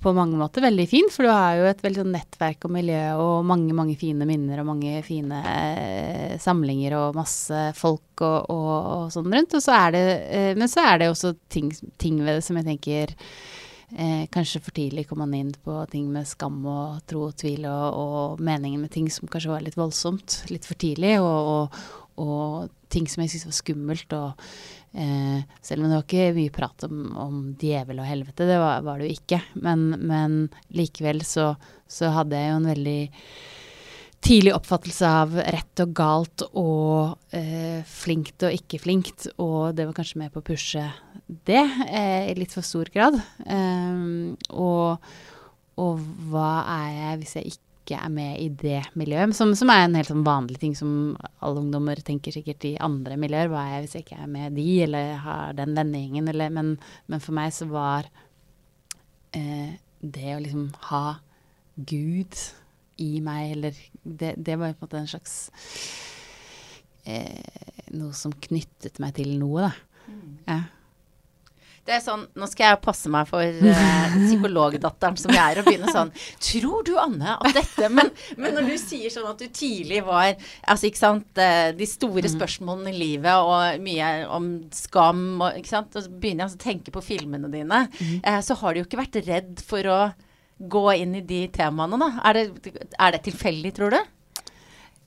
på 0.00 0.12
mange 0.16 0.38
måter 0.40 0.64
veldig 0.64 0.86
fin, 0.88 1.08
for 1.12 1.26
du 1.26 1.30
har 1.32 1.58
jo 1.58 1.68
et 1.68 1.82
veldig 1.84 2.02
sånn 2.02 2.14
nettverk 2.16 2.66
og 2.66 2.74
miljø 2.74 3.02
og 3.20 3.46
mange, 3.48 3.74
mange 3.76 3.96
fine 4.00 4.28
minner 4.28 4.62
og 4.62 4.70
mange 4.70 5.02
fine 5.06 5.40
eh, 5.44 6.36
samlinger 6.40 6.96
og 6.98 7.18
masse 7.18 7.62
folk 7.76 8.24
og, 8.24 8.50
og, 8.52 8.74
og, 8.96 9.06
sånn 9.12 9.28
rundt. 9.30 9.56
Og 9.58 9.64
så 9.64 9.76
er 9.76 9.96
det, 9.96 10.04
eh, 10.32 10.52
men 10.56 10.72
så 10.72 10.86
er 10.88 11.02
det 11.02 11.10
også 11.12 11.34
ting, 11.52 11.72
ting 12.00 12.22
ved 12.24 12.38
det 12.38 12.46
som 12.46 12.60
jeg 12.60 12.70
tenker 12.72 13.16
Eh, 13.98 14.26
kanskje 14.30 14.60
for 14.62 14.70
tidlig 14.70 15.08
kom 15.08 15.18
man 15.18 15.32
inn 15.34 15.50
på 15.64 15.74
ting 15.90 16.12
med 16.14 16.28
skam 16.28 16.60
og 16.62 17.00
tro 17.10 17.24
og 17.26 17.34
tvil 17.40 17.64
og, 17.66 17.86
og 17.98 18.42
meningen 18.46 18.84
med 18.84 18.92
ting 18.94 19.08
som 19.10 19.26
kanskje 19.26 19.50
var 19.50 19.64
litt 19.66 19.78
voldsomt 19.78 20.44
litt 20.52 20.68
for 20.68 20.78
tidlig, 20.78 21.16
og, 21.18 21.74
og, 22.20 22.70
ting 22.90 23.06
som 23.06 23.22
jeg 23.22 23.32
syntes 23.32 23.48
var 23.48 23.58
skummelt. 23.58 24.16
og 24.16 24.44
eh, 24.98 25.46
Selv 25.62 25.84
om 25.84 25.88
det 25.88 25.96
var 25.98 26.06
ikke 26.06 26.34
mye 26.36 26.54
prat 26.54 26.88
om, 26.88 26.98
om 27.22 27.38
djevel 27.60 28.02
og 28.02 28.10
helvete, 28.10 28.48
det 28.48 28.58
var, 28.60 28.82
var 28.86 29.00
det 29.00 29.08
jo 29.08 29.20
ikke. 29.20 29.40
Men, 29.62 29.86
men 30.10 30.42
likevel 30.74 31.24
så, 31.26 31.52
så, 31.90 32.12
hadde 32.16 32.38
jeg 32.38 32.52
jo 32.52 32.60
en 32.60 32.70
veldig 32.72 33.00
tidlig 34.20 34.52
oppfattelse 34.52 35.10
av 35.22 35.38
rett 35.38 35.80
og 35.80 35.94
galt 35.96 36.44
og 36.50 37.36
eh, 37.36 37.80
flinkt 37.88 38.44
og 38.44 38.52
ikke 38.52 38.82
flinkt, 38.82 39.30
og 39.40 39.72
det 39.78 39.86
var 39.88 39.96
kanskje 39.96 40.20
med 40.20 40.34
på 40.34 40.42
å 40.42 40.48
pushe 40.50 40.84
det 41.48 41.62
eh, 41.86 42.28
i 42.28 42.36
litt 42.36 42.52
for 42.52 42.66
stor 42.66 42.90
grad. 42.92 43.16
Um, 43.46 44.36
og, 44.50 45.00
og, 45.80 46.04
hva 46.28 46.52
er 46.68 46.88
jeg 46.98 47.20
hvis 47.22 47.36
jeg 47.38 47.54
ikke 47.54 47.69
er 47.98 48.12
med 48.12 48.38
i 48.38 48.48
det 48.60 48.82
miljøet? 48.98 49.34
Som, 49.36 49.54
som 49.58 49.70
er 49.72 49.84
en 49.84 49.96
helt 49.98 50.10
sånn 50.10 50.26
vanlig 50.26 50.60
ting 50.62 50.76
som 50.78 51.16
alle 51.42 51.62
ungdommer 51.62 52.00
tenker 52.06 52.34
sikkert 52.34 52.66
i 52.68 52.76
andre 52.82 53.18
miljøer. 53.20 53.50
Hva 53.50 53.64
er 53.64 53.74
jeg 53.74 53.84
hvis 53.84 53.96
jeg 53.96 54.06
ikke 54.06 54.20
er 54.22 54.30
med 54.30 54.56
de, 54.58 54.68
eller 54.86 55.12
har 55.24 55.56
den 55.58 55.74
vennegjengen, 55.78 56.30
eller 56.32 56.54
men, 56.54 56.72
men, 57.10 57.24
for 57.24 57.36
meg 57.36 57.54
så 57.56 57.68
var 57.70 58.08
eh, 59.36 59.76
det 60.00 60.34
å 60.36 60.40
liksom 60.42 60.70
ha 60.90 61.04
Gud 61.76 62.36
i 63.00 63.12
meg, 63.24 63.54
eller 63.56 63.84
Det, 64.02 64.34
det 64.36 64.56
var 64.58 64.74
på 64.74 64.84
en 64.84 64.88
måte 64.88 64.98
en 65.00 65.08
slags 65.08 65.34
eh, 67.08 67.86
Noe 67.96 68.12
som 68.16 68.32
knyttet 68.32 69.00
meg 69.02 69.16
til 69.16 69.34
noe, 69.40 69.70
da. 69.70 70.06
Mm. 70.10 70.36
Ja. 70.46 70.60
Det 71.90 71.96
er 71.96 72.02
sånn, 72.04 72.22
Nå 72.38 72.46
skal 72.46 72.68
jeg 72.68 72.80
passe 72.84 73.10
meg 73.10 73.26
for 73.26 73.42
uh, 73.42 74.12
psykologdatteren 74.14 75.18
som 75.18 75.32
jeg 75.34 75.42
er, 75.42 75.58
og 75.58 75.66
begynne 75.66 75.90
sånn 75.90 76.12
Tror 76.38 76.84
du, 76.86 76.92
Anne, 77.02 77.34
at 77.34 77.56
dette 77.56 77.90
men, 77.90 78.12
men, 78.38 78.54
når 78.54 78.70
du 78.70 78.76
sier 78.78 79.10
sånn 79.10 79.26
at 79.32 79.42
du 79.42 79.48
tidlig 79.50 80.04
var 80.06 80.36
altså 80.70 80.86
ikke 80.86 81.02
sant, 81.02 81.28
uh, 81.40 81.72
De 81.74 81.88
store 81.90 82.28
mm. 82.28 82.32
spørsmålene 82.36 82.94
i 82.94 83.00
livet 83.00 83.42
og 83.42 83.82
mye 83.82 84.12
om 84.30 84.50
skam 84.74 85.24
og 85.40 85.58
ikke 85.58 85.72
sant, 85.72 85.98
og 85.98 86.06
så 86.06 86.12
begynner 86.12 86.44
jeg 86.44 86.50
altså 86.50 86.60
å 86.60 86.66
tenke 86.68 86.94
på 86.94 87.02
filmene 87.04 87.50
dine, 87.50 87.84
uh, 87.90 88.40
så 88.44 88.56
har 88.62 88.72
du 88.72 88.82
jo 88.82 88.86
ikke 88.86 89.02
vært 89.02 89.20
redd 89.26 89.64
for 89.66 89.90
å 89.90 90.00
gå 90.60 90.86
inn 91.00 91.16
i 91.16 91.24
de 91.26 91.42
temaene, 91.54 91.98
da? 91.98 92.10
Er 92.28 92.36
det, 92.36 92.72
er 92.92 93.16
det 93.16 93.24
tilfeldig, 93.26 93.74
tror 93.76 93.96
du? 93.96 94.00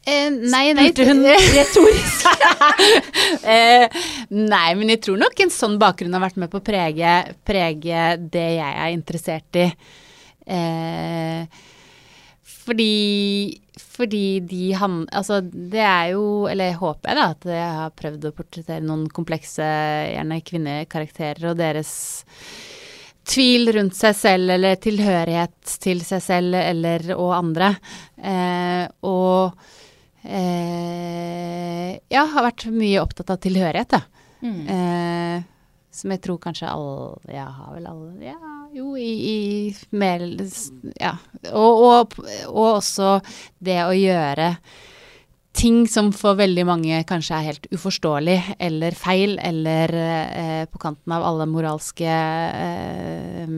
Eh, 0.05 0.29
nei, 0.29 0.73
nei. 0.75 0.89
Spurte 0.91 1.05
hun 1.07 1.23
retorisk? 1.55 2.25
eh, 3.53 3.85
nei, 4.35 4.69
men 4.75 4.91
jeg 4.91 5.03
tror 5.05 5.21
nok 5.21 5.43
en 5.45 5.53
sånn 5.53 5.77
bakgrunn 5.79 6.15
har 6.17 6.25
vært 6.25 6.41
med 6.43 6.51
på 6.51 6.59
å 6.59 6.65
prege, 6.65 7.13
prege 7.47 8.07
det 8.19 8.49
jeg 8.57 8.79
er 8.83 8.95
interessert 8.95 9.61
i. 9.61 9.69
Eh, 10.43 11.61
fordi, 12.65 12.91
fordi 13.79 14.25
de 14.47 14.73
han... 14.75 14.97
Altså, 15.15 15.39
det 15.43 15.79
er 15.79 16.09
jo 16.11 16.49
Eller 16.51 16.75
håper 16.75 17.13
jeg 17.13 17.15
da 17.15 17.27
at 17.31 17.47
jeg 17.47 17.77
har 17.77 17.95
prøvd 17.95 18.27
å 18.27 18.33
portrettere 18.35 18.83
noen 18.83 19.07
komplekse, 19.11 19.63
gjerne 19.63 20.41
kvinnekarakterer 20.43 21.51
og 21.51 21.59
deres 21.59 21.93
tvil 23.23 23.71
rundt 23.77 23.95
seg 23.95 24.17
selv 24.19 24.51
eller 24.57 24.75
tilhørighet 24.83 25.77
til 25.79 26.03
seg 26.03 26.23
selv 26.23 26.59
eller 26.59 27.07
og 27.15 27.31
andre. 27.37 27.71
Eh, 28.19 28.83
og 29.07 29.55
eh, 30.23 31.99
ja, 32.13 32.25
har 32.33 32.47
vært 32.49 32.67
mye 32.73 33.01
opptatt 33.03 33.33
av 33.33 33.41
tilhørighet, 33.43 33.95
da. 33.95 34.01
Mm. 34.43 34.61
Eh, 34.67 35.43
som 35.93 36.11
jeg 36.11 36.23
tror 36.25 36.39
kanskje 36.43 36.67
alle 36.67 37.35
Ja, 37.35 37.45
har 37.53 37.75
vel 37.77 37.85
alle 37.87 38.25
Ja, 38.25 38.39
jo, 38.73 38.95
i, 38.97 39.11
i 39.29 39.37
mer 39.95 40.25
Ja. 40.99 41.13
Og, 41.53 41.83
og, 41.85 42.17
og 42.49 42.65
også 42.73 43.19
det 43.63 43.77
å 43.85 43.93
gjøre 43.95 44.55
ting 45.53 45.83
som 45.87 46.09
for 46.17 46.35
veldig 46.39 46.65
mange 46.65 47.03
kanskje 47.07 47.37
er 47.37 47.47
helt 47.51 47.67
uforståelig 47.71 48.39
eller 48.57 48.97
feil, 48.97 49.37
eller 49.37 49.93
eh, 50.01 50.63
på 50.65 50.81
kanten 50.81 51.13
av 51.13 51.25
alle 51.29 51.45
moralske 51.45 52.09
eh, 52.09 53.53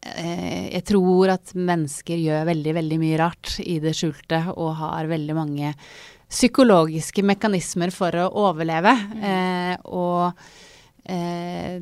Jeg 0.00 0.82
tror 0.88 1.32
at 1.34 1.52
mennesker 1.56 2.20
gjør 2.20 2.48
veldig, 2.48 2.72
veldig 2.76 2.98
mye 3.02 3.18
rart 3.20 3.56
i 3.64 3.78
det 3.82 3.92
skjulte 3.98 4.42
og 4.54 4.74
har 4.80 5.10
veldig 5.10 5.36
mange 5.36 5.74
psykologiske 6.30 7.24
mekanismer 7.26 7.92
for 7.94 8.14
å 8.22 8.28
overleve. 8.46 8.92
Mm. 9.10 9.24
Eh, 9.30 9.72
og 9.90 11.10
eh, 11.10 11.80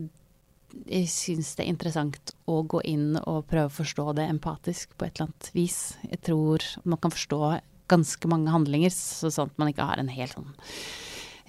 jeg 0.89 1.11
syns 1.13 1.55
det 1.57 1.67
er 1.67 1.73
interessant 1.73 2.33
å 2.49 2.63
gå 2.69 2.81
inn 2.89 3.19
og 3.21 3.47
prøve 3.51 3.69
å 3.69 3.79
forstå 3.81 4.15
det 4.19 4.29
empatisk 4.31 4.97
på 4.97 5.07
et 5.07 5.17
eller 5.17 5.29
annet 5.29 5.51
vis. 5.57 5.81
Jeg 6.09 6.23
tror 6.31 6.65
man 6.89 7.01
kan 7.03 7.15
forstå 7.15 7.43
ganske 7.89 8.29
mange 8.31 8.53
handlinger, 8.53 8.93
så 8.93 9.31
sånn 9.33 9.53
at 9.53 9.61
man 9.61 9.73
ikke 9.73 9.87
har 9.89 10.01
en 10.01 10.11
helt 10.13 10.35
sånn 10.37 10.51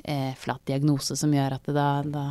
eh, 0.04 0.32
flat 0.40 0.62
diagnose 0.70 1.18
som 1.20 1.34
gjør 1.34 1.58
at 1.58 1.70
det 1.70 1.76
da, 1.76 1.90
da 2.06 2.26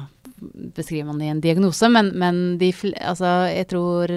beskriver 0.77 1.09
man 1.09 1.19
det 1.19 1.27
i 1.29 1.33
en 1.33 1.43
diagnose. 1.43 1.89
Men, 1.93 2.11
men 2.19 2.41
de, 2.61 2.71
altså, 3.01 3.33
jeg 3.51 3.69
tror 3.73 4.13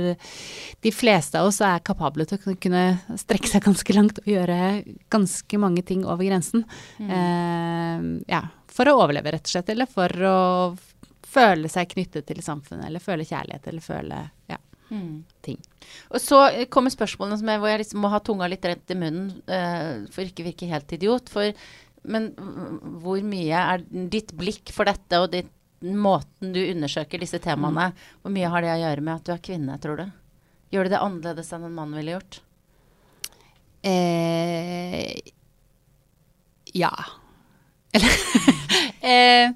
de 0.81 0.93
fleste 0.93 1.39
av 1.39 1.49
oss 1.49 1.61
er 1.65 1.83
kapable 1.85 2.27
til 2.29 2.39
å 2.39 2.55
kunne 2.61 2.85
strekke 3.19 3.49
seg 3.49 3.65
ganske 3.65 3.97
langt 3.97 4.21
og 4.23 4.29
gjøre 4.29 4.59
ganske 5.13 5.61
mange 5.61 5.85
ting 5.87 6.05
over 6.05 6.27
grensen. 6.27 6.65
Mm. 7.01 7.11
Eh, 7.17 8.07
ja, 8.35 8.45
for 8.71 8.89
å 8.89 8.97
overleve, 9.03 9.35
rett 9.35 9.47
og 9.47 9.55
slett. 9.55 9.71
Eller 9.73 9.89
for 9.89 10.27
å 10.27 10.39
føle 11.31 11.71
seg 11.71 11.91
knyttet 11.93 12.27
til 12.27 12.41
samfunnet, 12.43 12.87
eller 12.89 13.03
føle 13.03 13.27
kjærlighet, 13.27 13.67
eller 13.71 13.85
føle 13.85 14.19
ja, 14.51 14.57
mm. 14.91 15.13
ting. 15.45 15.59
Og 16.11 16.19
så 16.21 16.41
kommer 16.73 16.93
spørsmålene 16.93 17.39
som 17.39 17.51
jeg, 17.51 17.61
hvor 17.61 17.71
jeg 17.71 17.83
liksom 17.83 18.03
må 18.03 18.11
ha 18.11 18.19
tunga 18.23 18.49
litt 18.51 18.67
rett 18.67 18.93
i 18.93 18.97
munnen 18.99 19.31
uh, 19.47 20.09
for 20.11 20.27
ikke 20.27 20.47
virke 20.49 20.69
helt 20.71 20.91
idiot. 20.97 21.31
For, 21.31 21.55
men 22.03 22.31
hvor 23.03 23.21
mye 23.25 23.65
er 23.73 23.83
ditt 24.11 24.33
blikk 24.37 24.71
for 24.73 24.89
dette 24.89 25.19
og 25.21 25.31
ditt, 25.33 25.51
måten 25.81 26.51
du 26.53 26.59
undersøker 26.61 27.21
disse 27.21 27.39
temaene, 27.41 27.89
mm. 27.89 28.09
hvor 28.21 28.33
mye 28.33 28.49
har 28.53 28.61
det 28.61 28.73
å 28.75 28.81
gjøre 28.83 29.05
med 29.05 29.15
at 29.15 29.25
du 29.25 29.31
er 29.33 29.43
kvinne, 29.47 29.77
tror 29.81 29.97
du? 29.97 30.03
Gjør 30.71 30.87
du 30.87 30.93
det 30.93 31.01
annerledes 31.01 31.49
enn 31.55 31.65
en 31.67 31.73
mann 31.75 31.95
ville 31.97 32.13
gjort? 32.13 32.37
Eh, 33.81 35.17
ja. 36.77 36.91
eh, 39.01 39.51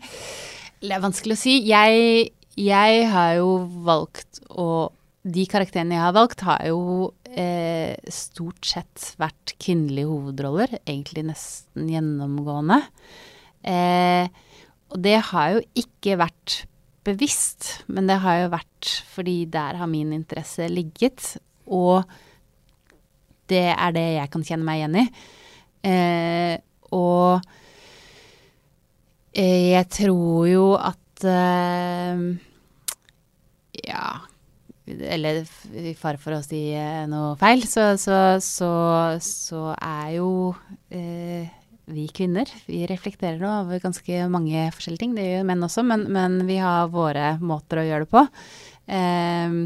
det 0.82 0.92
er 0.98 1.06
vanskelig 1.06 1.38
å 1.38 1.40
si. 1.40 1.60
Jeg, 1.70 2.34
jeg 2.58 3.06
har 3.14 3.38
jo 3.38 3.52
valgt 3.86 4.42
å 4.50 4.90
de 5.26 5.46
karakterene 5.50 5.96
jeg 5.96 6.06
har 6.06 6.14
valgt, 6.14 6.44
har 6.46 6.62
jo 6.70 7.14
eh, 7.36 7.96
stort 8.12 8.66
sett 8.68 9.12
vært 9.22 9.56
kvinnelige 9.62 10.10
hovedroller. 10.10 10.78
Egentlig 10.86 11.26
nesten 11.28 11.90
gjennomgående. 11.92 12.80
Eh, 13.66 14.30
og 14.94 15.02
det 15.04 15.18
har 15.32 15.56
jo 15.56 15.64
ikke 15.82 16.20
vært 16.22 16.62
bevisst, 17.06 17.84
men 17.92 18.08
det 18.10 18.20
har 18.24 18.44
jo 18.44 18.54
vært 18.56 18.92
fordi 19.14 19.44
der 19.52 19.78
har 19.80 19.90
min 19.90 20.14
interesse 20.16 20.70
ligget. 20.72 21.36
Og 21.66 22.06
det 23.52 23.68
er 23.76 23.94
det 23.94 24.08
jeg 24.16 24.32
kan 24.34 24.46
kjenne 24.46 24.66
meg 24.66 24.82
igjen 24.82 25.00
i. 25.02 25.06
Eh, 25.86 26.56
og 26.96 27.42
eh, 29.36 29.74
jeg 29.76 29.90
tror 29.94 30.48
jo 30.50 30.70
at 30.80 31.28
eh, 31.30 32.24
Ja 33.86 34.08
Eller 34.86 35.44
i 35.74 35.96
fare 35.98 36.20
for 36.22 36.38
å 36.38 36.44
si 36.46 36.68
eh, 36.78 37.06
noe 37.10 37.34
feil, 37.42 37.64
så, 37.66 37.96
så, 37.98 38.38
så, 38.44 38.72
så 39.24 39.62
er 39.74 40.12
jo 40.20 40.30
eh, 40.94 41.48
vi 41.86 42.06
kvinner 42.14 42.50
vi 42.66 42.84
reflekterer 42.90 43.42
nå 43.42 43.50
over 43.64 43.82
ganske 43.82 44.28
mange 44.32 44.68
forskjellige 44.76 45.02
ting. 45.02 45.16
Det 45.18 45.26
gjør 45.26 45.48
menn 45.50 45.66
også, 45.66 45.86
men, 45.86 46.06
men 46.14 46.38
vi 46.50 46.60
har 46.62 46.94
våre 46.94 47.36
måter 47.42 47.82
å 47.82 47.88
gjøre 47.88 48.06
det 48.06 48.14
på. 48.14 48.24
Eh, 49.00 49.58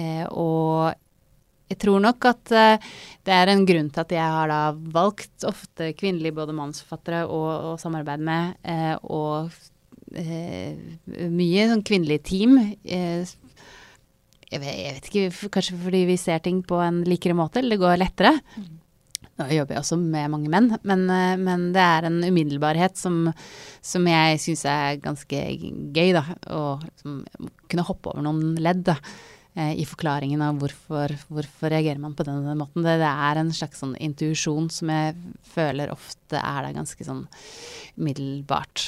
eh, 0.00 0.26
og 0.28 0.92
jeg 1.72 1.80
tror 1.80 2.02
nok 2.04 2.26
at 2.28 2.52
uh, 2.52 2.90
det 3.24 3.32
er 3.34 3.50
en 3.50 3.64
grunn 3.66 3.88
til 3.90 4.02
at 4.04 4.12
jeg 4.12 4.32
har 4.36 4.50
da 4.50 4.60
valgt 4.94 5.46
ofte 5.48 5.94
kvinnelige 5.96 6.36
både 6.36 6.56
mannsforfattere 6.56 7.24
og 7.24 7.80
samarbeide 7.82 8.26
med, 8.28 8.58
uh, 8.68 8.96
og 9.08 9.54
uh, 10.14 10.74
mye 11.32 11.68
sånn 11.72 11.86
kvinnelige 11.86 12.26
team. 12.28 12.58
Jeg 14.54 14.62
vet, 14.62 14.78
jeg, 14.78 14.94
vet, 14.96 15.10
ikke, 15.10 15.50
kanskje 15.58 15.76
fordi 15.82 16.04
vi 16.12 16.16
ser 16.20 16.40
ting 16.44 16.62
på 16.66 16.78
en 16.84 17.02
likere 17.08 17.36
måte, 17.36 17.60
eller 17.60 17.74
det 17.74 17.82
går 17.82 18.00
lettere. 18.00 18.34
Mm. 18.54 18.72
Nå 19.34 19.48
jobber 19.50 19.74
jeg 19.74 19.82
også 19.82 19.96
med 19.98 20.30
mange 20.30 20.50
menn, 20.52 20.68
men, 20.86 21.04
men 21.42 21.68
det 21.74 21.82
er 21.82 22.06
en 22.06 22.20
umiddelbarhet 22.22 22.98
som, 22.98 23.32
som 23.82 24.06
jeg 24.06 24.38
syns 24.44 24.62
er 24.70 25.00
ganske 25.02 25.40
gøy, 25.96 26.12
da. 26.14 26.22
Å 26.54 26.64
liksom, 26.84 27.22
kunne 27.66 27.86
hoppe 27.88 28.12
over 28.12 28.22
noen 28.28 28.54
ledd. 28.62 28.84
da 28.92 28.98
eh, 29.56 29.74
i 29.80 29.86
forklaringen 29.88 30.42
av 30.44 30.58
hvorfor, 30.62 31.16
hvorfor, 31.28 31.70
reagerer 31.72 31.98
man 32.02 32.14
på 32.14 32.26
denne 32.26 32.54
måten. 32.58 32.86
Det, 32.86 32.96
det 33.02 33.10
er 33.10 33.40
en 33.40 33.52
slags 33.54 33.82
sånn 33.82 33.96
intuisjon 33.98 34.70
som 34.70 34.92
jeg 34.94 35.16
føler 35.54 35.94
ofte 35.94 36.38
er 36.38 36.68
der 36.68 36.78
ganske 36.78 37.06
sånn 37.06 37.24
middelbart. 38.06 38.86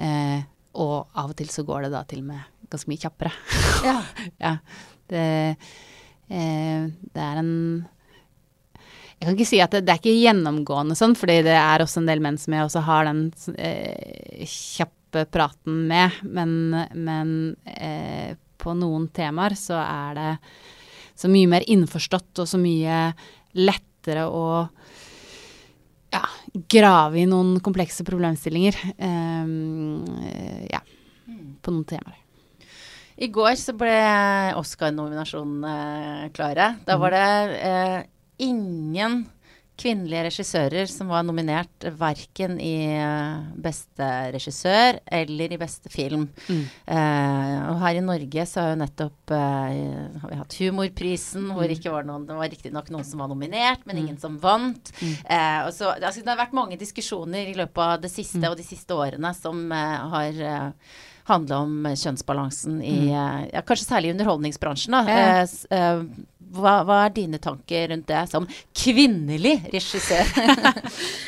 Eh, 0.00 0.40
og 0.80 1.10
av 1.18 1.30
og 1.32 1.38
til 1.38 1.50
så 1.50 1.66
går 1.66 1.86
det 1.86 1.94
da 1.94 2.02
til 2.08 2.26
med 2.26 2.49
ganske 2.72 2.90
mye 2.90 3.04
kjappere. 3.04 3.32
Ja. 3.80 3.96
ja 4.44 4.56
det, 5.10 5.24
eh, 6.28 6.82
det, 6.86 7.22
er 7.24 7.40
en 7.40 7.52
Jeg 9.18 9.24
kan 9.24 9.34
ikke 9.34 9.48
si 9.48 9.60
at 9.64 9.72
det, 9.72 9.86
det, 9.86 9.94
er 9.94 10.02
ikke 10.02 10.16
gjennomgående 10.18 10.96
sånn, 10.98 11.16
fordi 11.18 11.40
det 11.48 11.56
er 11.56 11.82
også 11.82 12.02
en 12.02 12.10
del 12.10 12.22
menn 12.24 12.38
som 12.40 12.56
jeg 12.56 12.66
også 12.66 12.84
har 12.86 13.08
den 13.08 13.24
eh, 13.56 14.44
kjappe 14.48 15.26
praten 15.32 15.86
med, 15.90 16.20
men, 16.22 16.52
men 16.94 17.32
eh, 17.66 18.36
på 18.60 18.76
noen 18.76 19.08
temaer, 19.16 19.56
så 19.58 19.80
er 19.80 20.18
det 20.18 20.30
så 21.20 21.28
mye 21.32 21.48
mer 21.50 21.64
innforstått 21.68 22.40
og 22.40 22.48
så 22.48 22.60
mye 22.60 23.10
lettere 23.58 24.28
å 24.28 24.44
ja, 26.12 26.22
grave 26.52 27.20
i 27.20 27.26
noen 27.28 27.58
komplekse 27.64 28.06
problemstillinger. 28.06 28.78
Um, 28.96 30.06
ja, 30.70 30.80
på 31.60 31.74
noen 31.74 31.86
temaer. 31.88 32.19
I 33.20 33.28
går 33.28 33.52
så 33.60 33.74
ble 33.76 33.96
Oscar-nominasjonene 34.56 36.30
klare. 36.36 36.72
Da 36.86 36.96
var 37.00 37.12
det 37.12 37.60
eh, 37.60 37.98
ingen 38.46 39.26
kvinnelige 39.80 40.26
regissører 40.28 40.88
som 40.90 41.10
var 41.12 41.24
nominert 41.24 41.86
verken 42.00 42.58
i 42.60 42.74
eh, 42.92 43.42
beste 43.60 44.08
regissør 44.34 44.98
eller 45.20 45.54
i 45.54 45.58
beste 45.60 45.92
film. 45.92 46.26
Mm. 46.48 46.62
Eh, 46.96 47.54
og 47.70 47.80
her 47.84 48.00
i 48.00 48.04
Norge 48.04 48.46
så 48.48 48.64
har 48.64 48.72
jo 48.74 48.80
nettopp 48.82 49.34
eh, 49.36 50.16
har 50.24 50.32
vi 50.32 50.40
hatt 50.40 50.58
Humorprisen, 50.60 51.48
mm. 51.48 51.54
hvor 51.56 51.76
ikke 51.76 51.94
var 51.94 52.08
noen, 52.08 52.26
det 52.28 52.40
var 52.40 52.52
riktignok 52.52 52.90
noen 52.92 53.06
som 53.08 53.24
var 53.24 53.32
nominert, 53.32 53.86
men 53.86 53.96
mm. 53.96 54.02
ingen 54.04 54.20
som 54.20 54.40
vant. 54.42 54.92
Mm. 55.00 55.14
Eh, 55.24 55.60
og 55.66 55.72
så, 55.76 55.94
altså, 55.96 56.24
det 56.24 56.32
har 56.34 56.42
vært 56.42 56.56
mange 56.56 56.80
diskusjoner 56.80 57.52
i 57.52 57.56
løpet 57.58 57.84
av 57.86 58.04
det 58.04 58.12
siste 58.12 58.42
mm. 58.42 58.50
og 58.52 58.60
de 58.60 58.68
siste 58.68 58.96
årene 58.96 59.32
som 59.36 59.64
eh, 59.76 60.12
har 60.16 60.44
eh, 61.30 61.34
handla 61.34 61.60
om 61.64 61.86
kjønnsbalansen 61.92 62.80
i 62.82 62.96
mm. 63.06 63.12
ja, 63.52 63.62
Kanskje 63.66 63.86
særlig 63.86 64.10
i 64.10 64.16
underholdningsbransjen. 64.16 64.96
da. 64.96 65.02
Ja. 65.06 65.94
Hva, 66.50 66.80
hva, 66.82 67.04
er 67.06 67.14
dine 67.14 67.38
tanker 67.38 67.92
rundt 67.92 68.08
det 68.10 68.24
som 68.32 68.48
kvinnelig 68.74 69.60
regissør? 69.70 70.26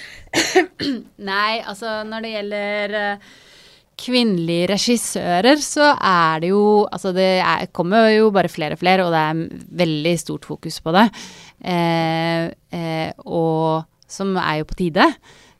Nei, 1.30 1.60
altså 1.60 2.00
når 2.08 2.24
det 2.24 2.32
gjelder 2.32 2.96
kvinnelige 4.02 4.70
regissører, 4.72 5.60
så 5.62 5.92
er 5.94 6.42
det 6.42 6.50
jo 6.52 6.88
Altså 6.90 7.12
det 7.14 7.28
er, 7.38 7.68
kommer 7.74 8.10
jo 8.10 8.32
bare 8.34 8.50
flere 8.50 8.76
og 8.76 8.82
flere, 8.82 9.06
og 9.06 9.14
det 9.14 9.22
er 9.22 9.62
veldig 9.84 10.16
stort 10.18 10.48
fokus 10.48 10.80
på 10.82 10.94
det. 10.96 11.06
Eh, 11.62 12.50
eh, 12.74 13.10
og 13.22 13.84
som 14.08 14.34
er 14.36 14.60
jo 14.60 14.68
på 14.68 14.78
tide. 14.82 15.06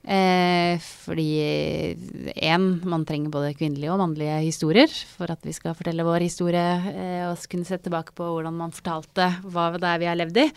Eh, 0.02 0.80
fordi 0.82 1.94
én, 2.34 2.64
man 2.90 3.04
trenger 3.06 3.30
både 3.30 3.52
kvinnelige 3.54 3.92
og 3.92 4.00
mannlige 4.00 4.40
historier 4.42 4.90
for 4.90 5.30
at 5.30 5.44
vi 5.46 5.54
skal 5.54 5.76
fortelle 5.78 6.02
vår 6.02 6.24
historie 6.26 6.64
eh, 6.90 7.22
og 7.28 7.38
kunne 7.50 7.68
se 7.68 7.78
tilbake 7.78 8.16
på 8.18 8.26
hvordan 8.26 8.56
man 8.64 8.74
fortalte 8.74 9.28
hva 9.46 9.68
det 9.76 9.86
er 9.86 10.00
vi 10.02 10.08
har 10.10 10.18
levd 10.18 10.40
i. 10.42 10.48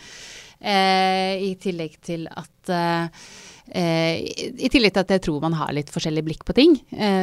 Eh, 0.66 1.46
I 1.46 1.52
tillegg 1.62 1.94
til 2.02 2.26
at 2.26 2.74
I 3.76 4.68
tillegg 4.70 4.94
til 4.94 5.02
at 5.04 5.12
jeg 5.14 5.22
tror 5.22 5.42
man 5.42 5.54
har 5.58 5.70
litt 5.74 5.90
forskjellig 5.94 6.24
blikk 6.26 6.42
på 6.46 6.54
ting, 6.54 6.74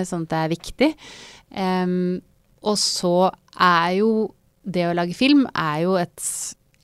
sånn 0.07 0.23
at 0.23 0.31
det 0.31 0.39
er 0.39 0.51
viktig. 0.51 0.89
og 2.63 2.77
så 2.79 3.15
er 3.59 3.89
jo 3.99 4.09
det 4.63 4.85
å 4.87 4.95
lage 4.95 5.15
film 5.15 5.45
er 5.51 5.83
jo 5.83 5.95
et 5.99 6.23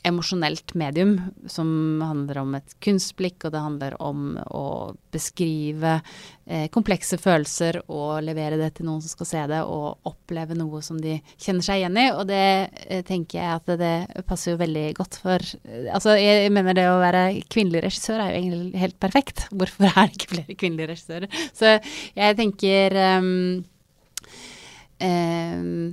emosjonelt 0.04 0.74
medium 0.80 1.18
som 1.47 2.00
handler 2.02 2.38
om 2.39 2.54
et 2.56 2.76
kunstblikk, 2.84 3.43
og 3.45 3.54
det 3.54 3.64
handler 3.64 3.95
om 4.02 4.38
å 4.56 4.66
beskrive 5.12 5.97
eh, 6.45 6.68
komplekse 6.72 7.20
følelser 7.20 7.82
og 7.88 8.22
levere 8.24 8.58
det 8.60 8.70
til 8.78 8.88
noen 8.88 9.02
som 9.04 9.12
skal 9.12 9.30
se 9.30 9.41
det, 9.52 9.60
og 9.68 10.08
oppleve 10.08 10.56
noe 10.58 10.80
som 10.86 11.00
de 11.04 11.18
kjenner 11.36 11.66
seg 11.66 11.82
igjen 11.82 12.00
i. 12.00 12.06
Og 12.16 12.24
det 12.30 12.45
eh, 12.88 13.04
tenker 13.08 13.41
jeg 13.41 13.58
at 13.58 13.74
det, 13.74 13.80
det, 14.16 14.26
passer 14.30 14.54
jo 14.54 14.62
veldig 14.62 14.86
godt 15.00 15.20
for 15.24 15.43
eh, 15.43 15.89
Altså, 15.89 16.16
jeg 16.20 16.54
mener 16.56 16.78
det 16.78 16.88
å 16.88 17.02
være 17.02 17.24
kvinnelig 17.52 17.84
regissør 17.89 18.24
er 18.24 18.32
jo 18.32 18.43
egentlig 18.43 18.84
helt 18.86 19.00
perfekt. 19.04 19.47
Hvorfor 19.52 19.89
er 19.89 20.06
det 20.06 20.16
ikke 20.16 20.32
flere 20.36 20.60
kvinnelige 20.60 20.93
regissører? 20.93 21.43
Så 21.58 21.76
jeg 22.16 22.39
tenker 22.39 22.95
um, 23.20 23.34
um, 25.04 25.91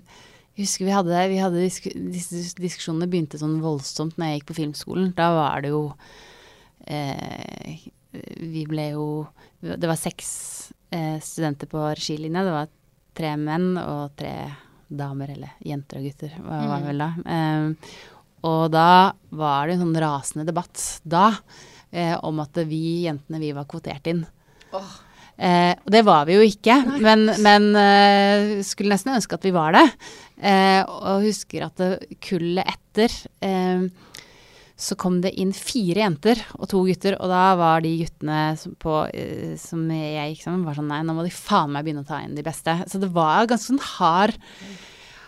jeg 0.57 0.65
husker 0.65 0.87
vi 0.89 0.95
hadde, 0.95 1.25
vi 1.29 1.41
hadde 1.43 1.61
disk, 1.61 1.87
disse 1.93 2.57
diskusjonene 2.57 3.09
begynte 3.13 3.41
sånn 3.41 3.59
voldsomt 3.61 4.17
når 4.17 4.31
jeg 4.31 4.39
gikk 4.39 4.49
på 4.49 4.59
filmskolen. 4.63 5.11
Da 5.19 5.29
var 5.37 5.61
det 5.65 5.73
jo 5.75 5.83
eh, 6.89 7.85
Vi 8.41 8.63
ble 8.65 8.87
jo 8.95 9.07
Det 9.61 9.85
var 9.85 10.01
seks 10.01 10.31
eh, 10.97 11.19
studenter 11.21 11.69
på 11.69 11.83
regilinja. 11.91 12.47
Det 12.47 12.55
var 12.55 12.73
tre 13.17 13.35
menn 13.37 13.75
og 13.83 14.17
tre 14.17 14.33
damer, 14.89 15.35
eller 15.35 15.57
jenter 15.67 16.01
og 16.01 16.07
gutter, 16.09 16.37
var 16.41 16.63
det 16.63 16.81
mm. 16.81 16.87
vel 16.89 17.05
da. 17.05 17.11
Eh, 17.37 17.97
og 18.47 18.63
da 18.73 18.91
var 19.37 19.67
det 19.67 19.77
en 19.77 19.85
sånn 19.85 19.99
rasende 20.07 20.47
debatt 20.49 20.83
da 21.05 21.27
eh, 21.91 22.15
om 22.25 22.41
at 22.45 22.65
vi 22.69 23.03
jentene, 23.05 23.43
vi 23.43 23.53
var 23.57 23.69
kvotert 23.69 24.09
inn. 24.13 24.25
Oh. 24.73 24.95
Eh, 25.37 25.75
og 25.77 25.93
det 25.93 26.03
var 26.07 26.25
vi 26.29 26.39
jo 26.39 26.45
ikke, 26.47 26.79
Nei. 26.87 27.01
men, 27.05 27.27
men 27.45 27.69
eh, 27.77 28.53
skulle 28.65 28.95
nesten 28.95 29.15
ønske 29.17 29.37
at 29.37 29.45
vi 29.45 29.53
var 29.57 29.77
det. 29.77 29.87
Eh, 30.41 30.83
og 30.85 31.27
husker 31.27 31.67
at 31.69 31.81
det 31.81 32.19
kullet 32.25 32.65
etter 32.65 33.13
eh, 33.45 33.89
så 34.77 34.97
kom 35.01 35.23
det 35.25 35.33
inn 35.41 35.55
fire 35.57 36.03
jenter 36.03 36.41
og 36.59 36.69
to 36.69 36.83
gutter, 36.85 37.15
og 37.17 37.31
da 37.33 37.45
var 37.57 37.81
de 37.85 37.95
guttene 38.03 38.41
som, 38.61 38.75
på, 38.81 38.99
eh, 39.09 39.55
som 39.61 39.87
jeg 39.93 40.35
gikk 40.35 40.45
sammen, 40.45 40.67
var 40.69 40.77
sånn 40.77 40.91
Nei, 40.93 41.01
nå 41.05 41.17
må 41.17 41.25
de 41.25 41.33
faen 41.33 41.73
meg 41.73 41.87
begynne 41.87 42.05
å 42.05 42.09
ta 42.09 42.21
inn 42.25 42.37
de 42.37 42.45
beste. 42.45 42.75
Så 42.89 43.01
det 43.01 43.13
var 43.17 43.49
ganske 43.49 43.73
sånn 43.73 43.83
hard 43.97 44.37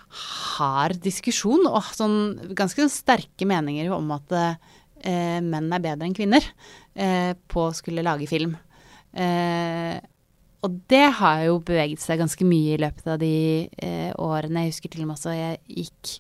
hard 0.09 1.01
diskusjon 1.05 1.67
og 1.69 1.85
sånn 1.93 2.55
ganske 2.57 2.81
sånn 2.81 2.93
sterke 2.93 3.49
meninger 3.49 3.91
om 3.93 4.09
at 4.17 4.33
eh, 4.37 5.41
menn 5.45 5.69
er 5.73 5.85
bedre 5.85 6.09
enn 6.09 6.17
kvinner 6.17 6.45
eh, 6.97 7.35
på 7.49 7.69
å 7.69 7.77
skulle 7.77 8.05
lage 8.05 8.29
film. 8.31 8.57
Eh, 9.13 9.97
og 10.67 10.79
det 10.91 11.07
har 11.21 11.45
jo 11.47 11.61
beveget 11.63 12.03
seg 12.03 12.19
ganske 12.19 12.47
mye 12.47 12.75
i 12.75 12.81
løpet 12.83 13.07
av 13.15 13.21
de 13.23 13.35
eh, 13.79 14.11
årene. 14.19 14.67
Jeg 14.67 14.75
husker 14.75 14.93
til 14.93 15.05
og 15.05 15.11
med 15.11 15.19
også 15.19 15.37
jeg 15.37 15.61
gikk 15.85 16.15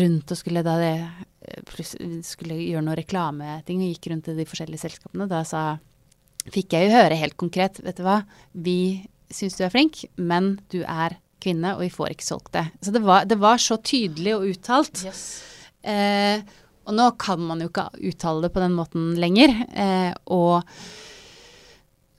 rundt 0.00 0.30
og 0.30 0.38
skulle 0.38 0.62
da 0.64 0.76
det, 0.78 0.94
skulle 2.24 2.60
gjøre 2.60 2.84
noen 2.86 2.98
reklameting 3.00 3.82
og 3.82 3.90
gikk 3.90 4.12
rundt 4.12 4.28
til 4.28 4.38
de 4.38 4.46
forskjellige 4.48 4.84
selskapene. 4.84 5.28
Da 5.30 5.42
sa, 5.48 5.64
fikk 6.54 6.76
jeg 6.76 6.88
jo 6.88 6.96
høre 6.96 7.18
helt 7.18 7.36
konkret, 7.40 7.82
vet 7.84 7.98
du 7.98 8.06
hva, 8.06 8.22
vi 8.54 9.02
syns 9.32 9.58
du 9.58 9.66
er 9.66 9.72
flink, 9.74 10.04
men 10.16 10.54
du 10.72 10.82
er 10.86 11.18
kvinne, 11.42 11.74
og 11.74 11.82
vi 11.84 11.92
får 11.92 12.14
ikke 12.14 12.28
solgt 12.28 12.52
det. 12.56 12.66
Så 12.84 12.94
det 12.94 13.02
var, 13.04 13.26
det 13.28 13.38
var 13.42 13.60
så 13.60 13.78
tydelig 13.82 14.36
og 14.36 14.48
uttalt. 14.52 15.02
Yes. 15.08 15.22
Eh, 15.82 16.42
og 16.86 16.94
nå 16.98 17.08
kan 17.20 17.42
man 17.42 17.62
jo 17.62 17.70
ikke 17.70 17.88
uttale 18.10 18.46
det 18.46 18.52
på 18.54 18.62
den 18.62 18.76
måten 18.78 19.12
lenger. 19.20 19.54
Eh, 19.70 20.12
og 20.34 20.62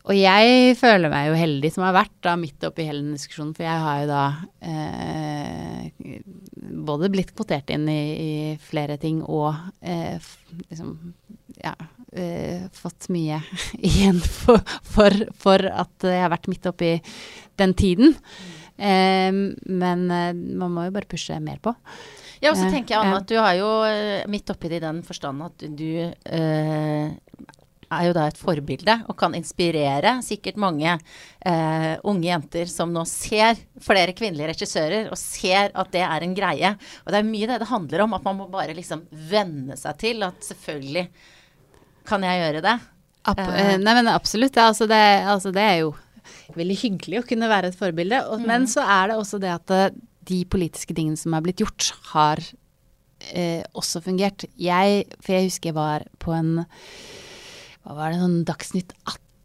og 0.03 0.17
jeg 0.17 0.75
føler 0.75 1.11
meg 1.11 1.29
jo 1.29 1.35
heldig 1.39 1.69
som 1.71 1.85
har 1.85 1.95
vært 1.95 2.15
da 2.25 2.33
midt 2.39 2.65
oppi 2.67 2.83
hele 2.89 2.99
den 3.05 3.15
diskusjonen, 3.15 3.53
for 3.55 3.63
jeg 3.63 3.83
har 3.85 4.01
jo 4.01 4.09
da 4.09 4.23
eh, 4.67 6.09
både 6.83 7.11
blitt 7.13 7.31
kvotert 7.31 7.71
inn 7.71 7.87
i, 7.87 8.01
i 8.11 8.33
flere 8.59 8.97
ting 8.99 9.21
og 9.23 9.53
eh, 9.79 10.19
liksom 10.67 10.97
ja, 11.63 11.71
eh, 12.11 12.65
fått 12.75 13.07
mye 13.15 13.39
igjen 13.91 14.19
for, 14.19 14.59
for, 14.83 15.15
for, 15.39 15.63
at 15.71 16.09
jeg 16.09 16.25
har 16.25 16.33
vært 16.35 16.51
midt 16.51 16.67
oppi 16.73 16.97
den 17.61 17.77
tiden. 17.77 18.17
men 18.75 20.07
man 20.09 20.71
må 20.73 20.87
jo 20.87 20.91
bare 20.91 21.07
pushe 21.07 21.37
mer 21.39 21.59
på. 21.63 21.75
Ja, 22.41 22.51
og 22.51 22.57
så 22.57 22.67
tenker 22.67 22.97
jeg 22.97 22.99
Anna, 23.05 23.21
at 23.21 23.29
du 23.29 23.37
har 23.37 23.53
jo 23.55 23.69
midt 24.27 24.49
oppi 24.51 24.67
det 24.67 24.81
i 24.81 24.83
den 24.83 24.99
forstand 25.05 25.45
at 25.45 25.63
du 25.63 25.91
eh, 26.01 27.13
er 27.97 28.09
jo 28.09 28.15
da 28.17 28.27
et 28.29 28.39
forbilde 28.39 28.95
og 29.07 29.17
kan 29.19 29.35
inspirere 29.37 30.15
sikkert 30.25 30.59
mange 30.61 30.93
eh, 30.93 31.93
unge 32.03 32.27
jenter 32.27 32.69
som 32.71 32.93
nå 32.93 33.05
ser 33.09 33.59
flere 33.83 34.15
kvinnelige 34.17 34.53
regissører 34.53 35.11
og 35.11 35.19
ser 35.19 35.73
at 35.73 35.91
det 35.93 36.03
er 36.05 36.25
en 36.25 36.37
greie. 36.37 36.73
Og 37.03 37.13
det 37.13 37.21
er 37.21 37.29
mye 37.29 37.49
det 37.49 37.61
det 37.63 37.71
handler 37.71 38.05
om, 38.05 38.17
at 38.17 38.25
man 38.27 38.39
må 38.41 38.49
bare 38.53 38.75
liksom 38.77 39.05
venne 39.11 39.77
seg 39.79 39.99
til 40.01 40.25
at 40.27 40.41
selvfølgelig 40.45 41.07
kan 42.07 42.25
jeg 42.25 42.41
gjøre 42.43 42.63
det. 42.65 42.79
Ab 43.31 43.39
eh, 43.39 43.75
nei, 43.79 43.93
men 43.95 44.09
absolutt. 44.11 44.57
Altså 44.59 44.87
det, 44.89 45.03
altså 45.29 45.53
det, 45.55 45.63
er 45.63 45.77
jo 45.85 45.93
veldig 46.57 46.79
hyggelig 46.81 47.21
å 47.21 47.27
kunne 47.27 47.51
være 47.51 47.71
et 47.71 47.79
forbilde. 47.79 48.19
Og, 48.29 48.41
mm. 48.41 48.49
Men 48.49 48.67
så 48.71 48.83
er 48.83 49.11
det 49.11 49.19
også 49.19 49.39
det 49.43 49.53
at 49.53 49.75
eh, 49.75 49.87
de 50.27 50.43
politiske 50.47 50.95
tingene 50.95 51.19
som 51.19 51.35
er 51.35 51.43
blitt 51.45 51.63
gjort, 51.63 51.91
har 52.13 52.41
eh, 53.31 53.63
også 53.75 54.03
fungert. 54.03 54.47
Jeg, 54.59 55.05
for 55.19 55.35
jeg 55.35 55.49
husker 55.49 55.71
jeg 55.71 55.79
var 55.79 56.07
på 56.23 56.35
en 56.35 56.57
hva 57.83 57.95
var 57.97 58.13
det, 58.13 58.19
sånn 58.21 58.45
Dagsnytt 58.47 58.91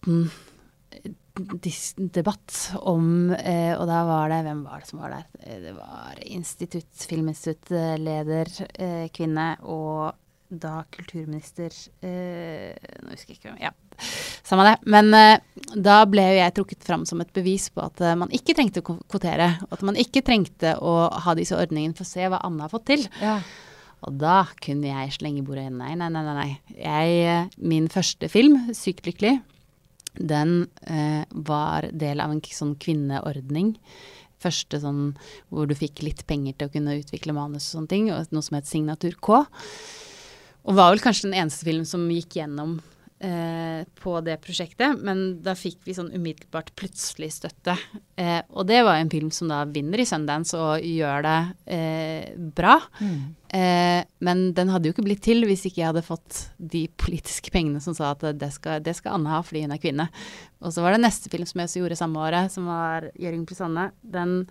18-debatt 0.09 2.55
om 2.87 3.07
eh, 3.35 3.75
Og 3.75 3.87
da 3.91 3.99
var 4.07 4.31
det 4.33 4.45
Hvem 4.47 4.61
var 4.67 4.77
det 4.83 4.91
som 4.91 5.03
var 5.03 5.11
der? 5.17 5.25
Eh, 5.43 5.59
det 5.65 5.75
var 5.77 6.13
institutt, 6.23 6.93
Filminstitutt-leder, 7.11 8.49
eh, 8.79 9.07
kvinne, 9.15 9.49
og 9.67 10.15
da 10.49 10.81
kulturminister 10.95 11.71
eh, 12.01 12.73
Nå 13.05 13.13
husker 13.13 13.35
jeg 13.35 13.41
ikke 13.41 13.51
hvem 13.51 13.65
Ja, 13.67 13.73
samme 14.47 14.65
det. 14.65 14.77
Men 14.89 15.07
eh, 15.17 15.41
da 15.75 16.05
ble 16.09 16.25
jo 16.31 16.39
jeg 16.39 16.55
trukket 16.57 16.87
fram 16.87 17.05
som 17.09 17.21
et 17.25 17.35
bevis 17.37 17.69
på 17.75 17.81
at 17.85 18.01
eh, 18.01 18.19
man 18.19 18.33
ikke 18.35 18.55
trengte 18.57 18.81
å 18.81 18.97
kvotere. 18.97 19.49
Og 19.69 19.73
at 19.77 19.83
man 19.85 20.01
ikke 20.01 20.25
trengte 20.25 20.71
å 20.81 20.93
ha 21.27 21.33
disse 21.37 21.59
ordningene 21.59 21.97
for 21.99 22.05
å 22.07 22.13
se 22.13 22.25
hva 22.31 22.39
Anne 22.47 22.63
har 22.65 22.73
fått 22.73 22.89
til. 22.95 23.03
Ja. 23.21 23.37
Og 24.07 24.19
da 24.21 24.45
kunne 24.63 24.91
jeg 24.91 25.17
slenge 25.17 25.45
bordet 25.47 25.67
i 25.67 25.75
Nei, 25.75 25.95
nei, 25.99 26.09
nei. 26.15 26.23
nei. 26.27 26.51
Jeg, 26.79 27.49
min 27.59 27.89
første 27.91 28.29
film, 28.31 28.61
'Sykt 28.71 29.09
lykkelig', 29.09 29.41
den 30.19 30.69
eh, 30.87 31.25
var 31.31 31.89
del 31.93 32.21
av 32.21 32.33
en 32.35 32.43
sånn 32.43 32.77
kvinneordning. 32.79 33.77
Første 34.39 34.79
sånn 34.83 35.17
hvor 35.51 35.67
du 35.67 35.75
fikk 35.75 36.03
litt 36.03 36.25
penger 36.27 36.55
til 36.55 36.69
å 36.69 36.73
kunne 36.75 36.99
utvikle 36.99 37.35
manus 37.35 37.69
og 37.69 37.79
sånne 37.79 37.91
ting. 37.91 38.11
Og 38.15 38.31
noe 38.35 38.47
som 38.47 38.59
het 38.59 38.71
Signatur 38.71 39.19
K. 39.19 39.43
Og 40.69 40.79
var 40.79 40.93
vel 40.93 41.03
kanskje 41.03 41.31
den 41.31 41.39
eneste 41.43 41.67
film 41.67 41.85
som 41.89 42.07
gikk 42.11 42.39
gjennom 42.39 42.79
eh, 43.21 43.85
på 43.99 44.13
det 44.25 44.37
prosjektet, 44.45 45.01
men 45.05 45.41
da 45.45 45.55
fikk 45.59 45.81
vi 45.87 45.95
sånn 45.97 46.11
umiddelbart 46.15 46.73
plutselig 46.79 47.33
støtte. 47.37 47.77
Eh, 48.19 48.41
og 48.51 48.69
det 48.69 48.81
var 48.87 48.99
en 48.99 49.11
film 49.13 49.31
som 49.35 49.51
da 49.51 49.63
vinner 49.69 50.03
i 50.03 50.07
Sundance 50.09 50.59
og 50.59 50.85
gjør 50.85 51.25
det 51.27 51.39
eh, 51.77 52.31
bra. 52.37 52.79
Mm. 53.01 53.23
Eh, 53.59 54.03
men 54.25 54.45
den 54.57 54.73
hadde 54.73 54.91
jo 54.91 54.97
ikke 54.97 55.07
blitt 55.07 55.25
til 55.25 55.47
hvis 55.49 55.65
ikke 55.69 55.83
jeg 55.83 55.91
hadde 55.91 56.05
fått 56.07 56.43
de 56.59 56.85
politiske 57.01 57.53
pengene 57.55 57.81
som 57.85 57.97
sa 57.97 58.13
at 58.13 58.27
det 58.37 58.53
skal, 58.55 58.83
det 58.85 58.97
skal 58.99 59.17
Anne 59.17 59.33
ha 59.33 59.43
fordi 59.45 59.65
hun 59.65 59.75
er 59.75 59.83
kvinne. 59.83 60.09
Og 60.63 60.75
så 60.75 60.85
var 60.85 60.95
det 60.95 61.05
neste 61.05 61.33
film 61.33 61.49
som 61.49 61.63
jeg 61.63 61.71
også 61.71 61.83
gjorde 61.83 62.01
samme 62.01 62.23
året, 62.23 62.53
som 62.53 62.67
var 62.69 63.11
'Gjøring 63.15 63.47
pluss 63.47 63.63
Anne'. 63.65 63.91
Den 64.03 64.43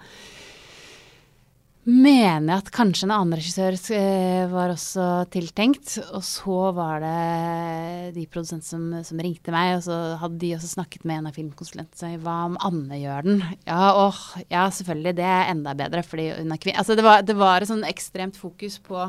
mener 1.87 2.51
jeg 2.51 2.61
at 2.65 2.69
kanskje 2.75 3.05
en 3.07 3.13
annen 3.15 3.37
regissør 3.39 3.77
eh, 3.95 4.43
var 4.51 4.73
også 4.73 5.05
tiltenkt. 5.31 5.93
Og 6.17 6.23
så 6.25 6.57
var 6.75 7.01
det 7.03 8.13
de 8.17 8.25
produsentene 8.27 8.67
som, 8.67 9.07
som, 9.07 9.23
ringte 9.23 9.53
meg, 9.55 9.77
og 9.77 9.85
så 9.87 9.97
hadde 10.21 10.41
de 10.41 10.53
også 10.57 10.73
snakket 10.75 11.07
med 11.07 11.21
en 11.21 11.31
av 11.31 11.37
filmkonsulentene. 11.37 12.19
Hva 12.23 12.37
om 12.49 12.59
Anne 12.67 12.99
gjør 12.99 13.29
den? 13.29 13.41
Ja, 13.69 13.93
åh, 14.03 14.21
ja, 14.51 14.67
selvfølgelig. 14.73 15.15
Det 15.21 15.27
er 15.31 15.51
enda 15.53 15.75
bedre, 15.79 16.03
fordi 16.07 16.29
hun 16.35 16.53
er 16.53 16.61
kvinne. 16.61 16.83
Altså, 16.83 16.99
det 16.99 17.07
var, 17.07 17.25
det 17.27 17.37
var 17.39 17.63
et 17.63 17.71
sånn 17.71 17.87
ekstremt 17.87 18.39
fokus 18.39 18.79
på, 18.83 19.07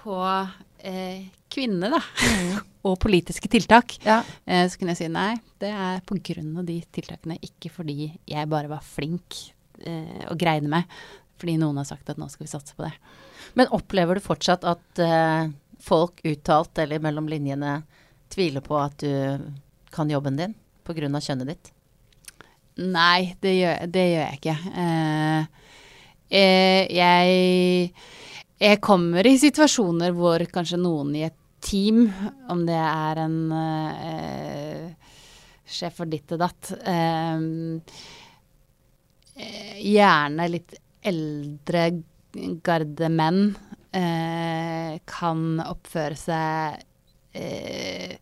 på 0.00 0.18
eh, 0.86 1.28
kvinne, 1.50 1.90
da. 1.92 2.02
Mm. 2.02 2.58
og 2.88 2.96
politiske 3.02 3.50
tiltak. 3.52 3.98
Ja. 4.06 4.22
Eh, 4.46 4.66
så 4.70 4.78
kunne 4.80 4.94
jeg 4.94 5.02
si 5.02 5.10
nei, 5.12 5.32
det 5.60 5.72
er 5.74 6.04
på 6.06 6.16
grunn 6.30 6.54
av 6.62 6.68
de 6.68 6.78
tiltakene, 6.94 7.40
ikke 7.44 7.72
fordi 7.74 8.12
jeg 8.30 8.50
bare 8.52 8.70
var 8.70 8.84
flink 8.86 9.42
eh, 9.84 10.28
og 10.30 10.38
greide 10.40 10.70
meg. 10.70 10.86
Fordi 11.40 11.56
noen 11.56 11.80
har 11.80 11.88
sagt 11.88 12.10
at 12.12 12.20
nå 12.20 12.28
skal 12.28 12.44
vi 12.44 12.52
satse 12.52 12.76
på 12.76 12.84
det. 12.84 12.92
Men 13.56 13.70
opplever 13.72 14.18
du 14.18 14.24
fortsatt 14.24 14.66
at 14.68 15.00
uh, 15.00 15.48
folk 15.80 16.20
uttalt 16.28 16.78
eller 16.82 17.00
mellom 17.02 17.28
linjene 17.30 17.80
tviler 18.30 18.62
på 18.64 18.76
at 18.78 19.00
du 19.00 19.40
kan 19.90 20.10
jobben 20.10 20.36
din 20.38 20.54
pga. 20.84 21.08
kjønnet 21.20 21.48
ditt? 21.48 21.72
Nei, 22.80 23.34
det 23.40 23.54
gjør, 23.56 23.86
det 23.90 24.04
gjør 24.10 24.22
jeg 24.26 24.38
ikke. 24.38 24.56
Uh, 24.76 25.42
uh, 26.36 26.82
jeg, 27.00 27.90
jeg 28.60 28.82
kommer 28.84 29.26
i 29.26 29.38
situasjoner 29.40 30.14
hvor 30.16 30.44
kanskje 30.52 30.80
noen 30.80 31.16
i 31.16 31.24
et 31.26 31.36
team, 31.60 32.06
om 32.48 32.62
det 32.64 32.76
er 32.76 33.18
en 33.20 33.34
sjef 35.68 35.98
for 36.00 36.08
ditt 36.08 36.32
og 36.32 36.40
datt, 36.40 36.70
gjerne 39.76 40.46
litt 40.48 40.78
eldre 41.06 41.84
garde 42.64 43.08
menn 43.10 43.54
eh, 43.96 44.98
kan 45.08 45.62
oppføre 45.64 46.18
seg 46.18 46.82
eh, 47.34 48.18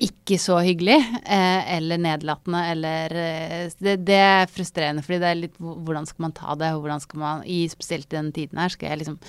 ikke 0.00 0.38
så 0.40 0.58
hyggelig 0.64 0.96
eh, 0.96 1.76
eller 1.76 2.00
nedlatende 2.00 2.62
eller 2.72 3.16
eh, 3.20 3.72
det, 3.78 3.98
det, 4.08 4.16
er 4.16 4.52
frustrerende, 4.52 5.04
fordi 5.04 5.20
det 5.20 5.28
er 5.28 5.40
litt 5.42 5.60
hvordan 5.60 6.08
skal 6.08 6.26
man 6.26 6.36
ta 6.36 6.56
det, 6.60 6.72
og 6.74 6.84
hvordan 6.84 7.04
skal 7.04 7.20
man 7.20 7.44
i 7.44 7.62
Spesielt 7.72 8.08
i 8.08 8.16
denne 8.16 8.34
tiden 8.36 8.60
her, 8.60 8.72
skal 8.72 8.92
jeg 8.92 9.02
liksom 9.02 9.20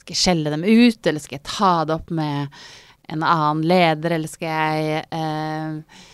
Skal 0.00 0.14
jeg 0.14 0.22
skjelle 0.24 0.54
dem 0.54 0.66
ut, 0.66 1.00
eller 1.06 1.22
skal 1.22 1.38
jeg 1.38 1.46
ta 1.46 1.72
det 1.86 1.98
opp 2.00 2.10
med 2.14 2.62
en 3.10 3.24
annen 3.26 3.64
leder, 3.66 4.16
eller 4.16 4.30
skal 4.30 4.50
jeg 4.50 5.02
eh, 5.14 6.04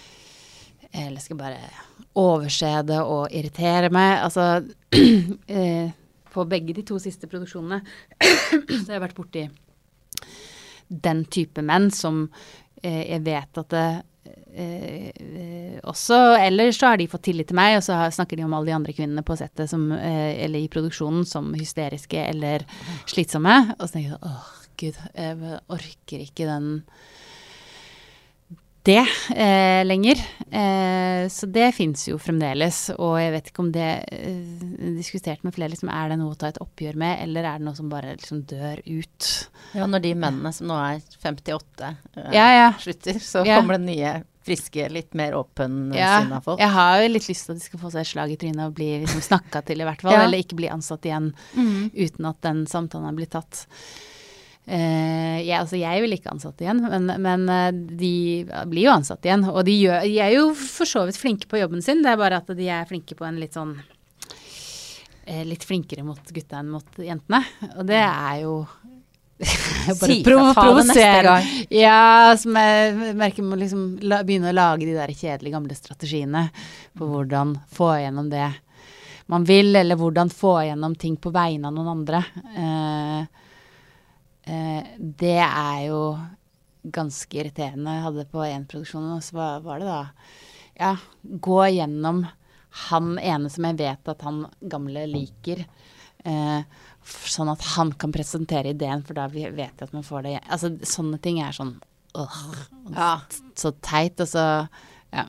Eller 1.06 1.20
skal 1.24 1.36
jeg 1.36 1.42
bare 1.44 1.85
overse 2.16 2.72
det 2.88 2.98
og 3.02 3.28
irritere 3.34 3.90
meg. 3.92 4.18
Altså 4.24 4.64
eh, 5.60 5.94
På 6.32 6.44
begge 6.48 6.74
de 6.76 6.84
to 6.84 6.98
siste 7.00 7.28
produksjonene 7.30 7.80
så 8.82 8.82
har 8.88 8.98
jeg 8.98 9.06
vært 9.06 9.16
borti 9.16 9.46
den 10.88 11.24
type 11.32 11.62
menn 11.66 11.90
som 11.90 12.26
eh, 12.82 13.02
jeg 13.10 13.24
vet 13.26 13.58
at 13.62 13.72
det 13.72 13.86
eh, 14.54 15.80
også 15.86 16.18
Eller 16.40 16.72
så 16.74 16.92
har 16.92 17.00
de 17.00 17.08
fått 17.10 17.26
tillit 17.28 17.50
til 17.50 17.58
meg, 17.58 17.76
og 17.78 17.84
så 17.86 17.98
har, 18.00 18.14
snakker 18.14 18.38
de 18.38 18.46
om 18.46 18.54
alle 18.56 18.70
de 18.70 18.76
andre 18.76 18.94
kvinnene 18.96 19.24
på 19.26 19.36
settet 19.38 19.70
som, 19.70 19.88
eh, 19.92 20.38
eller 20.44 20.62
i 20.62 20.70
produksjonen 20.72 21.26
som 21.28 21.52
hysteriske 21.54 22.22
eller 22.32 22.64
slitsomme. 23.06 23.56
Og 23.76 23.84
så 23.86 23.96
tenker 23.96 24.14
jeg 24.14 24.22
åh, 24.30 24.48
gud, 24.80 25.02
jeg 25.14 25.60
orker 25.76 26.24
ikke 26.24 26.48
den 26.48 26.70
det 28.86 29.02
eh, 29.34 29.82
lenger. 29.84 30.20
Eh, 30.50 31.28
så 31.28 31.46
det 31.46 31.72
fins 31.74 32.06
jo 32.08 32.18
fremdeles. 32.22 32.78
Og 32.96 33.16
jeg 33.20 33.32
vet 33.34 33.50
ikke 33.50 33.64
om 33.64 33.72
det 33.74 33.88
eh, 34.14 34.38
diskutert 34.96 35.42
med 35.46 35.56
flere, 35.56 35.72
liksom, 35.74 35.90
er 35.92 36.12
det 36.12 36.20
noe 36.20 36.36
å 36.36 36.38
ta 36.38 36.52
et 36.52 36.62
oppgjør 36.62 36.98
med, 37.02 37.18
eller 37.26 37.48
er 37.48 37.58
det 37.58 37.66
noe 37.66 37.78
som 37.78 37.90
bare 37.90 38.14
liksom 38.14 38.44
dør 38.48 38.80
ut? 38.86 39.32
Ja, 39.74 39.88
når 39.90 40.06
de 40.06 40.14
mennene 40.14 40.54
som 40.54 40.70
nå 40.70 40.78
er 40.78 41.02
58 41.02 41.90
eh, 41.90 42.32
ja, 42.36 42.46
ja. 42.54 42.72
slutter, 42.80 43.20
så 43.22 43.44
ja. 43.46 43.60
kommer 43.60 43.78
det 43.80 43.88
nye 43.90 44.16
friske, 44.46 44.84
litt 44.94 45.16
mer 45.18 45.34
åpen 45.34 45.90
ja, 45.96 46.20
sinna 46.22 46.38
folk. 46.44 46.60
Jeg 46.62 46.70
har 46.70 47.00
jo 47.02 47.08
litt 47.10 47.26
lyst 47.26 47.48
til 47.48 47.56
at 47.56 47.58
de 47.58 47.66
skal 47.66 47.80
få 47.82 47.90
seg 47.90 48.04
et 48.04 48.10
slag 48.12 48.34
i 48.34 48.36
trynet 48.38 48.68
og 48.68 48.76
bli 48.76 48.92
liksom, 49.02 49.24
snakka 49.32 49.64
til, 49.66 49.82
i 49.82 49.88
hvert 49.88 50.04
fall. 50.06 50.14
Eller 50.22 50.44
ikke 50.44 50.58
bli 50.60 50.70
ansatt 50.70 51.08
igjen 51.08 51.32
mm. 51.56 51.88
uten 51.96 52.30
at 52.30 52.44
den 52.46 52.62
samtalen 52.70 53.10
har 53.10 53.18
blitt 53.18 53.34
tatt. 53.34 53.66
Uh, 54.66 55.38
jeg, 55.46 55.54
altså 55.60 55.78
jeg 55.78 56.02
vil 56.02 56.16
ikke 56.16 56.32
ansatt 56.32 56.62
igjen, 56.64 56.80
men, 56.90 57.10
men 57.22 57.44
uh, 57.46 57.68
de 57.70 58.42
blir 58.66 58.88
jo 58.88 58.94
ansatt 58.96 59.26
igjen. 59.28 59.44
Og 59.52 59.62
de, 59.68 59.76
gjør, 59.84 60.00
de, 60.02 60.16
er 60.24 60.32
jo 60.34 60.48
for 60.58 60.90
så 60.90 61.04
vidt 61.06 61.20
flinke 61.20 61.46
på 61.50 61.60
jobben 61.60 61.84
sin, 61.86 62.02
det 62.02 62.10
er 62.10 62.18
bare 62.18 62.40
at 62.42 62.50
de 62.58 62.66
er 62.66 62.88
flinke 62.88 63.14
på 63.18 63.28
en 63.28 63.38
litt 63.38 63.54
sånn 63.54 63.76
uh, 63.78 65.44
Litt 65.46 65.66
flinkere 65.66 66.02
mot 66.06 66.34
gutta 66.34 66.58
enn 66.58 66.74
mot 66.74 66.98
jentene. 67.02 67.44
Og 67.76 67.86
det 67.86 68.02
er 68.02 68.42
jo 68.42 68.58
bare 70.00 70.18
prov 70.24 70.52
provosere. 70.56 71.38
Ja, 71.70 72.34
som 72.38 72.58
jeg 72.58 73.16
merker 73.18 73.46
må 73.46 73.58
liksom 73.60 73.88
la, 74.02 74.22
begynne 74.26 74.50
å 74.50 74.56
lage 74.56 74.86
de 74.88 74.94
der 74.96 75.12
kjedelige 75.14 75.54
gamle 75.54 75.78
strategiene 75.78 76.48
på 76.96 77.06
hvordan 77.10 77.54
få 77.76 77.92
igjennom 78.00 78.30
det 78.32 78.48
man 79.30 79.46
vil, 79.46 79.74
eller 79.76 79.98
hvordan 79.98 80.30
få 80.30 80.60
igjennom 80.62 80.94
ting 80.98 81.16
på 81.18 81.30
vegne 81.34 81.68
av 81.68 81.74
noen 81.74 81.90
andre. 81.90 82.22
Eh, 82.54 83.45
det 84.46 85.38
er 85.42 85.80
jo 85.88 86.00
ganske 86.92 87.38
irriterende. 87.40 87.94
Jeg 87.96 88.04
hadde 88.04 88.26
på 88.30 88.44
én 88.46 88.66
produksjon, 88.68 89.08
og 89.16 89.24
så 89.24 89.38
var, 89.38 89.62
var, 89.64 89.82
det 89.82 89.88
da 89.90 90.02
ja, 90.76 90.92
gå 91.22 91.60
gjennom 91.74 92.26
han 92.86 93.14
ene 93.18 93.50
som 93.50 93.66
jeg 93.66 93.78
vet 93.80 94.10
at 94.12 94.24
han 94.26 94.44
gamle 94.70 95.06
liker. 95.10 95.64
Eh, 96.26 96.82
sånn 97.06 97.50
at 97.52 97.62
han 97.76 97.92
kan 97.98 98.12
presentere 98.14 98.74
ideen, 98.74 99.04
for 99.06 99.18
da 99.18 99.28
vet 99.30 99.56
jeg 99.56 99.86
at 99.86 99.94
man 99.94 100.06
får 100.06 100.26
det. 100.26 100.36
Altså, 100.44 100.72
sånne 100.86 101.20
ting 101.22 101.40
er 101.42 101.56
sånn 101.56 101.76
øh, 102.18 102.38
Ja. 102.92 103.10
så 103.58 103.72
teit, 103.80 104.20
og 104.20 104.30
så 104.30 104.46
ja. 105.14 105.26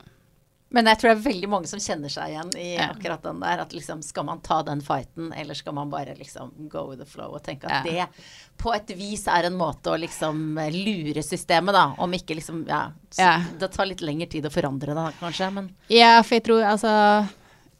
Men 0.70 0.84
jeg 0.90 0.98
tror 1.00 1.08
det 1.08 1.16
er 1.16 1.30
veldig 1.32 1.48
mange 1.48 1.66
som 1.70 1.80
kjenner 1.80 2.10
seg 2.12 2.28
igjen 2.34 2.50
i 2.60 2.74
Ja. 2.74 2.90
akkurat 2.92 3.22
den 3.24 3.38
der. 3.40 3.60
At 3.62 3.70
liksom, 3.72 4.02
skal 4.04 4.24
man 4.28 4.40
ta 4.44 4.62
den 4.62 4.82
fighten, 4.84 5.32
eller 5.32 5.54
skal 5.56 5.72
man 5.72 5.88
bare 5.88 6.14
liksom 6.18 6.50
go 6.68 6.82
with 6.90 6.98
the 7.00 7.06
flow 7.08 7.32
og 7.34 7.42
tenke 7.42 7.64
at 7.64 7.86
Ja. 7.86 8.04
det 8.06 8.06
på 8.58 8.74
et 8.74 8.88
vis 8.98 9.26
er 9.28 9.44
en 9.46 9.56
måte 9.56 9.88
å 9.88 9.96
liksom 9.98 10.54
lure 10.74 11.22
systemet, 11.22 11.72
da. 11.72 11.94
Om 11.98 12.12
ikke 12.12 12.36
liksom 12.36 12.66
Ja. 12.68 12.90
Ja. 13.16 13.42
Det 13.58 13.72
tar 13.72 13.86
litt 13.86 14.00
lengre 14.02 14.28
tid 14.28 14.44
å 14.44 14.50
forandre 14.52 14.92
det, 14.94 15.14
kanskje, 15.20 15.52
men 15.54 15.70
Ja, 15.88 16.20
for 16.22 16.34
jeg 16.36 16.44
tror 16.44 16.62
altså 16.64 17.28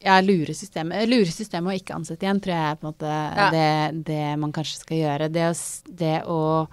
ja, 0.01 0.19
lure 0.21 0.53
systemet, 0.55 1.07
lure 1.09 1.25
systemet 1.27 1.67
og 1.67 1.79
ikke 1.81 1.93
ansette 1.95 2.23
igjen, 2.23 2.39
tror 2.41 2.55
jeg 2.55 2.71
er 2.71 2.75
på 2.75 2.87
en 2.87 2.93
måte 2.93 3.35
Ja. 3.37 3.49
det, 3.51 4.03
det 4.05 4.39
man 4.39 4.51
kanskje 4.51 4.77
skal 4.79 4.97
gjøre. 4.97 5.31
Det 5.31 5.45
å, 5.51 5.95
det 5.95 6.23
å 6.25 6.67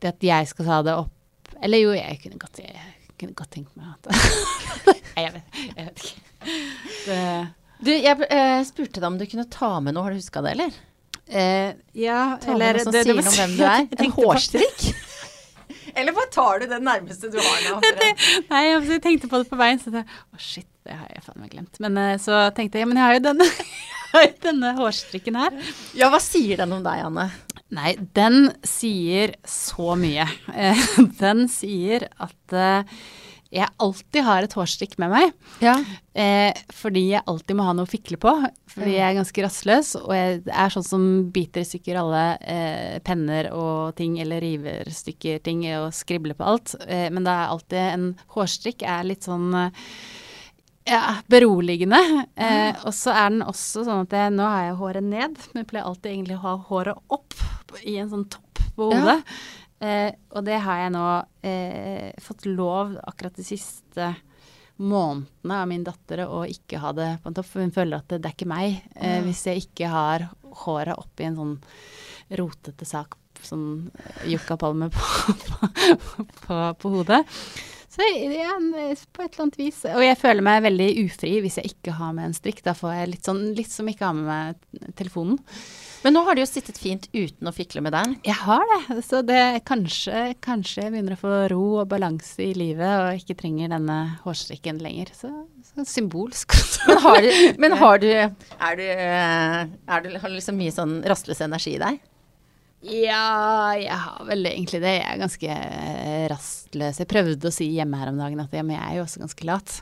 Det 0.00 0.08
at 0.08 0.20
jeg 0.20 0.48
skal 0.48 0.64
ta 0.66 0.82
det 0.82 0.92
opp 0.98 1.10
Eller 1.62 1.78
jo, 1.78 1.92
jeg 1.92 2.20
kunne 2.22 2.36
godt, 2.38 2.58
jeg 2.58 2.76
kunne 3.20 3.36
godt 3.38 3.52
tenkt 3.56 3.76
meg 3.78 3.94
at 3.94 4.10
Nei, 5.16 5.24
jeg 5.24 5.32
vet, 5.36 5.62
jeg 5.76 5.86
vet 5.86 6.04
ikke. 6.04 6.56
Det, 7.06 7.20
Du, 7.86 7.90
jeg 7.92 8.28
eh, 8.30 8.60
spurte 8.68 9.00
deg 9.02 9.08
om 9.08 9.16
du 9.20 9.26
kunne 9.28 9.46
ta 9.52 9.70
med 9.84 9.96
noe, 9.96 10.06
har 10.06 10.14
du 10.14 10.20
huska 10.20 10.42
det, 10.44 10.52
eller? 10.56 10.76
eh, 11.28 11.72
ja, 11.98 12.20
Ta 12.42 12.56
med 12.56 12.78
noe 12.78 12.84
som 12.86 12.94
sier 12.94 13.16
noe 13.16 13.26
om 13.26 13.36
hvem 13.40 13.56
du 13.58 13.64
er? 13.66 13.88
En 14.04 14.14
hårstrikk? 14.18 14.86
eller 15.96 16.12
bare 16.16 16.30
tar 16.34 16.60
du 16.62 16.68
det 16.70 16.78
nærmeste 16.84 17.32
du 17.32 17.38
har 17.40 17.64
nå? 17.66 17.80
Nei, 18.52 18.62
jeg 18.68 18.84
jeg 18.92 19.02
tenkte 19.08 19.30
på 19.32 19.40
det 19.42 19.50
på 19.50 19.58
veien, 19.60 19.80
så 19.82 19.92
jeg 19.94 20.04
å 20.06 20.38
shit, 20.40 20.68
det 20.86 20.94
har 20.94 21.08
jeg 21.16 21.24
faen 21.26 21.40
meg 21.42 21.52
glemt. 21.56 21.80
Men 21.82 21.98
eh, 22.02 22.14
så 22.22 22.46
tenkte 22.56 22.78
jeg 22.78 22.86
ja, 22.86 22.90
men 22.92 23.00
jeg 23.00 23.08
har 23.08 23.18
jo 23.18 23.24
denne, 23.30 23.48
denne 24.46 24.74
hårstrikken 24.78 25.40
her. 25.40 25.56
Ja, 25.98 26.12
hva 26.12 26.20
sier 26.22 26.62
den 26.62 26.76
om 26.76 26.84
deg, 26.86 27.02
Anne? 27.08 27.30
Nei, 27.74 27.96
den 28.14 28.52
sier 28.66 29.34
så 29.48 29.96
mye. 29.98 30.26
Eh, 30.54 30.82
Den 31.22 31.46
sier 31.50 32.06
at 32.22 32.54
eh, 32.54 33.00
jeg 33.56 33.70
alltid 33.82 34.26
har 34.26 34.44
et 34.44 34.54
hårstrikk 34.54 34.94
med 35.02 35.10
meg. 35.10 35.32
Ja. 35.62 35.74
Eh, 36.14 36.54
fordi 36.74 37.04
jeg 37.12 37.24
alltid 37.26 37.58
må 37.58 37.66
ha 37.66 37.74
noe 37.74 37.86
å 37.86 37.90
fikle 37.90 38.18
på. 38.22 38.32
Fordi 38.70 38.94
jeg 38.94 39.06
er 39.06 39.16
ganske 39.18 39.44
rastløs, 39.46 39.94
og 40.02 40.12
jeg 40.14 40.42
er 40.46 40.74
sånn 40.74 40.86
som 40.86 41.06
biter 41.34 41.64
i 41.64 41.68
stykker 41.68 41.98
alle 42.02 42.24
penner 43.06 43.48
og 43.56 43.96
ting, 43.98 44.18
eller 44.22 44.44
river 44.44 44.90
stykker 44.92 45.40
ting 45.46 45.64
og 45.78 45.88
skribler 45.96 46.36
på 46.38 46.46
alt. 46.46 46.74
Men 46.84 47.24
det 47.24 47.32
er 47.32 47.54
alltid 47.54 47.82
en 47.86 48.06
hårstrikk 48.34 48.84
er 48.84 49.08
litt 49.08 49.26
sånn 49.26 49.48
ja, 50.86 51.16
beroligende. 51.28 51.98
Eh, 52.36 52.74
og 52.86 52.94
så 52.94 53.10
er 53.16 53.30
den 53.34 53.42
også 53.46 53.84
sånn 53.86 54.04
at 54.06 54.14
jeg, 54.16 54.32
nå 54.36 54.46
har 54.46 54.64
jeg 54.68 54.78
håret 54.80 55.06
ned, 55.06 55.38
men 55.52 55.62
jeg 55.64 55.68
pleier 55.72 55.88
alltid 55.88 56.12
egentlig 56.12 56.36
å 56.38 56.44
ha 56.46 56.54
håret 56.70 57.00
opp 57.16 57.34
i 57.82 57.96
en 58.00 58.10
sånn 58.12 58.26
topp 58.30 58.62
på 58.76 58.90
Ja. 58.94 59.00
hodet. 59.02 59.18
Eh, 59.80 60.10
og 60.32 60.44
det 60.46 60.56
har 60.64 60.78
jeg 60.86 60.92
nå 60.94 61.04
eh, 61.44 62.12
fått 62.24 62.46
lov 62.48 62.94
akkurat 63.04 63.34
de 63.36 63.44
siste 63.44 64.14
månedene 64.80 65.58
av 65.62 65.68
min 65.68 65.84
datter 65.84 66.22
å 66.28 66.42
ikke 66.48 66.80
ha 66.82 66.92
det 66.96 67.10
på 67.22 67.28
en 67.30 67.36
topp, 67.36 67.46
for 67.48 67.64
hun 67.64 67.72
føler 67.72 67.98
at 68.00 68.08
det, 68.12 68.18
det 68.24 68.30
er 68.30 68.36
ikke 68.36 68.48
meg 68.50 68.74
eh, 68.96 69.20
hvis 69.24 69.44
jeg 69.48 69.62
ikke 69.66 69.88
har 69.92 70.26
håret 70.64 70.96
opp 70.96 71.20
i 71.20 71.28
en 71.28 71.36
sånn 71.38 71.54
rotete 72.40 72.84
sak, 72.88 73.14
sånn 73.46 73.86
yuccapalme 74.28 74.88
på, 74.92 75.36
på, 75.46 76.26
på, 76.42 76.60
på 76.82 76.92
hodet. 76.96 77.22
Så 77.96 78.04
ja, 78.04 78.52
på 79.16 79.24
et 79.24 79.32
eller 79.32 79.46
annet 79.46 79.58
vis. 79.58 79.78
Og 79.88 80.02
jeg 80.04 80.18
føler 80.20 80.44
meg 80.44 80.64
veldig 80.66 80.88
ufri 81.06 81.32
hvis 81.40 81.56
jeg 81.62 81.70
ikke 81.72 81.94
har 81.96 82.12
med 82.16 82.28
en 82.28 82.36
strikk. 82.36 82.60
Da 82.66 82.74
får 82.76 82.92
jeg 82.92 83.12
litt 83.14 83.28
sånn 83.28 83.42
litt 83.56 83.72
som 83.72 83.88
ikke 83.88 84.10
har 84.10 84.16
med 84.18 84.26
meg 84.28 84.96
telefonen. 84.98 85.38
Men 86.04 86.12
nå 86.14 86.20
har 86.26 86.36
du 86.36 86.42
jo 86.42 86.48
sittet 86.48 86.76
fint 86.78 87.08
uten 87.16 87.48
å 87.48 87.54
fikle 87.56 87.80
med 87.82 87.96
den. 87.96 88.12
Jeg 88.26 88.36
har 88.42 88.62
det. 88.72 88.98
Så 89.06 89.22
det 89.26 89.40
kanskje, 89.66 90.36
kanskje 90.44 90.84
jeg 90.84 90.92
begynner 90.92 91.16
å 91.16 91.22
få 91.22 91.38
ro 91.50 91.62
og 91.80 91.88
balanse 91.90 92.44
i 92.44 92.52
livet 92.54 92.92
og 93.00 93.22
ikke 93.22 93.38
trenger 93.40 93.72
denne 93.72 93.96
hårstrikken 94.26 94.82
lenger. 94.84 95.14
Så, 95.16 95.32
så 95.72 95.86
symbolsk. 95.88 96.52
Men 96.86 97.00
har 97.02 97.22
du, 97.24 97.30
men 97.58 97.72
har 97.80 97.98
du, 97.98 98.10
er 98.12 98.76
du, 98.78 98.84
eh, 98.84 99.62
er 99.66 100.04
du 100.04 100.12
Har 100.20 100.30
du 100.30 100.36
liksom 100.36 100.60
mye 100.60 100.74
sånn 100.74 101.00
rastløs 101.08 101.40
energi 101.42 101.72
i 101.74 101.80
deg? 101.82 101.98
Ja, 102.86 103.74
jeg 103.80 103.96
har 103.98 104.26
vel 104.28 104.46
egentlig 104.46 104.78
det. 104.82 104.92
Jeg 105.00 105.06
er 105.10 105.18
ganske 105.18 105.54
eh, 105.56 106.26
rastløs. 106.30 107.00
Jeg 107.02 107.10
prøvde 107.10 107.50
å 107.50 107.54
si 107.54 107.66
hjemme 107.74 107.98
her 107.98 108.12
om 108.12 108.20
dagen 108.20 108.42
at 108.42 108.54
ja, 108.54 108.62
men 108.66 108.76
jeg 108.76 108.84
er 108.84 108.98
jo 108.98 109.06
også 109.06 109.22
ganske 109.24 109.48
lat. 109.48 109.72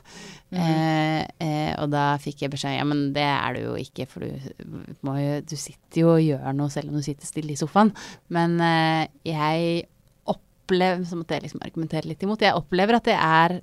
eh, 0.55 1.21
eh, 1.43 1.71
og 1.81 1.91
da 1.93 2.05
fikk 2.21 2.45
jeg 2.45 2.53
beskjed 2.53 2.77
ja, 2.79 2.87
men 2.87 3.07
det 3.15 3.25
er 3.27 3.57
du 3.57 3.61
jo 3.67 3.75
ikke, 3.81 4.07
for 4.09 4.25
du, 4.25 4.89
må 5.05 5.17
jo, 5.19 5.37
du 5.45 5.55
sitter 5.59 6.01
jo 6.01 6.11
og 6.15 6.23
gjør 6.23 6.57
noe 6.57 6.73
selv 6.73 6.91
om 6.91 6.97
du 6.97 7.05
sitter 7.05 7.29
stille 7.29 7.53
i 7.53 7.59
sofaen. 7.59 7.93
Men 8.33 8.57
eh, 8.63 9.05
jeg 9.29 9.85
opplever, 10.31 11.05
så 11.05 11.19
måtte 11.19 11.37
jeg 11.37 11.47
liksom 11.47 11.65
argumentere 11.65 12.09
litt 12.09 12.25
imot, 12.25 12.45
jeg 12.45 12.57
opplever 12.57 12.97
at 12.97 13.11
jeg 13.11 13.19
er 13.21 13.59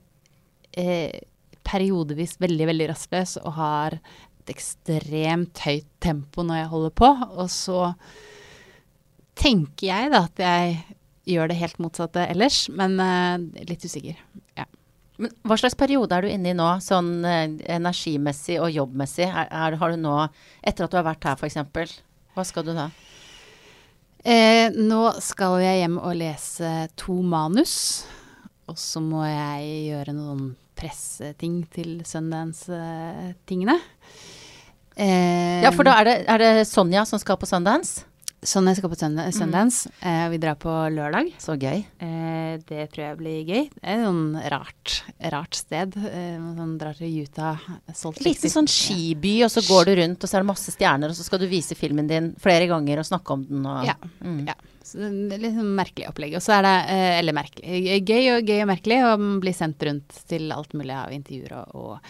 eh, 0.78 1.22
periodevis 1.66 2.36
veldig, 2.42 2.68
veldig 2.70 2.92
rastløs 2.92 3.38
og 3.42 3.56
har 3.58 3.98
et 4.42 4.54
ekstremt 4.54 5.62
høyt 5.66 5.88
tempo 6.02 6.44
når 6.46 6.62
jeg 6.62 6.72
holder 6.74 6.94
på. 7.02 7.10
Og 7.38 7.50
så 7.50 7.80
tenker 9.38 9.86
jeg 9.88 10.12
da 10.12 10.24
at 10.28 10.42
jeg 10.42 10.76
gjør 11.32 11.52
det 11.52 11.58
helt 11.60 11.78
motsatte 11.82 12.24
ellers, 12.32 12.64
men 12.74 12.96
uh, 12.98 13.38
litt 13.68 13.84
usikker. 13.86 14.18
Ja. 14.58 14.66
Men 15.22 15.30
hva 15.46 15.58
slags 15.60 15.76
periode 15.78 16.16
er 16.16 16.24
du 16.26 16.32
inne 16.32 16.50
i 16.50 16.56
nå, 16.58 16.66
sånn 16.82 17.20
uh, 17.22 17.46
energimessig 17.70 18.58
og 18.62 18.72
jobbmessig? 18.74 19.28
Er, 19.28 19.46
er, 19.48 19.76
har 19.78 19.94
du 19.94 20.00
nå, 20.02 20.16
etter 20.66 20.86
at 20.88 20.92
du 20.94 20.98
har 20.98 21.06
vært 21.12 21.28
her 21.28 21.38
f.eks., 21.38 22.00
hva 22.32 22.44
skal 22.48 22.64
du 22.64 22.72
da? 22.72 22.88
Eh, 24.24 24.70
nå 24.78 25.00
skal 25.20 25.58
jeg 25.60 25.80
hjem 25.82 25.96
og 25.98 26.14
lese 26.16 26.68
to 26.96 27.16
manus, 27.26 28.04
og 28.70 28.78
så 28.78 29.02
må 29.02 29.24
jeg 29.26 29.72
gjøre 29.90 30.14
noen 30.14 30.52
presseting 30.78 31.58
til 31.74 31.98
Sundance-tingene. 32.06 33.74
Eh, 34.96 35.60
Ja, 35.66 35.72
for 35.74 35.84
da 35.86 35.96
er 36.00 36.08
det, 36.08 36.16
er 36.30 36.42
det 36.42 36.52
Sonja 36.70 37.04
som 37.08 37.20
skal 37.20 37.38
på 37.40 37.50
Sundance. 37.50 38.06
Sånn 38.42 38.66
jeg 38.66 38.80
skal 38.80 38.90
på 38.90 38.96
Sundance, 38.98 39.38
Sundance. 39.38 39.90
Eh, 40.02 40.24
vi 40.32 40.38
drar 40.42 40.56
på 40.58 40.72
lørdag. 40.90 41.28
Så 41.38 41.54
gøy. 41.54 41.84
Eh, 42.02 42.56
det 42.66 42.88
tror 42.90 43.04
jeg 43.04 43.18
blir 43.20 43.36
gøy. 43.46 43.68
Det 43.76 43.92
er 43.92 44.02
sånn 44.02 44.34
rart, 44.50 44.96
rart 45.30 45.54
sted. 45.60 45.94
Eh, 45.94 46.40
sånn 46.58 46.72
drar 46.80 46.98
til 46.98 47.20
Utah, 47.22 47.62
Salt 47.94 48.18
Liten 48.26 48.50
sånn 48.50 48.66
skiby, 48.66 49.36
og 49.46 49.52
så 49.54 49.62
går 49.62 49.86
du 49.86 49.94
rundt, 50.00 50.26
og 50.26 50.26
så 50.26 50.40
er 50.40 50.42
det 50.42 50.50
masse 50.50 50.74
stjerner, 50.74 51.14
og 51.14 51.20
så 51.20 51.28
skal 51.28 51.38
du 51.38 51.46
vise 51.46 51.78
filmen 51.78 52.10
din 52.10 52.32
flere 52.42 52.66
ganger 52.66 53.04
og 53.04 53.06
snakke 53.12 53.38
om 53.38 53.46
den 53.46 53.62
og 53.62 53.86
Ja. 53.86 53.94
Mm. 54.26 54.42
Ja. 54.50 54.58
Så 54.82 54.98
det 54.98 55.38
er 55.38 55.44
litt 55.46 55.54
sånn 55.54 55.74
merkelig 55.78 56.08
opplegg. 56.10 56.34
Og 56.34 56.42
så 56.42 56.58
er 56.58 56.66
det, 56.66 56.76
eh, 56.90 57.18
eller 57.22 57.38
merkelig, 57.38 58.02
gøy 58.02 58.24
og 58.34 58.50
gøy 58.50 58.62
og 58.64 58.70
merkelig, 58.74 59.02
å 59.06 59.40
bli 59.40 59.52
sendt 59.54 59.86
rundt 59.86 60.22
til 60.26 60.50
alt 60.50 60.74
mulig 60.74 60.98
av 60.98 61.14
intervjuer 61.14 61.54
og, 61.62 61.76
og 61.78 62.00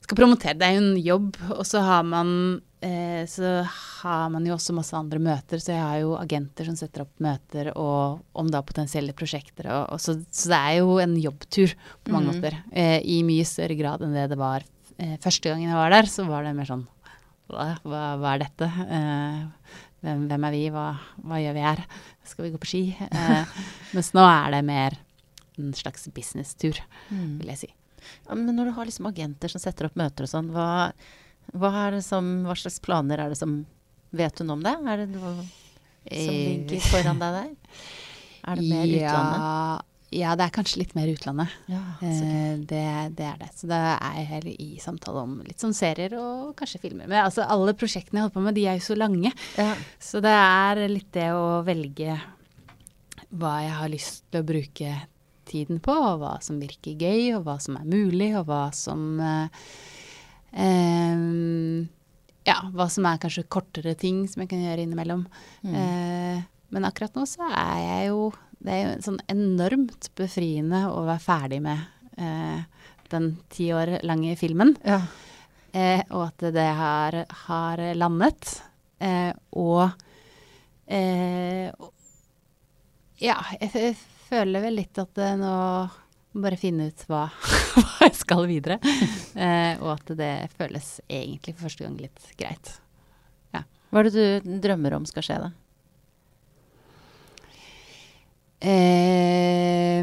skal 0.00 0.16
promotere. 0.16 0.56
Det 0.56 0.66
er 0.66 0.78
jo 0.78 0.86
en 0.86 1.02
jobb, 1.04 1.36
og 1.58 1.66
så 1.68 1.84
har 1.84 2.08
man 2.08 2.62
eh, 2.84 3.22
så 3.30 3.50
har 3.66 4.30
man 4.32 4.44
jo 4.46 4.54
også 4.54 4.74
masse 4.76 4.96
andre 4.96 5.20
møter, 5.22 5.62
så 5.62 5.72
jeg 5.72 5.82
har 5.82 6.00
jo 6.02 6.14
agenter 6.18 6.68
som 6.68 6.76
setter 6.78 7.04
opp 7.06 7.12
møter 7.24 7.72
og 7.72 8.20
om 8.36 8.50
da 8.52 8.62
potensielle 8.66 9.16
prosjekter. 9.16 9.70
Og, 9.72 9.96
og 9.96 10.02
så, 10.02 10.16
så 10.30 10.52
det 10.52 10.60
er 10.60 10.80
jo 10.82 10.98
en 11.02 11.16
jobbtur 11.20 11.74
på 12.04 12.14
mange 12.14 12.30
mm. 12.30 12.36
måter. 12.36 12.58
Eh, 12.72 12.98
I 13.00 13.22
mye 13.26 13.46
større 13.48 13.78
grad 13.78 14.04
enn 14.04 14.16
det 14.16 14.28
det 14.32 14.40
var 14.40 14.66
eh, 14.98 15.16
første 15.22 15.50
gangen 15.50 15.70
jeg 15.70 15.80
var 15.80 15.94
der, 15.96 16.10
så 16.10 16.26
var 16.28 16.46
det 16.46 16.56
mer 16.58 16.70
sånn 16.70 16.86
hva, 17.52 17.74
hva, 17.84 18.34
er 18.34 18.44
dette? 18.46 18.68
Eh, 18.98 19.80
hvem, 20.04 20.28
hvem 20.30 20.46
er 20.48 20.54
vi? 20.54 20.62
Hva, 20.72 20.86
hva 21.24 21.40
gjør 21.42 21.56
vi 21.56 21.64
her? 21.64 21.82
Skal 22.24 22.46
vi 22.46 22.52
gå 22.54 22.60
på 22.60 22.70
ski? 22.70 22.84
Eh, 23.04 23.58
mens 23.96 24.14
nå 24.16 24.24
er 24.24 24.54
det 24.56 24.62
mer 24.68 25.00
en 25.60 25.74
slags 25.76 26.08
businesstur, 26.14 26.80
Mm. 27.10 27.38
vil 27.38 27.50
jeg 27.52 27.58
si. 27.60 27.68
Ja, 28.26 28.34
men 28.34 28.48
når 28.56 28.70
du 28.70 28.72
har 28.76 28.88
liksom 28.88 29.06
agenter 29.06 29.52
som 29.52 29.60
setter 29.62 29.86
opp 29.86 29.96
møter 29.96 30.26
og 30.26 30.30
sånn, 30.30 30.48
hva, 30.52 30.92
hva, 31.54 31.88
det 31.94 32.02
som, 32.06 32.30
hva 32.46 32.56
slags 32.58 32.80
planer 32.84 33.22
er 33.24 33.32
det 33.32 33.40
som 33.40 33.62
Vet 34.14 34.36
du 34.38 34.44
noe 34.46 34.54
om 34.54 34.60
det? 34.62 34.72
Er 34.78 35.00
det 35.00 35.08
noe 35.10 35.30
som 35.42 36.34
ligger 36.36 36.84
foran 36.86 37.18
deg 37.18 37.34
der? 37.34 37.80
Er 38.46 38.60
det 38.60 38.66
mer 38.68 38.84
ja, 38.86 38.98
utlandet? 39.00 39.88
Ja, 40.14 40.34
det 40.38 40.44
er 40.44 40.52
kanskje 40.54 40.82
litt 40.84 40.92
mer 40.94 41.10
utlandet. 41.10 41.54
Ja. 41.66 41.80
Eh, 42.04 42.52
det, 42.70 42.84
det 43.18 43.26
er 43.26 43.40
det. 43.40 43.48
Så 43.58 43.66
da 43.66 43.80
er 43.96 44.20
jeg 44.20 44.28
heller 44.30 44.60
i 44.62 44.68
samtale 44.82 45.24
om 45.26 45.32
litt 45.42 45.64
sånn 45.64 45.74
serier 45.74 46.14
og 46.20 46.52
kanskje 46.58 46.82
filmer. 46.84 47.08
Men 47.08 47.24
altså, 47.24 47.42
alle 47.50 47.74
prosjektene 47.78 48.20
jeg 48.20 48.28
holder 48.28 48.36
på 48.36 48.44
med, 48.44 48.58
de 48.58 48.68
er 48.70 48.78
jo 48.78 48.86
så 48.86 48.98
lange. 48.98 49.32
ja. 49.58 49.72
Så 49.98 50.22
det 50.22 50.36
er 50.36 50.84
litt 50.92 51.10
det 51.16 51.32
å 51.34 51.64
velge 51.66 52.20
hva 53.34 53.56
jeg 53.64 53.74
har 53.80 53.90
lyst 53.90 54.22
til 54.30 54.44
å 54.44 54.46
bruke 54.46 54.92
tiden 55.50 55.80
på, 55.82 55.94
og 55.94 56.22
hva 56.22 56.36
som 56.44 56.60
virker 56.62 56.94
gøy, 56.94 57.34
og 57.34 57.48
hva 57.48 57.58
som 57.62 57.80
er 57.80 57.88
mulig, 57.88 58.30
og 58.38 58.46
hva 58.48 58.68
som 58.76 59.18
eh, 59.18 59.66
em, 60.54 61.88
Ja, 62.44 62.58
hva 62.74 62.88
som 62.92 63.06
er 63.08 63.20
kanskje 63.22 63.46
kortere 63.48 63.94
ting 63.96 64.26
som 64.28 64.42
jeg 64.42 64.50
kan 64.50 64.60
gjøre 64.60 64.84
innimellom. 64.84 65.22
Mm. 65.64 65.74
Eh, 65.80 66.42
men 66.74 66.84
akkurat 66.84 67.14
nå 67.16 67.24
så 67.28 67.46
er 67.48 67.78
jeg 67.80 68.08
jo 68.10 68.32
Det 68.64 68.72
er 68.72 68.82
jo 68.82 68.92
sånn 69.04 69.18
enormt 69.28 70.08
befriende 70.16 70.86
å 70.88 71.02
være 71.04 71.20
ferdig 71.20 71.58
med 71.64 71.82
eh, 72.16 72.62
den 73.12 73.34
ti 73.52 73.66
år 73.76 73.98
lange 74.06 74.36
filmen. 74.40 74.72
Ja. 74.84 75.02
Eh, 75.74 76.00
og 76.14 76.30
at 76.30 76.46
det 76.54 76.68
har, 76.78 77.18
har 77.44 77.82
landet. 77.98 78.54
Eh, 78.98 79.32
og 79.52 79.90
eh, 80.86 81.68
Ja, 83.20 83.36
jeg, 83.60 83.70
jeg 83.74 83.96
føler 84.30 84.64
vel 84.64 84.80
litt 84.80 84.98
at 85.02 85.12
det 85.18 85.34
nå 85.42 85.52
må 86.34 86.44
bare 86.44 86.58
finne 86.60 86.90
ut 86.90 87.04
hva, 87.08 87.26
hva 87.74 88.08
jeg 88.08 88.16
skal 88.22 88.48
videre. 88.50 88.80
Eh, 89.34 89.80
og 89.82 89.96
at 89.96 90.12
det 90.14 90.52
føles 90.54 91.00
egentlig 91.10 91.56
for 91.56 91.66
første 91.66 91.82
gang 91.82 91.96
litt 91.98 92.28
greit. 92.38 92.68
Hva 93.94 94.02
er 94.02 94.08
det 94.08 94.22
du 94.42 94.54
drømmer 94.58 94.96
om 94.96 95.04
skal 95.06 95.22
skje, 95.22 95.34
da? 95.38 95.48
Eh, 98.66 100.00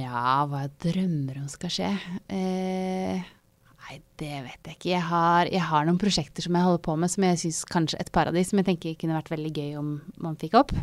ja, 0.00 0.32
hva 0.50 0.64
jeg 0.64 0.72
drømmer 0.82 1.38
om 1.44 1.44
skal 1.52 1.70
skje? 1.70 1.90
Eh, 2.26 3.22
nei, 3.22 4.00
det 4.18 4.32
vet 4.48 4.66
jeg 4.66 4.74
ikke. 4.80 4.90
Jeg 4.96 5.06
har, 5.12 5.46
jeg 5.46 5.62
har 5.62 5.86
noen 5.86 6.00
prosjekter 6.02 6.42
som 6.42 6.58
jeg 6.58 6.66
holder 6.66 6.82
på 6.88 6.98
med, 6.98 7.12
som 7.14 7.28
jeg 7.28 7.38
syns 7.44 7.62
kanskje 7.70 8.02
et 8.02 8.10
par 8.10 8.32
av 8.32 8.34
de 8.34 8.42
som 8.48 8.58
jeg 8.58 8.66
tenker 8.72 8.98
kunne 8.98 9.20
vært 9.20 9.30
veldig 9.36 9.54
gøy 9.60 9.78
om 9.78 9.94
man 10.26 10.40
fikk 10.42 10.58
opp. 10.64 10.74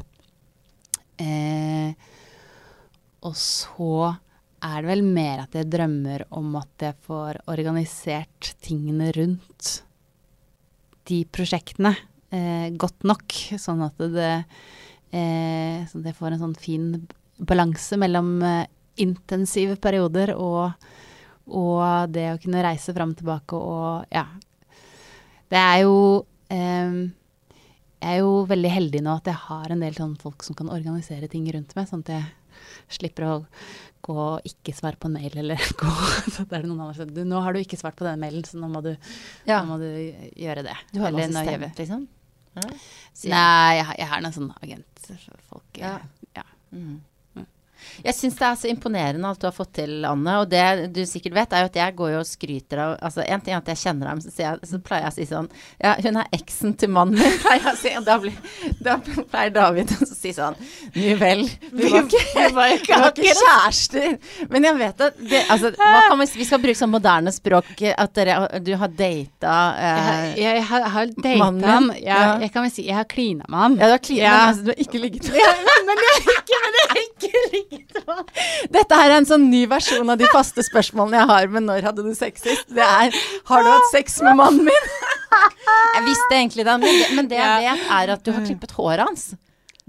Eh, 1.19 1.91
og 3.27 3.35
så 3.35 3.91
er 4.61 4.81
det 4.81 4.89
vel 4.91 5.01
mer 5.05 5.43
at 5.45 5.55
jeg 5.57 5.69
drømmer 5.73 6.27
om 6.37 6.53
at 6.59 6.85
jeg 6.85 6.97
får 7.07 7.41
organisert 7.51 8.53
tingene 8.61 9.09
rundt 9.15 9.71
de 11.09 11.23
prosjektene 11.33 11.95
eh, 12.33 12.69
godt 12.79 13.07
nok, 13.07 13.35
sånn 13.59 13.81
at 13.85 14.03
det 14.13 14.33
eh, 15.11 15.81
sånn 15.89 16.03
at 16.03 16.11
jeg 16.11 16.17
får 16.19 16.35
en 16.35 16.43
sånn 16.45 16.59
fin 16.59 16.91
balanse 17.41 17.97
mellom 17.99 18.35
eh, 18.45 18.67
intensive 19.01 19.77
perioder 19.81 20.35
og, 20.35 20.75
og 21.49 22.11
det 22.13 22.27
å 22.33 22.41
kunne 22.41 22.63
reise 22.63 22.93
fram 22.95 23.15
og 23.15 23.21
tilbake 23.21 23.57
og 23.57 24.13
ja. 24.13 24.27
Det 25.51 25.59
er 25.59 25.81
jo 25.83 25.95
eh, 26.53 27.01
Jeg 28.01 28.13
er 28.13 28.21
jo 28.21 28.45
veldig 28.47 28.69
heldig 28.71 29.01
nå 29.03 29.17
at 29.19 29.27
jeg 29.29 29.41
har 29.47 29.73
en 29.73 29.81
del 29.83 29.97
sånn 29.97 30.13
folk 30.21 30.45
som 30.45 30.57
kan 30.57 30.71
organisere 30.73 31.27
ting 31.31 31.49
rundt 31.53 31.75
meg, 31.77 31.89
sånn 31.89 32.05
at 32.05 32.13
jeg 32.15 32.29
slipper 32.91 33.27
å 33.27 33.33
gå 34.01 34.15
og 34.17 34.47
ikke 34.49 34.73
svare 34.73 34.97
på 34.97 35.09
en 35.09 35.17
mail, 35.19 35.35
eller 35.43 35.61
gå 35.81 35.91
så 36.33 36.45
er 36.49 36.65
noen 36.65 36.79
andre 36.87 36.95
som 37.05 37.29
nå 37.29 37.41
har 37.45 37.53
du 37.53 37.61
ikke 37.61 37.77
svart 37.79 37.97
på 37.99 38.07
denne 38.07 38.21
mailen, 38.23 38.45
så 38.47 38.57
nå 38.61 38.69
må 38.71 38.81
du, 38.85 38.95
Ja. 39.45 39.61
nå 39.61 39.75
må 39.75 39.77
du 39.81 39.87
gjøre 40.41 40.65
det. 40.65 40.77
Du 40.93 40.99
har 41.03 41.11
en 41.11 41.19
Eller, 41.19 41.29
nå 41.33 41.43
assistent, 41.45 41.83
liksom? 41.83 42.07
Ja. 42.51 42.65
Nei, 43.31 43.75
jeg, 43.77 43.85
jeg 44.01 44.07
har 44.11 44.23
noen 44.25 44.35
sånne 44.35 44.57
agentfolk. 44.65 45.77
Ja. 45.79 45.93
Ja. 46.35 46.43
Mm. 46.73 46.97
Jeg 48.03 48.15
syns 48.17 48.35
det 48.39 48.47
er 48.47 48.55
så 48.61 48.69
imponerende 48.71 49.27
alt 49.29 49.39
du 49.41 49.47
har 49.47 49.55
fått 49.55 49.73
til, 49.79 50.05
Anne. 50.05 50.37
Og 50.41 50.49
det 50.51 50.63
du 50.95 51.01
sikkert 51.09 51.33
vet, 51.37 51.53
er 51.53 51.65
jo 51.65 51.69
at 51.71 51.79
jeg 51.81 51.95
går 51.99 52.11
jo 52.15 52.19
og 52.23 52.27
skryter 52.29 52.81
av 52.83 52.91
Altså, 53.01 53.23
en 53.25 53.41
ting 53.41 53.53
er 53.55 53.61
at 53.61 53.67
jeg 53.71 53.79
kjenner 53.81 54.07
ham, 54.11 54.21
så, 54.21 54.31
sier 54.33 54.47
jeg, 54.51 54.67
så 54.69 54.79
pleier 54.83 55.05
jeg 55.07 55.11
å 55.11 55.15
si 55.15 55.25
sånn 55.29 55.47
Ja, 55.81 55.95
hun 56.03 56.17
er 56.21 56.27
eksen 56.35 56.75
til 56.77 56.91
mannen 56.93 57.17
min, 57.19 57.37
pleier 57.43 57.63
jeg 57.65 57.73
å 57.73 57.79
si. 57.79 57.93
Og 57.97 58.05
da, 58.07 58.17
blir, 58.21 58.35
da 58.83 58.97
pleier 59.31 59.53
David 59.55 59.93
å 59.97 60.07
si 60.09 60.33
sånn 60.35 60.57
Nu 60.95 61.15
vel, 61.21 61.43
vi 61.71 61.89
var 61.91 62.05
ikke, 62.05 62.23
vi 62.35 62.47
var 62.57 62.75
ikke, 62.75 62.99
kjærester. 63.41 64.17
Men 64.51 64.67
jeg 64.69 64.77
vet 64.81 65.05
at 65.07 65.17
det, 65.21 65.41
altså, 65.53 65.71
kan 65.77 66.19
vi, 66.21 66.27
vi 66.41 66.47
skal 66.47 66.61
bruke 66.63 66.77
sånn 66.79 66.91
moderne 66.93 67.31
språk, 67.33 67.71
at 67.91 68.13
dere, 68.17 68.37
du 68.63 68.73
har 68.79 68.91
data 68.91 69.55
Jeg, 69.81 70.35
eh, 70.35 70.41
jeg, 70.43 70.63
har- 70.69 70.87
har 70.95 71.05
data 71.15 71.35
mannen 71.41 71.61
din? 71.91 72.03
Ja. 72.05 72.21
Jeg 72.41 72.51
kan 72.53 72.65
vel 72.65 72.71
si 72.73 72.85
jeg 72.87 72.95
har 72.97 73.05
klina 73.09 73.45
med 73.49 73.59
ham. 73.59 73.75
Ja, 73.79 73.87
du 73.89 73.95
har 73.95 74.03
klina, 74.03 74.21
Ja. 74.23 74.31
men 74.37 74.49
altså, 74.51 74.63
du 74.67 74.71
har 74.73 74.79
ikke 74.85 74.99
ligget 75.01 75.29
med 75.31 75.39
men 75.87 76.01
jeg 76.01 76.15
har 76.17 76.35
ikke, 76.41 76.59
men 76.65 76.77
jeg 76.79 76.87
har 76.91 76.99
ikke 77.01 77.41
ligget 77.53 77.70
Dette 78.75 78.97
her 78.99 79.09
er 79.09 79.17
en 79.19 79.27
sånn 79.29 79.47
ny 79.51 79.63
versjon 79.71 80.09
av 80.11 80.19
de 80.19 80.27
faste 80.33 80.63
spørsmålene 80.67 81.21
jeg 81.21 81.31
har 81.31 81.47
med 81.53 81.67
'når 81.67 81.87
hadde 81.89 82.03
du 82.07 82.13
sex 82.15 82.43
sist'? 82.43 82.67
Det 82.69 82.83
er 82.83 83.11
'har 83.47 83.63
du 83.63 83.69
hatt 83.71 83.91
sex 83.91 84.21
med 84.21 84.35
mannen 84.35 84.65
min'? 84.67 84.89
Jeg 85.95 86.03
visste 86.05 86.33
egentlig 86.35 86.65
det, 86.65 86.79
men 86.79 86.81
det, 86.81 87.15
men 87.15 87.27
det 87.31 87.39
jeg 87.39 87.63
vet 87.63 87.87
er 87.99 88.13
at 88.13 88.23
du 88.23 88.31
har 88.31 88.43
klippet 88.45 88.71
håret 88.75 89.07
hans. 89.07 89.33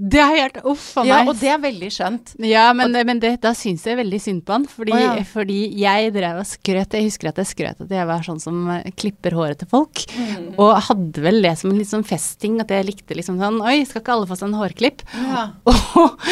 Det 0.03 0.19
har 0.19 0.33
jeg 0.35 0.47
gjort. 0.47 0.65
Uff 0.73 0.85
a 0.99 1.03
Ja, 1.07 1.19
og 1.29 1.37
det 1.39 1.51
er 1.53 1.59
veldig 1.63 1.89
skjønt. 1.93 2.33
Ja, 2.43 2.65
men, 2.75 2.97
men 3.07 3.21
det, 3.23 3.35
da 3.43 3.53
syns 3.55 3.85
jeg 3.87 3.99
veldig 4.01 4.21
synd 4.25 4.43
på 4.49 4.57
han. 4.57 4.65
Fordi, 4.71 4.95
Å, 4.97 5.01
ja. 5.03 5.27
fordi 5.29 5.59
jeg 5.79 6.15
drev 6.17 6.41
og 6.41 6.49
skrøt. 6.49 6.97
Jeg 6.97 7.07
husker 7.07 7.31
at 7.31 7.39
jeg 7.43 7.51
skrøt 7.53 7.85
at 7.85 7.93
jeg 7.93 8.09
var 8.09 8.25
sånn 8.27 8.41
som 8.43 8.65
eh, 8.73 8.89
klipper 8.99 9.37
håret 9.37 9.61
til 9.63 9.71
folk. 9.71 10.03
Mm. 10.17 10.49
Og 10.57 10.73
hadde 10.89 11.23
vel 11.23 11.43
det 11.45 11.55
som 11.61 11.71
en 11.71 11.79
litt 11.79 11.93
sånn 11.93 12.07
festing, 12.09 12.59
at 12.65 12.73
jeg 12.73 12.89
likte 12.89 13.19
liksom 13.19 13.39
sånn 13.43 13.61
Oi, 13.63 13.83
skal 13.87 14.03
ikke 14.03 14.17
alle 14.17 14.31
få 14.31 14.41
seg 14.41 14.49
en 14.51 14.59
hårklipp? 14.63 15.05
Ja. 15.13 15.45
Og, 16.03 16.25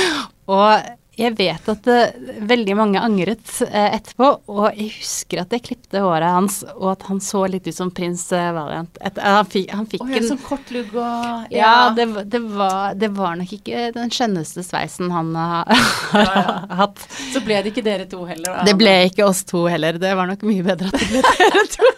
og 0.51 0.89
jeg 1.21 1.35
vet 1.39 1.69
at 1.73 1.89
uh, 1.91 2.31
veldig 2.51 2.75
mange 2.79 3.01
angret 3.05 3.45
uh, 3.67 3.89
etterpå, 3.95 4.31
og 4.51 4.67
jeg 4.73 4.91
husker 4.99 5.43
at 5.45 5.53
jeg 5.57 5.65
klipte 5.69 6.03
håret 6.05 6.33
hans, 6.35 6.61
og 6.77 6.89
at 6.95 7.07
han 7.11 7.21
så 7.25 7.45
litt 7.53 7.69
ut 7.69 7.77
som 7.77 7.93
prins 7.95 8.25
uh, 8.33 8.51
Valiant. 8.57 9.01
Et, 9.05 9.21
han 9.23 9.49
fikk, 9.53 9.71
han 9.77 9.87
fikk 9.91 10.05
oh, 10.07 10.11
ja, 10.13 10.21
en 10.23 10.29
sånn 10.33 10.43
kort 10.45 10.73
lugg 10.75 10.95
og 10.97 11.55
ja, 11.55 11.75
det, 11.97 12.09
var- 12.15 12.29
det, 12.33 12.43
var, 12.57 12.99
det 13.01 13.13
var 13.21 13.39
nok 13.41 13.55
ikke 13.61 13.91
den 13.97 14.13
skjønneste 14.15 14.65
sveisen 14.67 15.13
han 15.15 15.33
har 15.41 15.71
ja, 16.17 16.45
hatt. 16.83 17.05
Så 17.35 17.43
ble 17.45 17.61
det 17.63 17.75
ikke 17.75 17.85
dere 17.87 18.09
to 18.11 18.25
heller. 18.29 18.61
da. 18.61 18.67
Det 18.71 18.77
ble 18.81 18.97
ikke 19.11 19.27
oss 19.29 19.45
to 19.49 19.67
heller. 19.71 20.01
Det 20.01 20.15
var 20.19 20.31
nok 20.31 20.45
mye 20.49 20.65
bedre 20.67 20.91
at 20.91 21.01
det 21.01 21.11
ble 21.13 21.25
dere 21.29 21.67
to. 21.77 21.91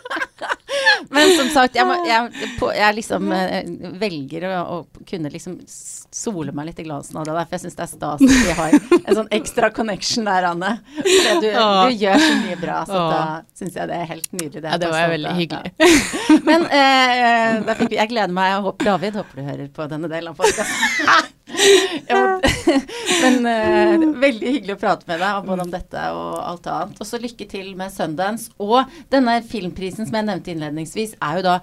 Men 1.13 1.33
som 1.37 1.51
sagt, 1.53 1.77
jeg, 1.77 1.87
må, 1.89 1.97
jeg, 2.09 2.49
på, 2.61 2.71
jeg 2.77 2.97
liksom 2.99 3.33
eh, 3.37 3.73
velger 4.01 4.47
å, 4.49 4.61
å 4.77 5.05
kunne 5.09 5.33
liksom 5.33 5.59
sole 5.69 6.53
meg 6.57 6.71
litt 6.71 6.81
i 6.83 6.87
glansen 6.87 7.19
av 7.21 7.27
det. 7.29 7.35
Derfor 7.39 7.59
jeg 7.59 7.65
syns 7.67 7.79
det 7.79 7.85
er 7.85 7.91
stas 7.93 8.25
at 8.25 8.47
vi 8.49 8.57
har 8.59 8.77
en 8.99 9.19
sånn 9.21 9.31
ekstra 9.39 9.71
connection 9.75 10.29
der, 10.29 10.49
Anne. 10.53 10.73
Du, 10.97 11.49
du 11.49 11.97
gjør 11.97 12.21
så 12.23 12.33
mye 12.43 12.59
bra, 12.61 12.81
så 12.89 13.05
da 13.13 13.23
syns 13.59 13.79
jeg 13.79 13.93
det 13.93 14.01
er 14.01 14.11
helt 14.13 14.31
nydelig. 14.37 14.67
Ja, 14.69 14.81
det 14.81 14.93
var 14.93 15.05
jeg 15.05 15.15
veldig 15.17 15.37
hyggelig. 15.41 15.75
Ja. 15.79 16.41
Men 16.49 16.67
eh, 16.69 17.61
da 17.67 17.77
fikk 17.79 17.93
vi, 17.93 18.01
jeg 18.01 18.13
gleder 18.13 18.35
meg. 18.35 18.53
Jeg 18.55 18.67
håper, 18.69 18.91
David, 18.93 19.21
håper 19.21 19.41
du 19.41 19.47
hører 19.53 19.71
på 19.77 19.89
denne 19.93 20.13
delen 20.13 20.33
av 20.33 20.41
podkasten. 20.41 21.31
Men 23.23 23.47
eh, 23.47 24.05
veldig 24.23 24.53
hyggelig 24.57 24.77
å 24.77 24.81
prate 24.81 25.09
med 25.09 25.21
deg 25.23 25.47
både 25.47 25.65
om 25.67 25.73
dette 25.73 26.01
og 26.17 26.39
alt 26.41 26.67
annet. 26.71 27.01
Og 27.03 27.07
så 27.09 27.17
lykke 27.23 27.47
til 27.51 27.69
med 27.79 27.93
Sundance. 27.95 28.45
Og 28.63 28.79
denne 29.13 29.35
filmprisen 29.47 30.07
som 30.09 30.17
jeg 30.19 30.29
nevnte 30.29 30.51
innledningsvis, 30.55 31.02
er 31.21 31.41
jo 31.41 31.43
da 31.43 31.57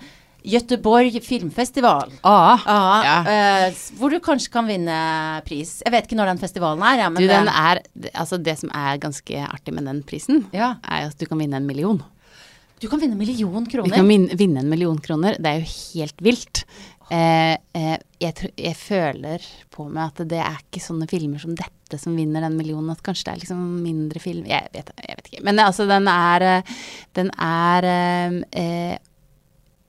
Gøteborg 0.50 1.18
filmfestival. 1.22 2.12
Ah, 2.24 2.62
Ja, 2.66 3.02
Ja. 3.04 3.16
eh, 3.68 3.74
hvor 4.00 4.10
du 4.10 4.20
kanskje 4.24 4.50
kan 4.54 4.66
vinne 4.70 5.42
pris. 5.46 5.82
Jeg 5.86 5.92
vet 5.92 6.08
ikke 6.08 6.16
når 6.16 6.32
den 6.32 6.38
festivalen 6.40 6.82
er, 6.82 6.98
ja, 7.02 7.10
men 7.10 7.22
du, 7.22 7.28
den 7.28 7.48
er 7.52 7.82
Altså, 8.16 8.38
det 8.42 8.58
som 8.58 8.70
er 8.74 8.98
ganske 8.98 9.36
artig 9.36 9.74
med 9.74 9.84
den 9.86 10.02
prisen, 10.04 10.46
ja. 10.54 10.76
er 10.88 11.08
at 11.10 11.18
du 11.20 11.26
kan 11.26 11.38
vinne 11.38 11.58
en 11.60 11.68
million. 11.68 12.02
Du 12.80 12.88
kan 12.88 13.00
vinne 13.02 13.12
en 13.14 13.20
million 13.20 13.66
kroner? 13.68 13.90
Du 13.90 13.96
kan 13.96 14.08
vin- 14.08 14.32
vinne 14.38 14.60
en 14.64 14.70
million 14.70 14.98
kroner. 14.98 15.36
Det 15.38 15.46
er 15.46 15.60
jo 15.60 15.68
helt 16.00 16.22
vilt. 16.24 16.64
Eh, 17.12 17.58
eh, 17.76 17.98
jeg, 18.22 18.52
jeg 18.56 18.76
føler 18.78 19.42
på 19.74 19.90
meg 19.92 20.06
at 20.14 20.28
det 20.30 20.40
er 20.40 20.56
ikke 20.62 20.80
sånne 20.80 21.08
filmer 21.10 21.40
som 21.42 21.56
dette 21.58 22.00
som 22.00 22.16
vinner 22.16 22.40
den 22.46 22.56
millionen. 22.56 22.92
At 22.92 23.04
kanskje 23.04 23.26
det 23.26 23.34
er 23.34 23.40
liksom 23.44 23.84
mindre 23.84 24.20
film 24.22 24.46
Jeg 24.48 24.70
vet, 24.72 24.92
jeg 24.96 25.16
vet 25.18 25.28
ikke. 25.34 25.44
Men 25.44 25.60
altså, 25.60 25.86
den 25.90 26.08
er 26.08 26.42
eh, 26.42 26.62
Den 27.14 27.32
er 27.36 27.84
eh, 27.84 28.42
eh, 28.54 28.98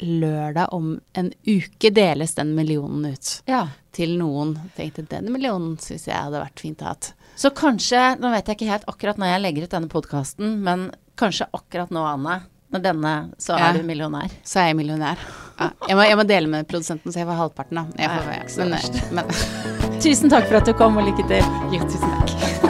Lørdag 0.00 0.68
om 0.72 0.94
en 1.14 1.32
uke 1.46 1.90
deles 1.92 2.34
den 2.34 2.54
millionen 2.56 3.04
ut 3.12 3.42
Ja. 3.46 3.66
til 3.92 4.16
noen. 4.18 4.54
Tenkte 4.76 5.04
den 5.08 5.32
millionen 5.32 5.76
syns 5.78 6.06
jeg 6.08 6.16
hadde 6.16 6.40
vært 6.40 6.58
fint 6.60 6.80
å 6.82 6.90
ha. 6.92 6.96
Så 7.36 7.50
kanskje, 7.56 8.18
nå 8.20 8.30
vet 8.32 8.46
jeg 8.48 8.56
ikke 8.58 8.70
helt 8.70 8.88
akkurat 8.88 9.16
når 9.20 9.26
jeg 9.34 9.42
legger 9.42 9.62
ut 9.64 9.70
denne 9.76 9.88
podkasten, 9.92 10.58
men 10.64 10.90
kanskje 11.16 11.46
akkurat 11.56 11.90
nå, 11.90 12.02
Anne, 12.04 12.42
når 12.72 12.82
denne, 12.82 13.14
så 13.38 13.58
Ja. 13.58 13.70
er 13.70 13.78
du 13.78 13.82
millionær. 13.86 14.30
Så 14.44 14.60
er 14.60 14.66
jeg 14.72 14.76
millionær. 14.76 15.18
Ja, 15.58 15.70
jeg, 15.88 15.96
må, 15.96 16.02
jeg 16.08 16.16
må 16.16 16.26
dele 16.26 16.46
med 16.48 16.68
produsenten, 16.68 17.12
så 17.12 17.18
jeg 17.20 17.26
får 17.26 17.36
halvparten, 17.36 17.74
da. 17.76 18.08
Får, 18.48 18.64
men, 18.68 18.78
men 19.12 20.00
Tusen 20.00 20.30
takk 20.30 20.46
for 20.48 20.56
at 20.56 20.64
du 20.64 20.72
kom, 20.72 20.96
og 20.96 21.04
lykke 21.04 21.26
til. 21.28 21.44
jo, 21.72 21.84
tusen 21.84 22.10
takk. 22.20 22.69